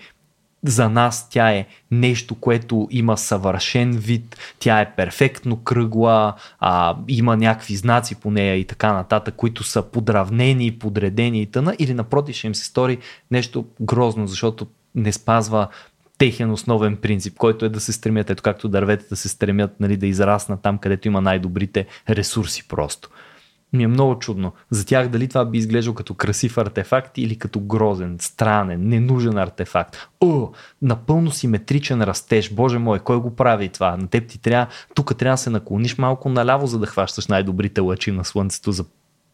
[0.64, 7.38] за нас тя е нещо, което има съвършен вид, тя е перфектно кръгла, а, има
[7.38, 12.36] някакви знаци по нея и така нататък, които са подравнени, подредени и тъна, или напротив
[12.36, 12.98] ще им се стори
[13.32, 15.68] нещо грозно, защото не спазва
[16.18, 20.08] техен основен принцип, който е да се стремят, ето както дърветата се стремят нали, да
[20.08, 23.10] израснат там, където има най-добрите ресурси просто.
[23.74, 24.54] Ми е много чудно.
[24.70, 29.98] За тях дали това би изглеждал като красив артефакт или като грозен, странен, ненужен артефакт.
[30.22, 30.50] О,
[30.82, 32.54] напълно симетричен растеж.
[32.54, 33.98] Боже мой, кой го прави това?
[33.98, 37.82] На теб ти трябва, тук трябва да се наклониш малко наляво, за да хващаш най-добрите
[37.82, 38.86] лъчи на слънцето за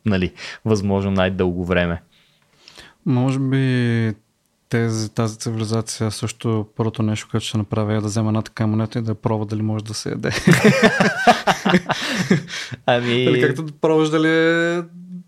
[0.06, 0.34] нали,
[0.66, 2.02] възможно най-дълго време.
[3.06, 4.14] Може би
[4.70, 9.00] тези, тази цивилизация също първото нещо, което ще направя е да взема една така монета
[9.00, 10.32] и да пробва дали може да се яде.
[12.86, 13.24] ами...
[13.24, 14.84] Или както да пробваш дали е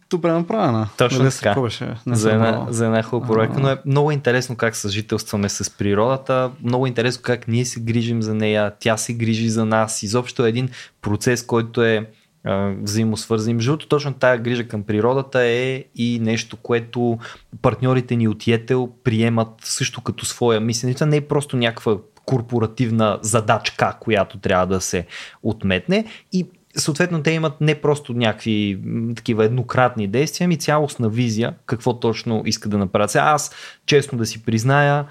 [0.10, 0.90] добре направена.
[0.98, 1.62] Точно дали така.
[1.62, 1.96] Беше?
[2.06, 6.52] Не за, една, за една хубава проекта, но е много интересно как съжителстваме с природата,
[6.64, 10.50] много интересно как ние се грижим за нея, тя се грижи за нас, изобщо е
[10.50, 10.70] един
[11.02, 12.10] процес, който е
[12.44, 13.56] а, взаимосвързан.
[13.56, 17.18] Между другото, точно тая грижа към природата е и нещо, което
[17.62, 20.94] партньорите ни от Йетел приемат също като своя мислене.
[20.94, 25.06] Това не е просто някаква корпоративна задачка, която трябва да се
[25.44, 26.46] отметне и
[26.76, 28.80] съответно те имат не просто някакви
[29.16, 33.16] такива еднократни действия, ами цялостна визия какво точно иска да направят.
[33.16, 33.52] Аз,
[33.86, 35.06] честно да си призная,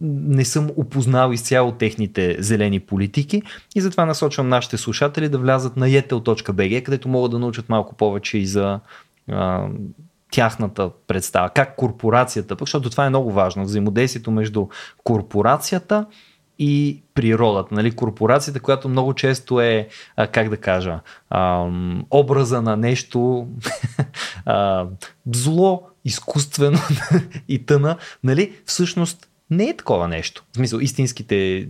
[0.00, 3.42] не съм опознал изцяло техните зелени политики
[3.74, 8.38] и затова насочвам нашите слушатели да влязат на yetel.bg, където могат да научат малко повече
[8.38, 8.80] и за
[9.30, 9.68] а,
[10.30, 14.66] тяхната представа, как корпорацията, защото това е много важно, взаимодействието между
[15.04, 16.06] корпорацията
[16.58, 17.74] и природата.
[17.74, 17.90] Нали?
[17.90, 21.00] Корпорацията, която много често е, а, как да кажа,
[21.30, 21.66] а,
[22.10, 23.48] образа на нещо
[24.46, 24.86] а,
[25.34, 26.78] зло, изкуствено
[27.48, 28.56] и тъна, нали?
[28.66, 30.44] всъщност не е такова нещо.
[30.52, 31.68] В смисъл, истинските,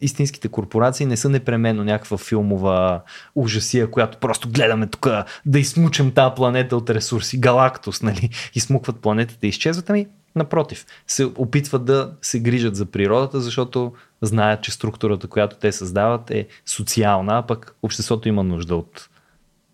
[0.00, 3.00] истинските корпорации не са непременно някаква филмова
[3.34, 5.08] ужасия, която просто гледаме тук
[5.46, 8.30] да измучим тази планета от ресурси, галактус, нали?
[8.54, 9.90] Измукват планетата и изчезват.
[9.90, 10.06] Ами,
[10.36, 16.30] напротив, се опитват да се грижат за природата, защото знаят, че структурата, която те създават
[16.30, 19.08] е социална, а пък обществото има нужда от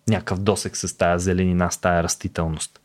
[0.09, 2.78] някакъв досек с тая зеленина, с тая растителност.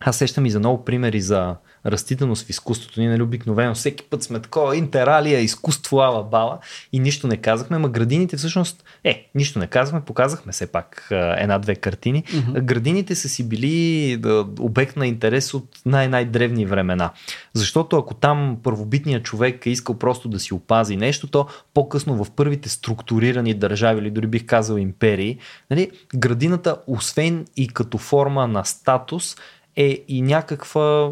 [0.00, 1.56] Аз сещам и за много примери за
[1.86, 3.00] растителност в изкуството.
[3.00, 6.58] Ние нали, обикновено всеки път сме такова интералия, изкуство, ала бала
[6.92, 11.74] и нищо не казахме, ма градините всъщност, е, нищо не казахме, показахме все пак една-две
[11.74, 12.24] картини.
[12.24, 12.60] Mm-hmm.
[12.62, 17.10] Градините са си били да, обект на интерес от най-най-древни времена.
[17.54, 22.30] Защото ако там първобитният човек е искал просто да си опази нещо, то по-късно в
[22.30, 25.38] първите структурирани държави или дори бих казал империи,
[25.70, 29.36] нали, градината, освен и като форма на статус,
[29.76, 31.10] е и някаква,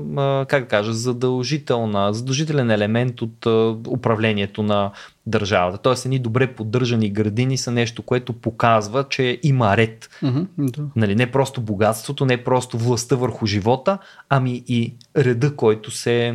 [0.48, 3.46] как да кажа, задължителна, задължителен елемент от
[3.88, 4.90] управлението на
[5.26, 5.78] държавата.
[5.78, 10.10] Тоест, едни добре поддържани градини са нещо, което показва, че има ред.
[10.22, 10.82] Mm-hmm, да.
[10.96, 13.98] Нали, не просто богатството, не просто властта върху живота,
[14.28, 16.34] ами и реда, който се е,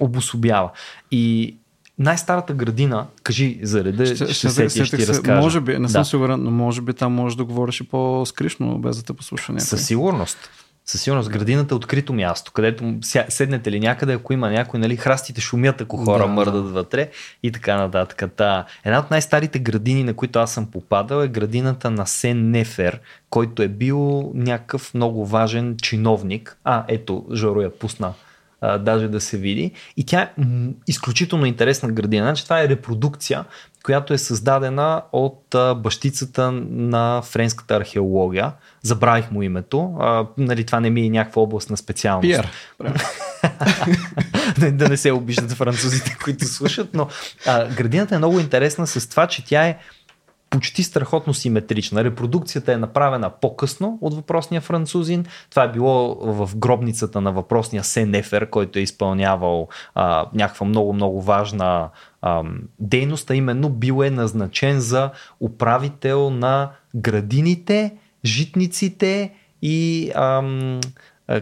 [0.00, 0.70] обособява.
[1.10, 1.56] И
[1.98, 5.40] най-старата градина, кажи за реда, ще, ще, ще сетиш, ще ти разкажа.
[5.40, 6.04] Може би, не съм да.
[6.04, 9.66] сигурен, но може би там може да говориш и по-скришно, без да те послуша някой.
[9.66, 10.50] Със сигурност.
[10.86, 12.94] Със сигурност градината е открито място, където
[13.28, 16.72] седнете ли някъде, ако има някой, нали, храстите шумят, ако хора да, мърдат да.
[16.72, 17.10] вътре
[17.42, 18.32] и така нататък.
[18.36, 23.00] Та, една от най-старите градини, на които аз съм попадал е градината на Сен Нефер,
[23.30, 26.58] който е бил някакъв много важен чиновник.
[26.64, 28.12] А, ето, Жоро я пусна
[28.62, 29.72] а, даже да се види.
[29.96, 32.24] И тя е м- изключително интересна градина.
[32.26, 33.44] Значи това е репродукция,
[33.84, 38.52] която е създадена от а, бащицата на френската археология.
[38.82, 39.94] Забравих му името.
[40.00, 42.22] А, нали, това не ми е някаква област на специалност.
[42.22, 42.50] Пиер.
[44.72, 47.08] да не се обиждат французите, които слушат, но
[47.46, 49.78] а, градината е много интересна с това, че тя е
[50.52, 52.04] почти страхотно симетрична.
[52.04, 55.24] Репродукцията е направена по-късно от въпросния французин.
[55.50, 61.88] Това е било в гробницата на въпросния Сенефер, който е изпълнявал а, някаква много-много важна
[62.22, 62.42] а,
[62.78, 65.10] дейност, а именно бил е назначен за
[65.40, 70.80] управител на градините, житниците и ам,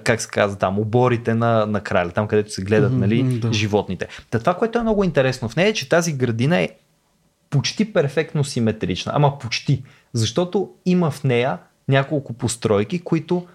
[0.04, 3.52] как се казва там, оборите на, на краля, там където се гледат mm-hmm, нали, да.
[3.52, 4.08] животните.
[4.30, 6.68] Та това, което е много интересно в нея е, че тази градина е
[7.50, 9.12] почти перфектно симетрична.
[9.14, 9.82] Ама почти.
[10.12, 11.58] Защото има в нея
[11.88, 13.46] няколко постройки, които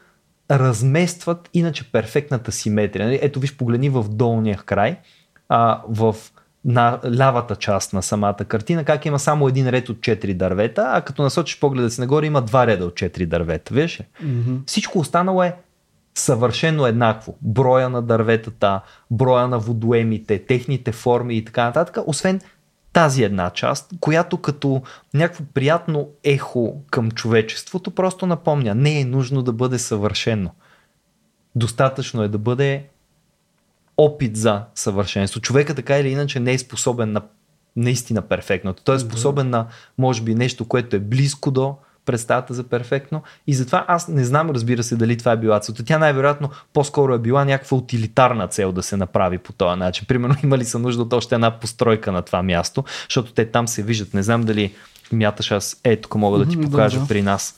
[0.52, 3.06] разместват иначе перфектната симетрия.
[3.06, 4.98] Нали, ето виж, погледни в долния край,
[5.50, 6.16] а, в
[6.66, 11.02] на лявата част на самата картина, как има само един ред от 4 дървета, а
[11.02, 13.74] като насочиш погледа си нагоре има два реда от 4 дървета.
[13.74, 14.02] Виж?
[14.24, 14.60] Mm-hmm.
[14.68, 15.56] Всичко останало е
[16.16, 17.38] съвършено еднакво.
[17.42, 18.82] Броя на дърветата,
[19.12, 22.42] броя на водоемите, техните форми и така нататък, освен
[22.96, 24.82] тази една част, която като
[25.14, 30.52] някакво приятно ехо към човечеството просто напомня, не е нужно да бъде съвършено.
[31.56, 32.86] Достатъчно е да бъде
[33.98, 35.42] опит за съвършенство.
[35.42, 37.22] Човека така или иначе не е способен на
[37.76, 38.84] наистина перфектното.
[38.84, 39.68] Той е способен на,
[39.98, 41.76] може би, нещо, което е близко до
[42.06, 43.24] представата за перфектно.
[43.48, 45.86] И затова аз не знам, разбира се, дали това е била целта.
[45.86, 50.06] Тя най-вероятно по-скоро е била някаква утилитарна цел да се направи по този начин.
[50.08, 53.84] Примерно имали са нужда от още една постройка на това място, защото те там се
[53.84, 54.14] виждат.
[54.14, 54.74] Не знам дали
[55.12, 57.08] мяташ аз, е, тук мога да ти покажа да, да.
[57.08, 57.58] при нас.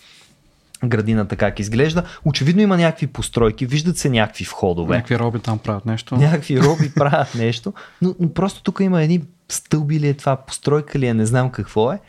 [0.84, 2.04] градината как изглежда.
[2.26, 4.96] Очевидно има някакви постройки, виждат се някакви входове.
[4.96, 6.16] Някакви роби там правят нещо.
[6.16, 11.00] Някакви роби правят нещо, но, но просто тук има едни стълби ли е това, постройка
[11.00, 12.00] ли е, не знам какво е,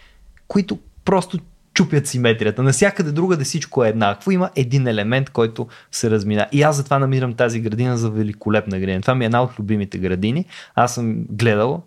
[0.48, 1.38] които просто
[1.78, 2.62] чупят симетрията.
[2.62, 4.30] Насякъде другаде всичко е еднакво.
[4.30, 6.46] Има един елемент, който се размина.
[6.52, 9.00] И аз затова намирам тази градина за великолепна градина.
[9.00, 10.44] Това ми е една от любимите градини.
[10.74, 11.82] Аз съм гледал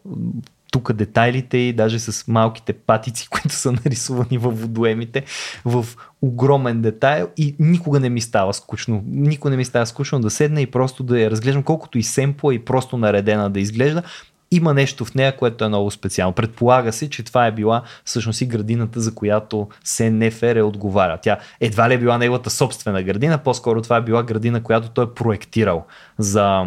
[0.72, 5.24] тук детайлите и даже с малките патици, които са нарисувани във водоемите
[5.66, 5.86] в
[6.22, 9.04] огромен детайл и никога не ми става скучно.
[9.08, 12.56] Никога не ми става скучно да седна и просто да я разглеждам, колкото и семпла
[12.56, 14.04] и просто наредена да изглежда
[14.52, 16.34] има нещо в нея, което е много специално.
[16.34, 21.18] Предполага се, че това е била всъщност и градината, за която Сен Нефер е отговаря.
[21.22, 25.06] Тя едва ли е била неговата собствена градина, по-скоро това е била градина, която той
[25.06, 25.86] е проектирал
[26.18, 26.66] за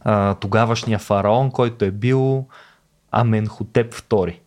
[0.00, 2.46] а, тогавашния фараон, който е бил
[3.10, 4.38] Аменхотеп II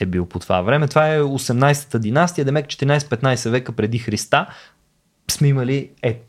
[0.00, 0.88] е бил по това време.
[0.88, 4.46] Това е 18-та династия, демек 14-15 века преди Христа
[5.30, 6.20] сме имали е,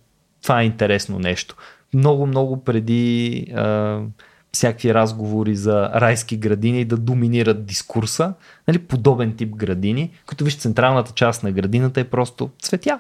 [0.42, 1.56] това е интересно нещо.
[1.94, 4.00] Много, много преди а,
[4.54, 8.34] всякакви разговори за райски градини да доминират дискурса.
[8.68, 13.00] Нали, подобен тип градини, като виж централната част на градината е просто цветя.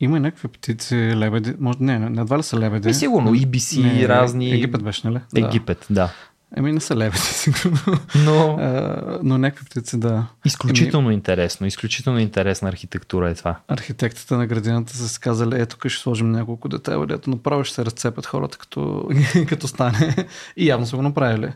[0.00, 1.54] Има и някакви птици, лебеди.
[1.60, 2.88] Може, не, не, едва ли са лебеди.
[2.88, 4.52] Не, сигурно, ибиси, не, разни.
[4.52, 5.20] Египет беше, нали?
[5.36, 6.12] Египет, да.
[6.56, 7.98] Еми не са лебеди, сигурно.
[8.24, 10.26] Но, а, но някакви птици, да.
[10.44, 11.14] Изключително Еми...
[11.14, 13.56] интересно, изключително интересна архитектура е това.
[13.68, 17.84] Архитектите на градината са казали, ето тук ще сложим няколко детайла, ето направо ще се
[17.84, 19.08] разцепят хората, като,
[19.48, 20.16] като стане.
[20.56, 21.52] И явно са го направили.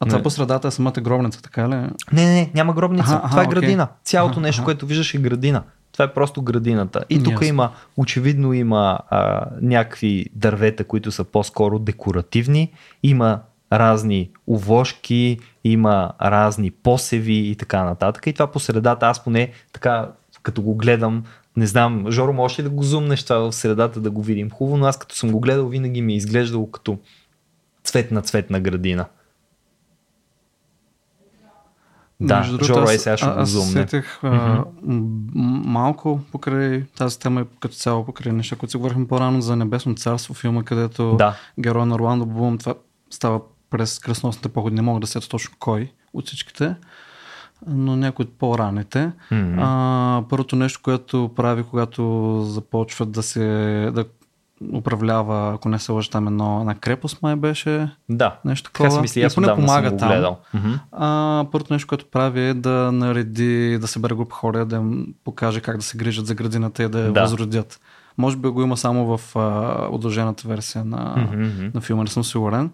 [0.00, 0.22] А това не.
[0.22, 1.74] по средата е самата гробница, така ли?
[1.74, 3.14] Не, не, не, няма гробница.
[3.14, 3.86] Аха, това е градина.
[3.86, 4.04] Okay.
[4.04, 4.64] Цялото аха, нещо, аха.
[4.64, 5.62] което виждаш е градина.
[5.92, 7.04] Това е просто градината.
[7.10, 12.72] И тук има, очевидно има а, някакви дървета, които са по-скоро декоративни.
[13.02, 13.40] Има
[13.72, 18.26] разни овошки, има разни посеви и така нататък.
[18.26, 20.08] И това по средата, аз поне така,
[20.42, 21.24] като го гледам,
[21.56, 24.76] не знам, Жоро, може ли да го зумнеш това в средата да го видим хубаво,
[24.76, 26.98] но аз като съм го гледал, винаги ми е изглеждало като
[27.84, 29.06] цветна цветна градина.
[32.20, 33.66] Да, Между другото, Жоро, е сега ще го зумне.
[33.66, 34.64] Аз сетех mm-hmm.
[35.64, 39.94] малко покрай тази тема и като цяло покрай неща, които си говорихме по-рано за Небесно
[39.94, 41.36] царство, филма, където да.
[41.60, 42.74] героя на Орландо Блум, това
[43.10, 43.40] става
[43.72, 44.76] през кръсносните походи.
[44.76, 46.74] Не мога да сета точно кой от всичките,
[47.66, 49.12] но някои от по-раните.
[49.32, 49.58] Mm-hmm.
[49.58, 53.40] А, първото нещо, което прави, когато започват да се
[53.94, 54.04] да
[54.74, 57.88] управлява, ако не се лъжа, там едно, една крепост май беше.
[58.08, 58.36] Да.
[58.44, 58.88] Нещо такова.
[58.88, 60.08] Така си мисля, аз поне помага съм там.
[60.08, 60.38] Гледал.
[60.92, 65.60] А, първото нещо, което прави е да нареди, да събере група хора, да им покаже
[65.60, 67.20] как да се грижат за градината и да я да.
[67.20, 67.80] възродят.
[68.18, 71.74] Може би го има само в а, удължената версия на, mm-hmm.
[71.74, 72.70] на филма, не съм сигурен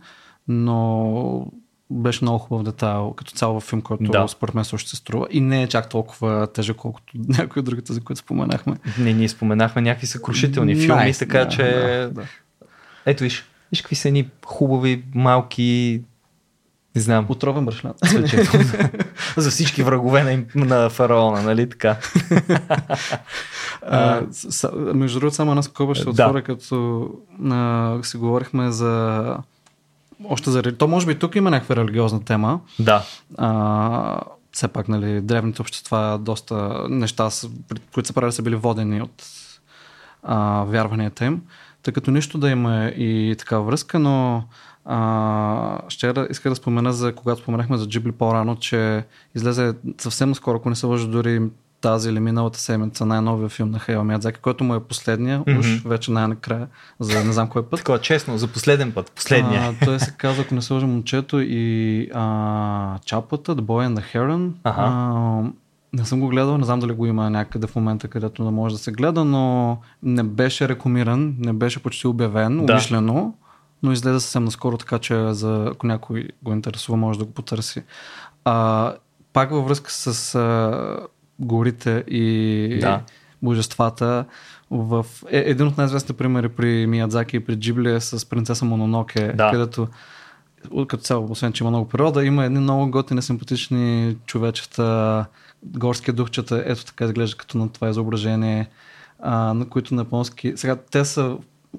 [0.48, 1.46] но
[1.90, 4.28] беше много хубав детайл, като цяло в филм, който да.
[4.28, 5.26] според мен също се струва.
[5.30, 8.76] И не е чак толкова тежък, колкото някои от другите, за които споменахме.
[8.98, 11.62] Не, ние споменахме някакви съкрушителни nice, филми, така да, че...
[11.62, 12.26] Да, да.
[13.06, 16.02] Ето виж, виж какви са ни хубави, малки
[16.94, 17.26] не знам.
[17.28, 17.92] Отровен брашлян.
[19.36, 21.96] За всички врагове на, на фараона, нали така?
[23.82, 26.42] а, с, между другото, само една скоба ще отворя, да.
[26.42, 27.10] като
[27.50, 29.36] а, си говорихме за
[30.24, 30.76] още заради...
[30.76, 32.60] То може би тук има някаква религиозна тема.
[32.78, 33.02] Да.
[33.38, 34.20] А,
[34.52, 37.28] все пак, нали, древните общества, доста неща,
[37.94, 39.24] които са правили, са били водени от
[40.22, 41.42] а, вярванията им.
[41.82, 44.44] Тъй като нищо да има и такава връзка, но
[44.84, 49.04] а, ще да, иска да спомена за когато споменахме за Джибли по-рано, че
[49.34, 51.42] излезе съвсем скоро, ако не се лъжа, дори
[51.80, 55.58] тази или миналата седмица най-новия филм на Хейла Миядзаки, който му е последния, mm-hmm.
[55.58, 56.66] уж вече най-накрая,
[57.00, 57.78] за не знам кой път.
[57.80, 59.62] Такова, честно, за последен път, последния.
[59.62, 64.14] А, той се казва, ако не сложа момчето и а, Чапата, The Boy and the
[64.14, 64.50] Heron.
[64.64, 64.82] Ага.
[64.82, 65.42] А,
[65.92, 68.74] не съм го гледал, не знам дали го има някъде в момента, където да може
[68.74, 72.72] да се гледа, но не беше рекламиран, не беше почти обявен, да.
[72.72, 73.34] умишлено,
[73.82, 77.82] но излезе съвсем наскоро, така че за, ако някой го интересува, може да го потърси.
[78.44, 78.94] А,
[79.32, 81.06] пак във връзка с а,
[81.38, 83.02] горите и да.
[83.42, 84.24] божествата.
[84.70, 85.06] В...
[85.30, 89.50] Е, един от най-известните примери при Миядзаки и при Джибли е с принцеса Мононоке, да.
[89.50, 89.88] където
[90.88, 95.26] като цяло, освен че има много природа, има едни много готини, симпатични човечета,
[95.64, 98.68] горски духчета, ето така изглежда като на това изображение,
[99.22, 100.52] а, на които на японски...
[100.56, 101.36] Сега, те са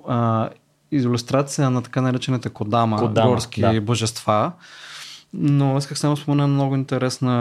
[0.08, 0.50] а,
[0.92, 3.82] иллюстрация на така наречените кодама, кодама горски да.
[3.82, 4.52] божества.
[5.34, 7.34] Но исках само спомена много интересна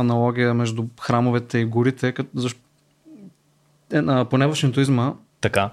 [0.00, 2.60] аналогия между храмовете и горите, като, защо,
[3.92, 5.70] е, поне в шинтуизма така.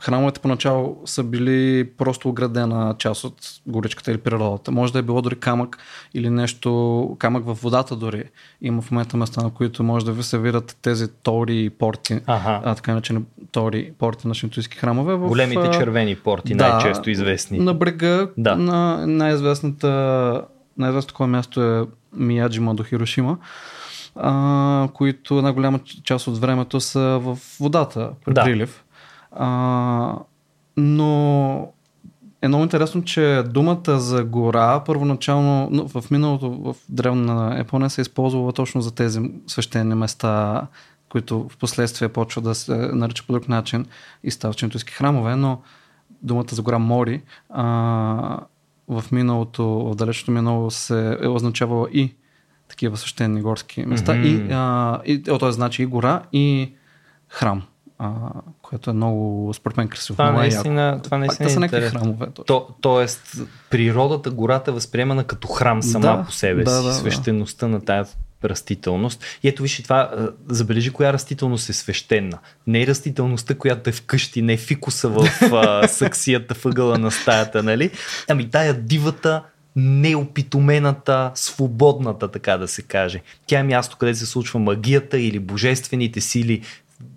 [0.00, 3.34] храмовете поначало са били просто оградена част от
[3.66, 4.70] горичката или природата.
[4.70, 5.78] Може да е било дори камък
[6.14, 8.24] или нещо, камък в водата дори.
[8.62, 12.20] Има в момента места, на които може да ви се видят тези тори и порти,
[12.26, 12.60] Ага.
[12.64, 13.22] а, така наречени
[13.52, 15.14] тори, порти на шинтуистски храмове.
[15.14, 17.58] В, Големите а, червени порти, да, най-често известни.
[17.58, 18.56] На брега Да.
[18.56, 20.42] на най-известната
[20.78, 23.38] най-известното такова място е Мияджима до Хирошима,
[24.16, 28.44] а, които една голяма част от времето са в водата при Да.
[28.44, 28.84] прилив.
[29.32, 30.12] А,
[30.76, 31.72] но
[32.42, 38.00] е много интересно, че думата за гора първоначално но в миналото в древна Япония се
[38.00, 40.66] е използвала точно за тези свещени места,
[41.08, 43.86] които в последствие почва да се нарича по друг начин
[44.22, 45.60] и стават чинтуйски храмове, но
[46.22, 48.38] думата за гора Мори а,
[48.88, 52.14] в миналото, в далечното минало се е означавала и
[52.68, 54.14] такива свещени горски места.
[54.14, 54.26] Мгм.
[54.26, 55.52] И, а, и, о, т.е.
[55.52, 56.72] значи и гора, и
[57.28, 57.62] храм,
[57.98, 58.12] а,
[58.62, 60.16] което е много, според мен, красиво.
[60.16, 62.26] Това е наистина, това Пак наистина те е са някакви храмове.
[62.26, 62.44] точно.
[62.44, 66.88] То, тоест, природата, гората е възприемана като храм сама Да, по себе да, си, да,
[66.88, 66.94] да.
[66.94, 68.06] свещеността на тая
[68.44, 69.24] растителност.
[69.42, 72.38] И ето виж и това, забележи коя растителност е свещена.
[72.66, 77.62] Не е растителността, която е вкъщи, не е фикуса в а, саксията въгъла на стаята,
[77.62, 77.90] нали?
[78.28, 79.42] Ами тая дивата,
[79.76, 83.22] неопитомената, свободната, така да се каже.
[83.46, 86.62] Тя е място, където се случва магията или божествените сили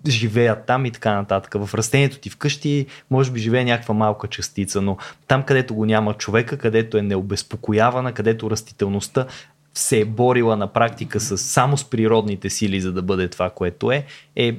[0.08, 1.54] живеят там и така нататък.
[1.54, 4.96] В растението ти вкъщи може би живее някаква малка частица, но
[5.28, 9.26] там където го няма човека, където е необезпокоявана, където растителността
[9.74, 13.92] се е борила на практика с, само с природните сили, за да бъде това, което
[13.92, 14.06] е,
[14.36, 14.58] е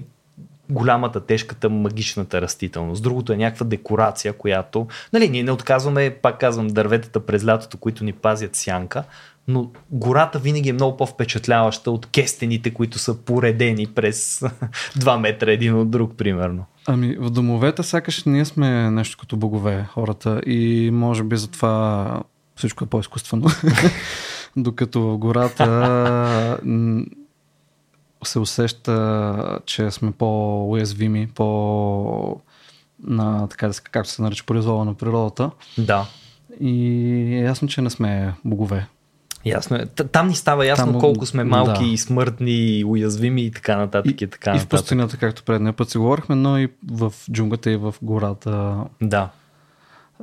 [0.69, 3.03] голямата, тежката, магичната растителност.
[3.03, 4.87] Другото е някаква декорация, която...
[5.13, 9.03] Нали, ние не отказваме, пак казвам, дърветата през лятото, които ни пазят сянка,
[9.47, 14.39] но гората винаги е много по-впечатляваща от кестените, които са поредени през
[14.97, 16.65] 2 метра един от друг, примерно.
[16.87, 22.23] Ами в домовете сякаш ние сме нещо като богове хората и може би затова
[22.55, 23.45] всичко е по-изкуствено.
[24.55, 26.59] Докато в гората
[28.23, 32.41] се усеща, че сме по-уязвими, по
[33.03, 35.51] на, така да се, както се нарича, произвола на природата.
[35.77, 36.05] Да.
[36.59, 36.79] И
[37.35, 38.87] е ясно, че не сме богове.
[39.45, 39.85] Ясно е.
[39.85, 41.91] Там ни става ясно Там, колко сме малки да.
[41.91, 44.21] и смъртни, и уязвими и така нататък.
[44.21, 44.79] И, и така и в нататък.
[44.79, 48.75] пустинята, както предния път си говорихме, но и в джунглата и в гората.
[49.01, 49.29] Да.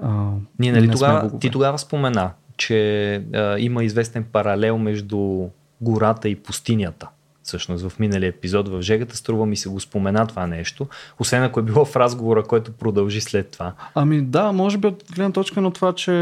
[0.02, 5.46] А, Ние, нали, не тогава, ти тогава спомена, че а, има известен паралел между
[5.80, 7.08] гората и пустинята.
[7.42, 10.86] Всъщност в миналия епизод в Жегата струва ми се го спомена това нещо,
[11.18, 13.72] освен ако е било в разговора, който продължи след това.
[13.94, 16.12] Ами да, може би от гледна точка на това, че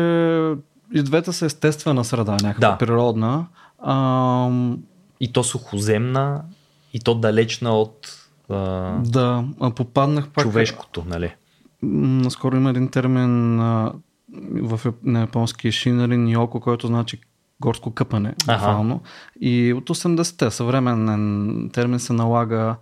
[0.94, 2.78] и двете са естествена среда, някаква Да.
[2.78, 3.46] природна.
[3.86, 4.78] Ам,
[5.20, 6.42] И то сухоземна,
[6.92, 8.08] и то далечна от
[8.50, 8.56] а,
[8.98, 10.44] да, а попаднах пак.
[10.44, 11.34] човешкото, нали?
[11.82, 13.92] Наскоро има един термин а,
[14.54, 17.20] в, яп- на японски шинарин йоко, който значи
[17.60, 19.00] горско къпане, буквално.
[19.40, 21.20] И от 80-те съвременен
[21.72, 22.76] термин се налага,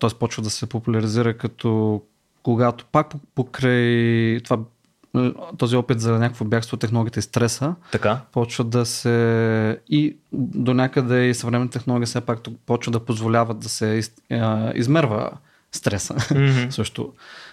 [0.00, 0.18] т.е.
[0.18, 2.02] почва да се популяризира като
[2.42, 3.86] когато пак по- покрай
[4.40, 4.58] това,
[5.14, 8.20] м, този опит за някакво бягство от технологията и стреса, Така.
[8.32, 13.68] почва да се и до някъде и съвременните технологии все пак почва да позволяват да
[13.68, 14.12] се из,
[14.74, 15.30] измерва
[15.72, 16.66] стреса Мгм.
[16.70, 17.12] също.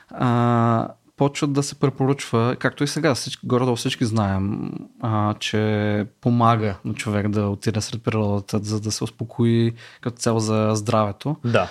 [0.09, 0.87] А,
[1.21, 4.71] почва да се препоръчва, както и сега, всички, горе всички знаем,
[5.01, 10.39] а, че помага на човек да отиде сред природата, за да се успокои като цяло
[10.39, 11.35] за здравето.
[11.45, 11.69] Да.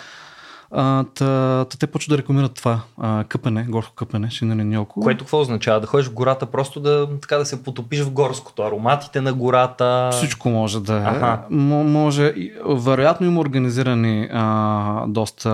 [0.72, 5.00] А, та, та те почват да рекламират това а, къпене, горско къпене, шинелен йоко.
[5.00, 5.80] Което какво означава?
[5.80, 8.62] Да ходиш в гората просто да, така да се потопиш в горското.
[8.62, 10.08] Ароматите на гората.
[10.12, 11.54] Всичко може да е.
[11.54, 12.34] М- може,
[12.66, 15.50] вероятно има организирани а, доста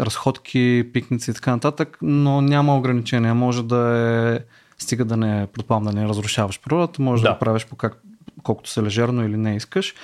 [0.00, 3.34] разходки, пикници и така нататък, но няма ограничения.
[3.34, 4.38] Може да е,
[4.78, 7.34] стига да не, предполагам да не разрушаваш природата, може да, Да.
[7.34, 8.02] го правиш по как,
[8.42, 9.94] колкото се лежерно или не искаш.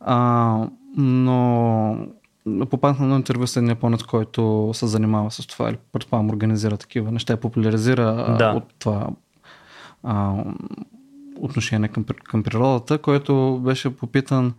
[0.00, 0.56] А,
[0.96, 1.96] но
[2.70, 7.12] попаднах на интервю с един японец, който се занимава с това или предполагам организира такива
[7.12, 8.50] неща популяризира Да.
[8.56, 9.06] от това
[10.02, 10.34] а,
[11.40, 14.54] отношение към, към природата, който беше попитан,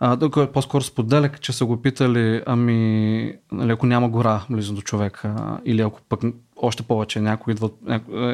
[0.00, 5.58] а, по-скоро споделя, че са го питали, ами, нали, ако няма гора близо до човека,
[5.64, 6.20] или ако пък
[6.56, 7.70] още повече някой идва,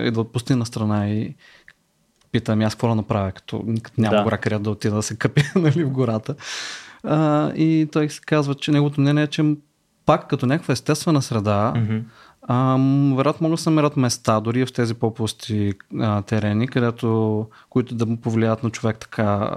[0.06, 1.34] идва от пустинна страна и
[2.32, 4.22] пита, ами аз какво да направя, като, като няма Да.
[4.22, 6.34] гора където да отида да се къпи нали, в гората.
[7.08, 9.56] А, и той се казва, че неговото мнение е, че
[10.06, 11.98] пак като някаква естествена среда, Мгм.
[12.42, 17.46] а, м, вероятно могат да се намерят места, дори в тези по-пусти а, терени, където,
[17.70, 19.50] които да му повлият на човек така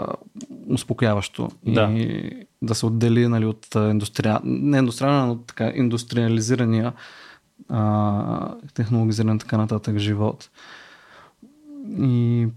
[0.68, 1.49] успокояващо.
[1.65, 1.90] Да.
[1.91, 4.40] И да се отдели нали, от индустрия...
[4.44, 6.94] не индустриален, но така индустриализирания
[7.69, 10.49] а, технологизиран така нататък живот.
[11.99, 12.48] И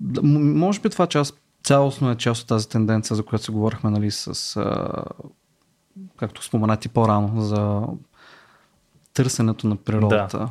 [0.00, 1.39] да, може би това част,
[1.70, 4.88] цялостно е част от тази тенденция, за която се говорихме, нали, с, а,
[6.16, 7.82] както споменати по-рано, за
[9.14, 10.38] търсенето на природата.
[10.38, 10.48] Да.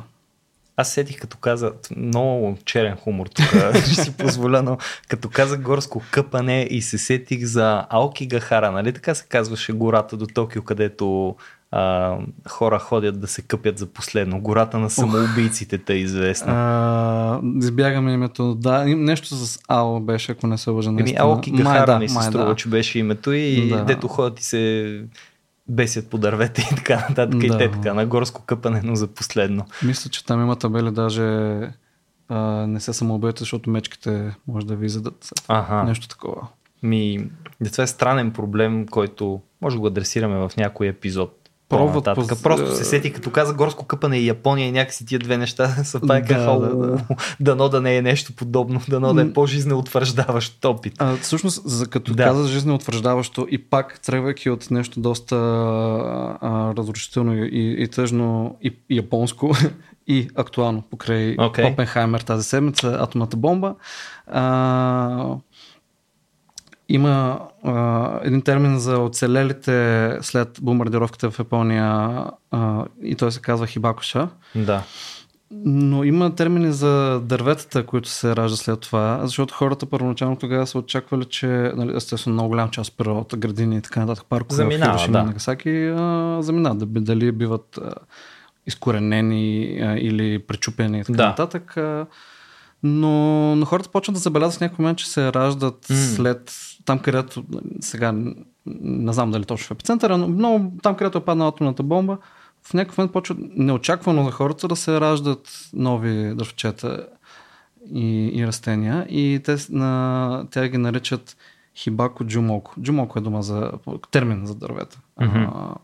[0.76, 3.44] Аз сетих като каза, много черен хумор тук,
[3.74, 4.78] ще си позволя, но
[5.08, 10.16] като каза горско къпане и се сетих за Алки Гахара, нали така се казваше гората
[10.16, 11.36] до Токио, където
[11.72, 12.16] а,
[12.48, 14.40] хора ходят да се къпят за последно.
[14.40, 16.52] Гората на самоубийците те е известна.
[16.52, 18.54] А, избягаме името.
[18.54, 20.90] Да, нещо с Ао беше, ако не се лъжа.
[20.90, 22.56] Еми, Аоки Гахара да, ми се струва, да.
[22.56, 23.84] че беше името и да.
[23.84, 25.04] дето ходят и се
[25.68, 27.46] бесят по дървета и така нататък да.
[27.46, 29.66] и те така на горско къпане, но за последно.
[29.84, 31.60] Мисля, че там има табели даже
[32.28, 35.28] а, не се самоубият, защото мечките може да ви задат.
[35.48, 35.82] Ага.
[35.82, 36.48] Нещо такова.
[36.82, 37.30] Ми,
[37.72, 41.39] това е странен проблем, който може да го адресираме в някой епизод
[41.70, 42.04] пробват.
[42.04, 42.42] По...
[42.42, 46.00] Просто се сети, като каза горско къпане и Япония и някакси тия две неща са
[46.00, 46.98] пак да, да, да.
[47.40, 50.94] дано да не е нещо подобно, дано да е по-жизнеутвърждаващ опит.
[50.98, 52.24] А, всъщност, за, като да.
[52.24, 58.96] каза жизнеутвърждаващо и пак тръгвайки от нещо доста а, разрушително и, и тъжно и, и
[58.96, 59.56] японско
[60.06, 61.72] и актуално покрай okay.
[61.72, 63.74] Опенхаймер тази седмица, атомната бомба,
[64.26, 65.36] а,
[66.90, 73.66] има а, един термин за оцелелите след бомбардировката в Япония а, и той се казва
[73.66, 74.28] хибакоша.
[74.54, 74.82] Да.
[75.64, 80.78] Но има термини за дърветата, които се раждат след това, защото хората първоначално тогава са
[80.78, 84.92] очаквали, че нали, естествено много голям част от природата, градини и така нататък, паркове заминава,
[84.92, 85.24] в Хирошима да.
[85.24, 85.94] Нагасаки
[86.40, 87.04] заминават.
[87.04, 87.94] Дали биват а,
[88.66, 91.26] изкоренени а, или пречупени и така да.
[91.26, 91.76] нататък.
[91.76, 92.06] А,
[92.82, 96.16] но, но хората почват да забелязват в някакъв момент, че се раждат mm.
[96.16, 96.52] след
[96.90, 97.44] там, където
[97.80, 98.12] сега
[98.66, 102.18] не знам дали точно в епицентъра, но много, там, където е паднала атомната бомба,
[102.62, 107.06] в някакъв момент почва неочаквано за хората да се раждат нови дървчета
[107.94, 111.36] и, и растения и те, на, тя ги наричат
[111.76, 112.74] хибако джумоко.
[112.80, 113.72] Джумоко е дума за
[114.10, 115.00] термин за дървета.
[115.20, 115.48] Mm-hmm.
[115.54, 115.74] А,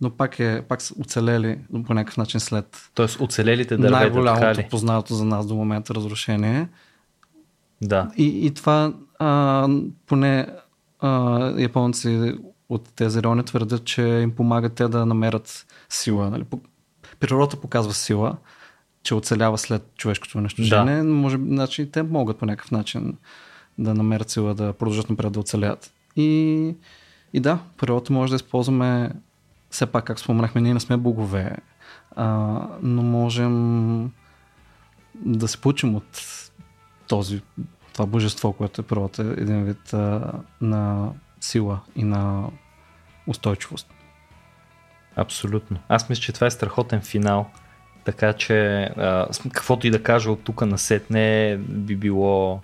[0.00, 2.90] но пак, е, пак са оцелели по някакъв начин след.
[2.94, 3.96] Тоест оцелелите дървета.
[3.96, 6.68] Най-голямото познато за нас до момента разрушение.
[7.82, 8.10] Да.
[8.16, 8.92] И, и това
[9.22, 9.68] а,
[10.06, 10.46] поне
[11.00, 12.34] а, японци
[12.68, 16.30] от тези райони твърдят, че им помагат те да намерят сила.
[16.30, 16.44] Нали?
[17.20, 18.36] Природата показва сила,
[19.02, 21.04] че оцелява след човешкото унищожение, да.
[21.04, 23.16] но може би значи, те могат по някакъв начин
[23.78, 25.92] да намерят сила да продължат напред да оцелят.
[26.16, 26.74] И,
[27.32, 29.12] и да, природата може да използваме
[29.70, 31.56] все пак, как споменахме, ние не сме богове,
[32.16, 32.26] а,
[32.82, 34.10] но можем
[35.14, 36.22] да се получим от
[37.08, 37.42] този,
[37.92, 41.10] това божество, което е природата, един вид а, на
[41.40, 42.44] сила и на
[43.26, 43.90] устойчивост.
[45.16, 45.78] Абсолютно.
[45.88, 47.50] Аз мисля, че това е страхотен финал.
[48.04, 52.60] Така че, а, каквото и да кажа от тук на сет, не би било,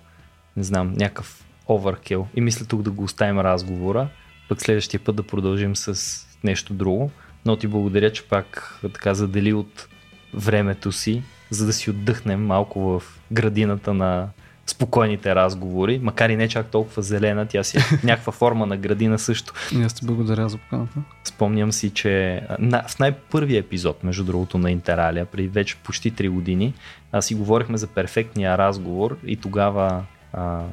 [0.57, 2.27] не знам, някакъв оверкил.
[2.35, 4.07] И мисля тук да го оставим разговора,
[4.49, 7.11] пък следващия път да продължим с нещо друго.
[7.45, 9.87] Но ти благодаря, че пак така задели от
[10.33, 14.29] времето си, за да си отдъхнем малко в градината на
[14.69, 19.19] спокойните разговори, макар и не чак толкова зелена, тя си е някаква форма на градина
[19.19, 19.53] също.
[19.75, 20.99] И аз ти благодаря за поканата.
[21.23, 26.29] Спомням си, че на, в най-първия епизод, между другото, на Интералия, преди вече почти 3
[26.29, 26.73] години,
[27.11, 30.63] аз си говорихме за перфектния разговор и тогава а,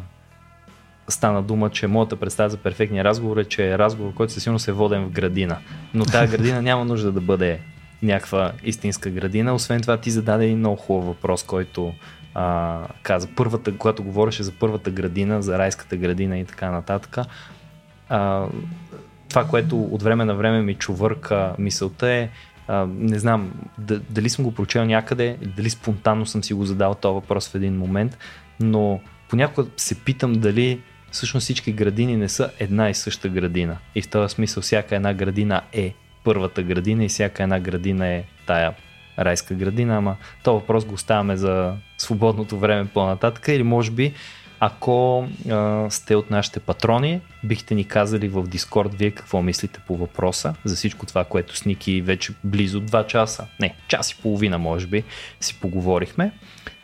[1.09, 4.69] стана дума, че моята представа за перфектния разговор е, че е разговор, който със сигурност
[4.69, 5.59] е воден в градина.
[5.95, 7.61] Но тази градина няма нужда да бъде
[8.03, 9.55] някаква истинска градина.
[9.55, 11.93] Освен това ти зададе един много хубав въпрос, който
[12.39, 17.19] а, каза първата, когато говореше за първата градина, за райската градина и така нататък.
[18.09, 18.47] А,
[19.29, 22.29] това, което от време на време ми чувърка мисълта е,
[22.69, 23.53] а, не знам
[24.11, 27.79] дали съм го прочел някъде, дали спонтанно съм си го задал този въпрос в един
[27.79, 28.19] момент,
[28.61, 30.81] но понякога се питам дали
[31.11, 33.77] всъщност всички градини не са една и съща градина.
[33.95, 35.95] И в този смисъл всяка една градина е
[36.25, 38.75] първата градина и всяка една градина е тая
[39.19, 44.15] райска градина, ама то въпрос го оставяме за свободното време по-нататък или може би
[44.61, 49.97] ако а, сте от нашите патрони, бихте ни казали в Дискорд вие какво мислите по
[49.97, 54.59] въпроса за всичко това, което с Ники вече близо 2 часа, не, час и половина
[54.59, 55.05] може би,
[55.41, 56.33] си поговорихме.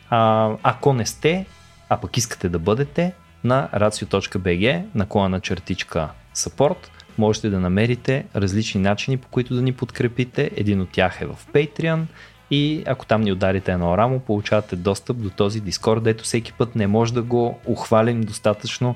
[0.09, 1.45] А, ако не сте,
[1.89, 6.77] а пък искате да бъдете, на racio.bg наклона на чертичка support
[7.17, 10.51] можете да намерите различни начини по които да ни подкрепите.
[10.55, 12.03] Един от тях е в Patreon
[12.51, 16.75] и ако там ни ударите едно рамо, получавате достъп до този Discord, дето всеки път
[16.75, 18.95] не може да го ухвалим достатъчно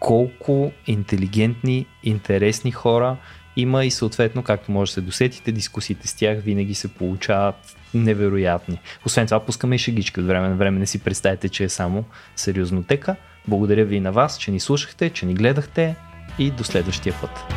[0.00, 3.16] колко интелигентни, интересни хора
[3.56, 8.80] има и съответно, както може да се досетите, дискусиите с тях винаги се получават невероятни.
[9.06, 10.78] Освен това, пускаме и шегички от време на време.
[10.78, 12.04] Не си представете, че е само
[12.36, 13.16] сериознотека.
[13.48, 15.96] Благодаря ви и на вас, че ни слушахте, че ни гледахте
[16.38, 17.54] и до следващия път.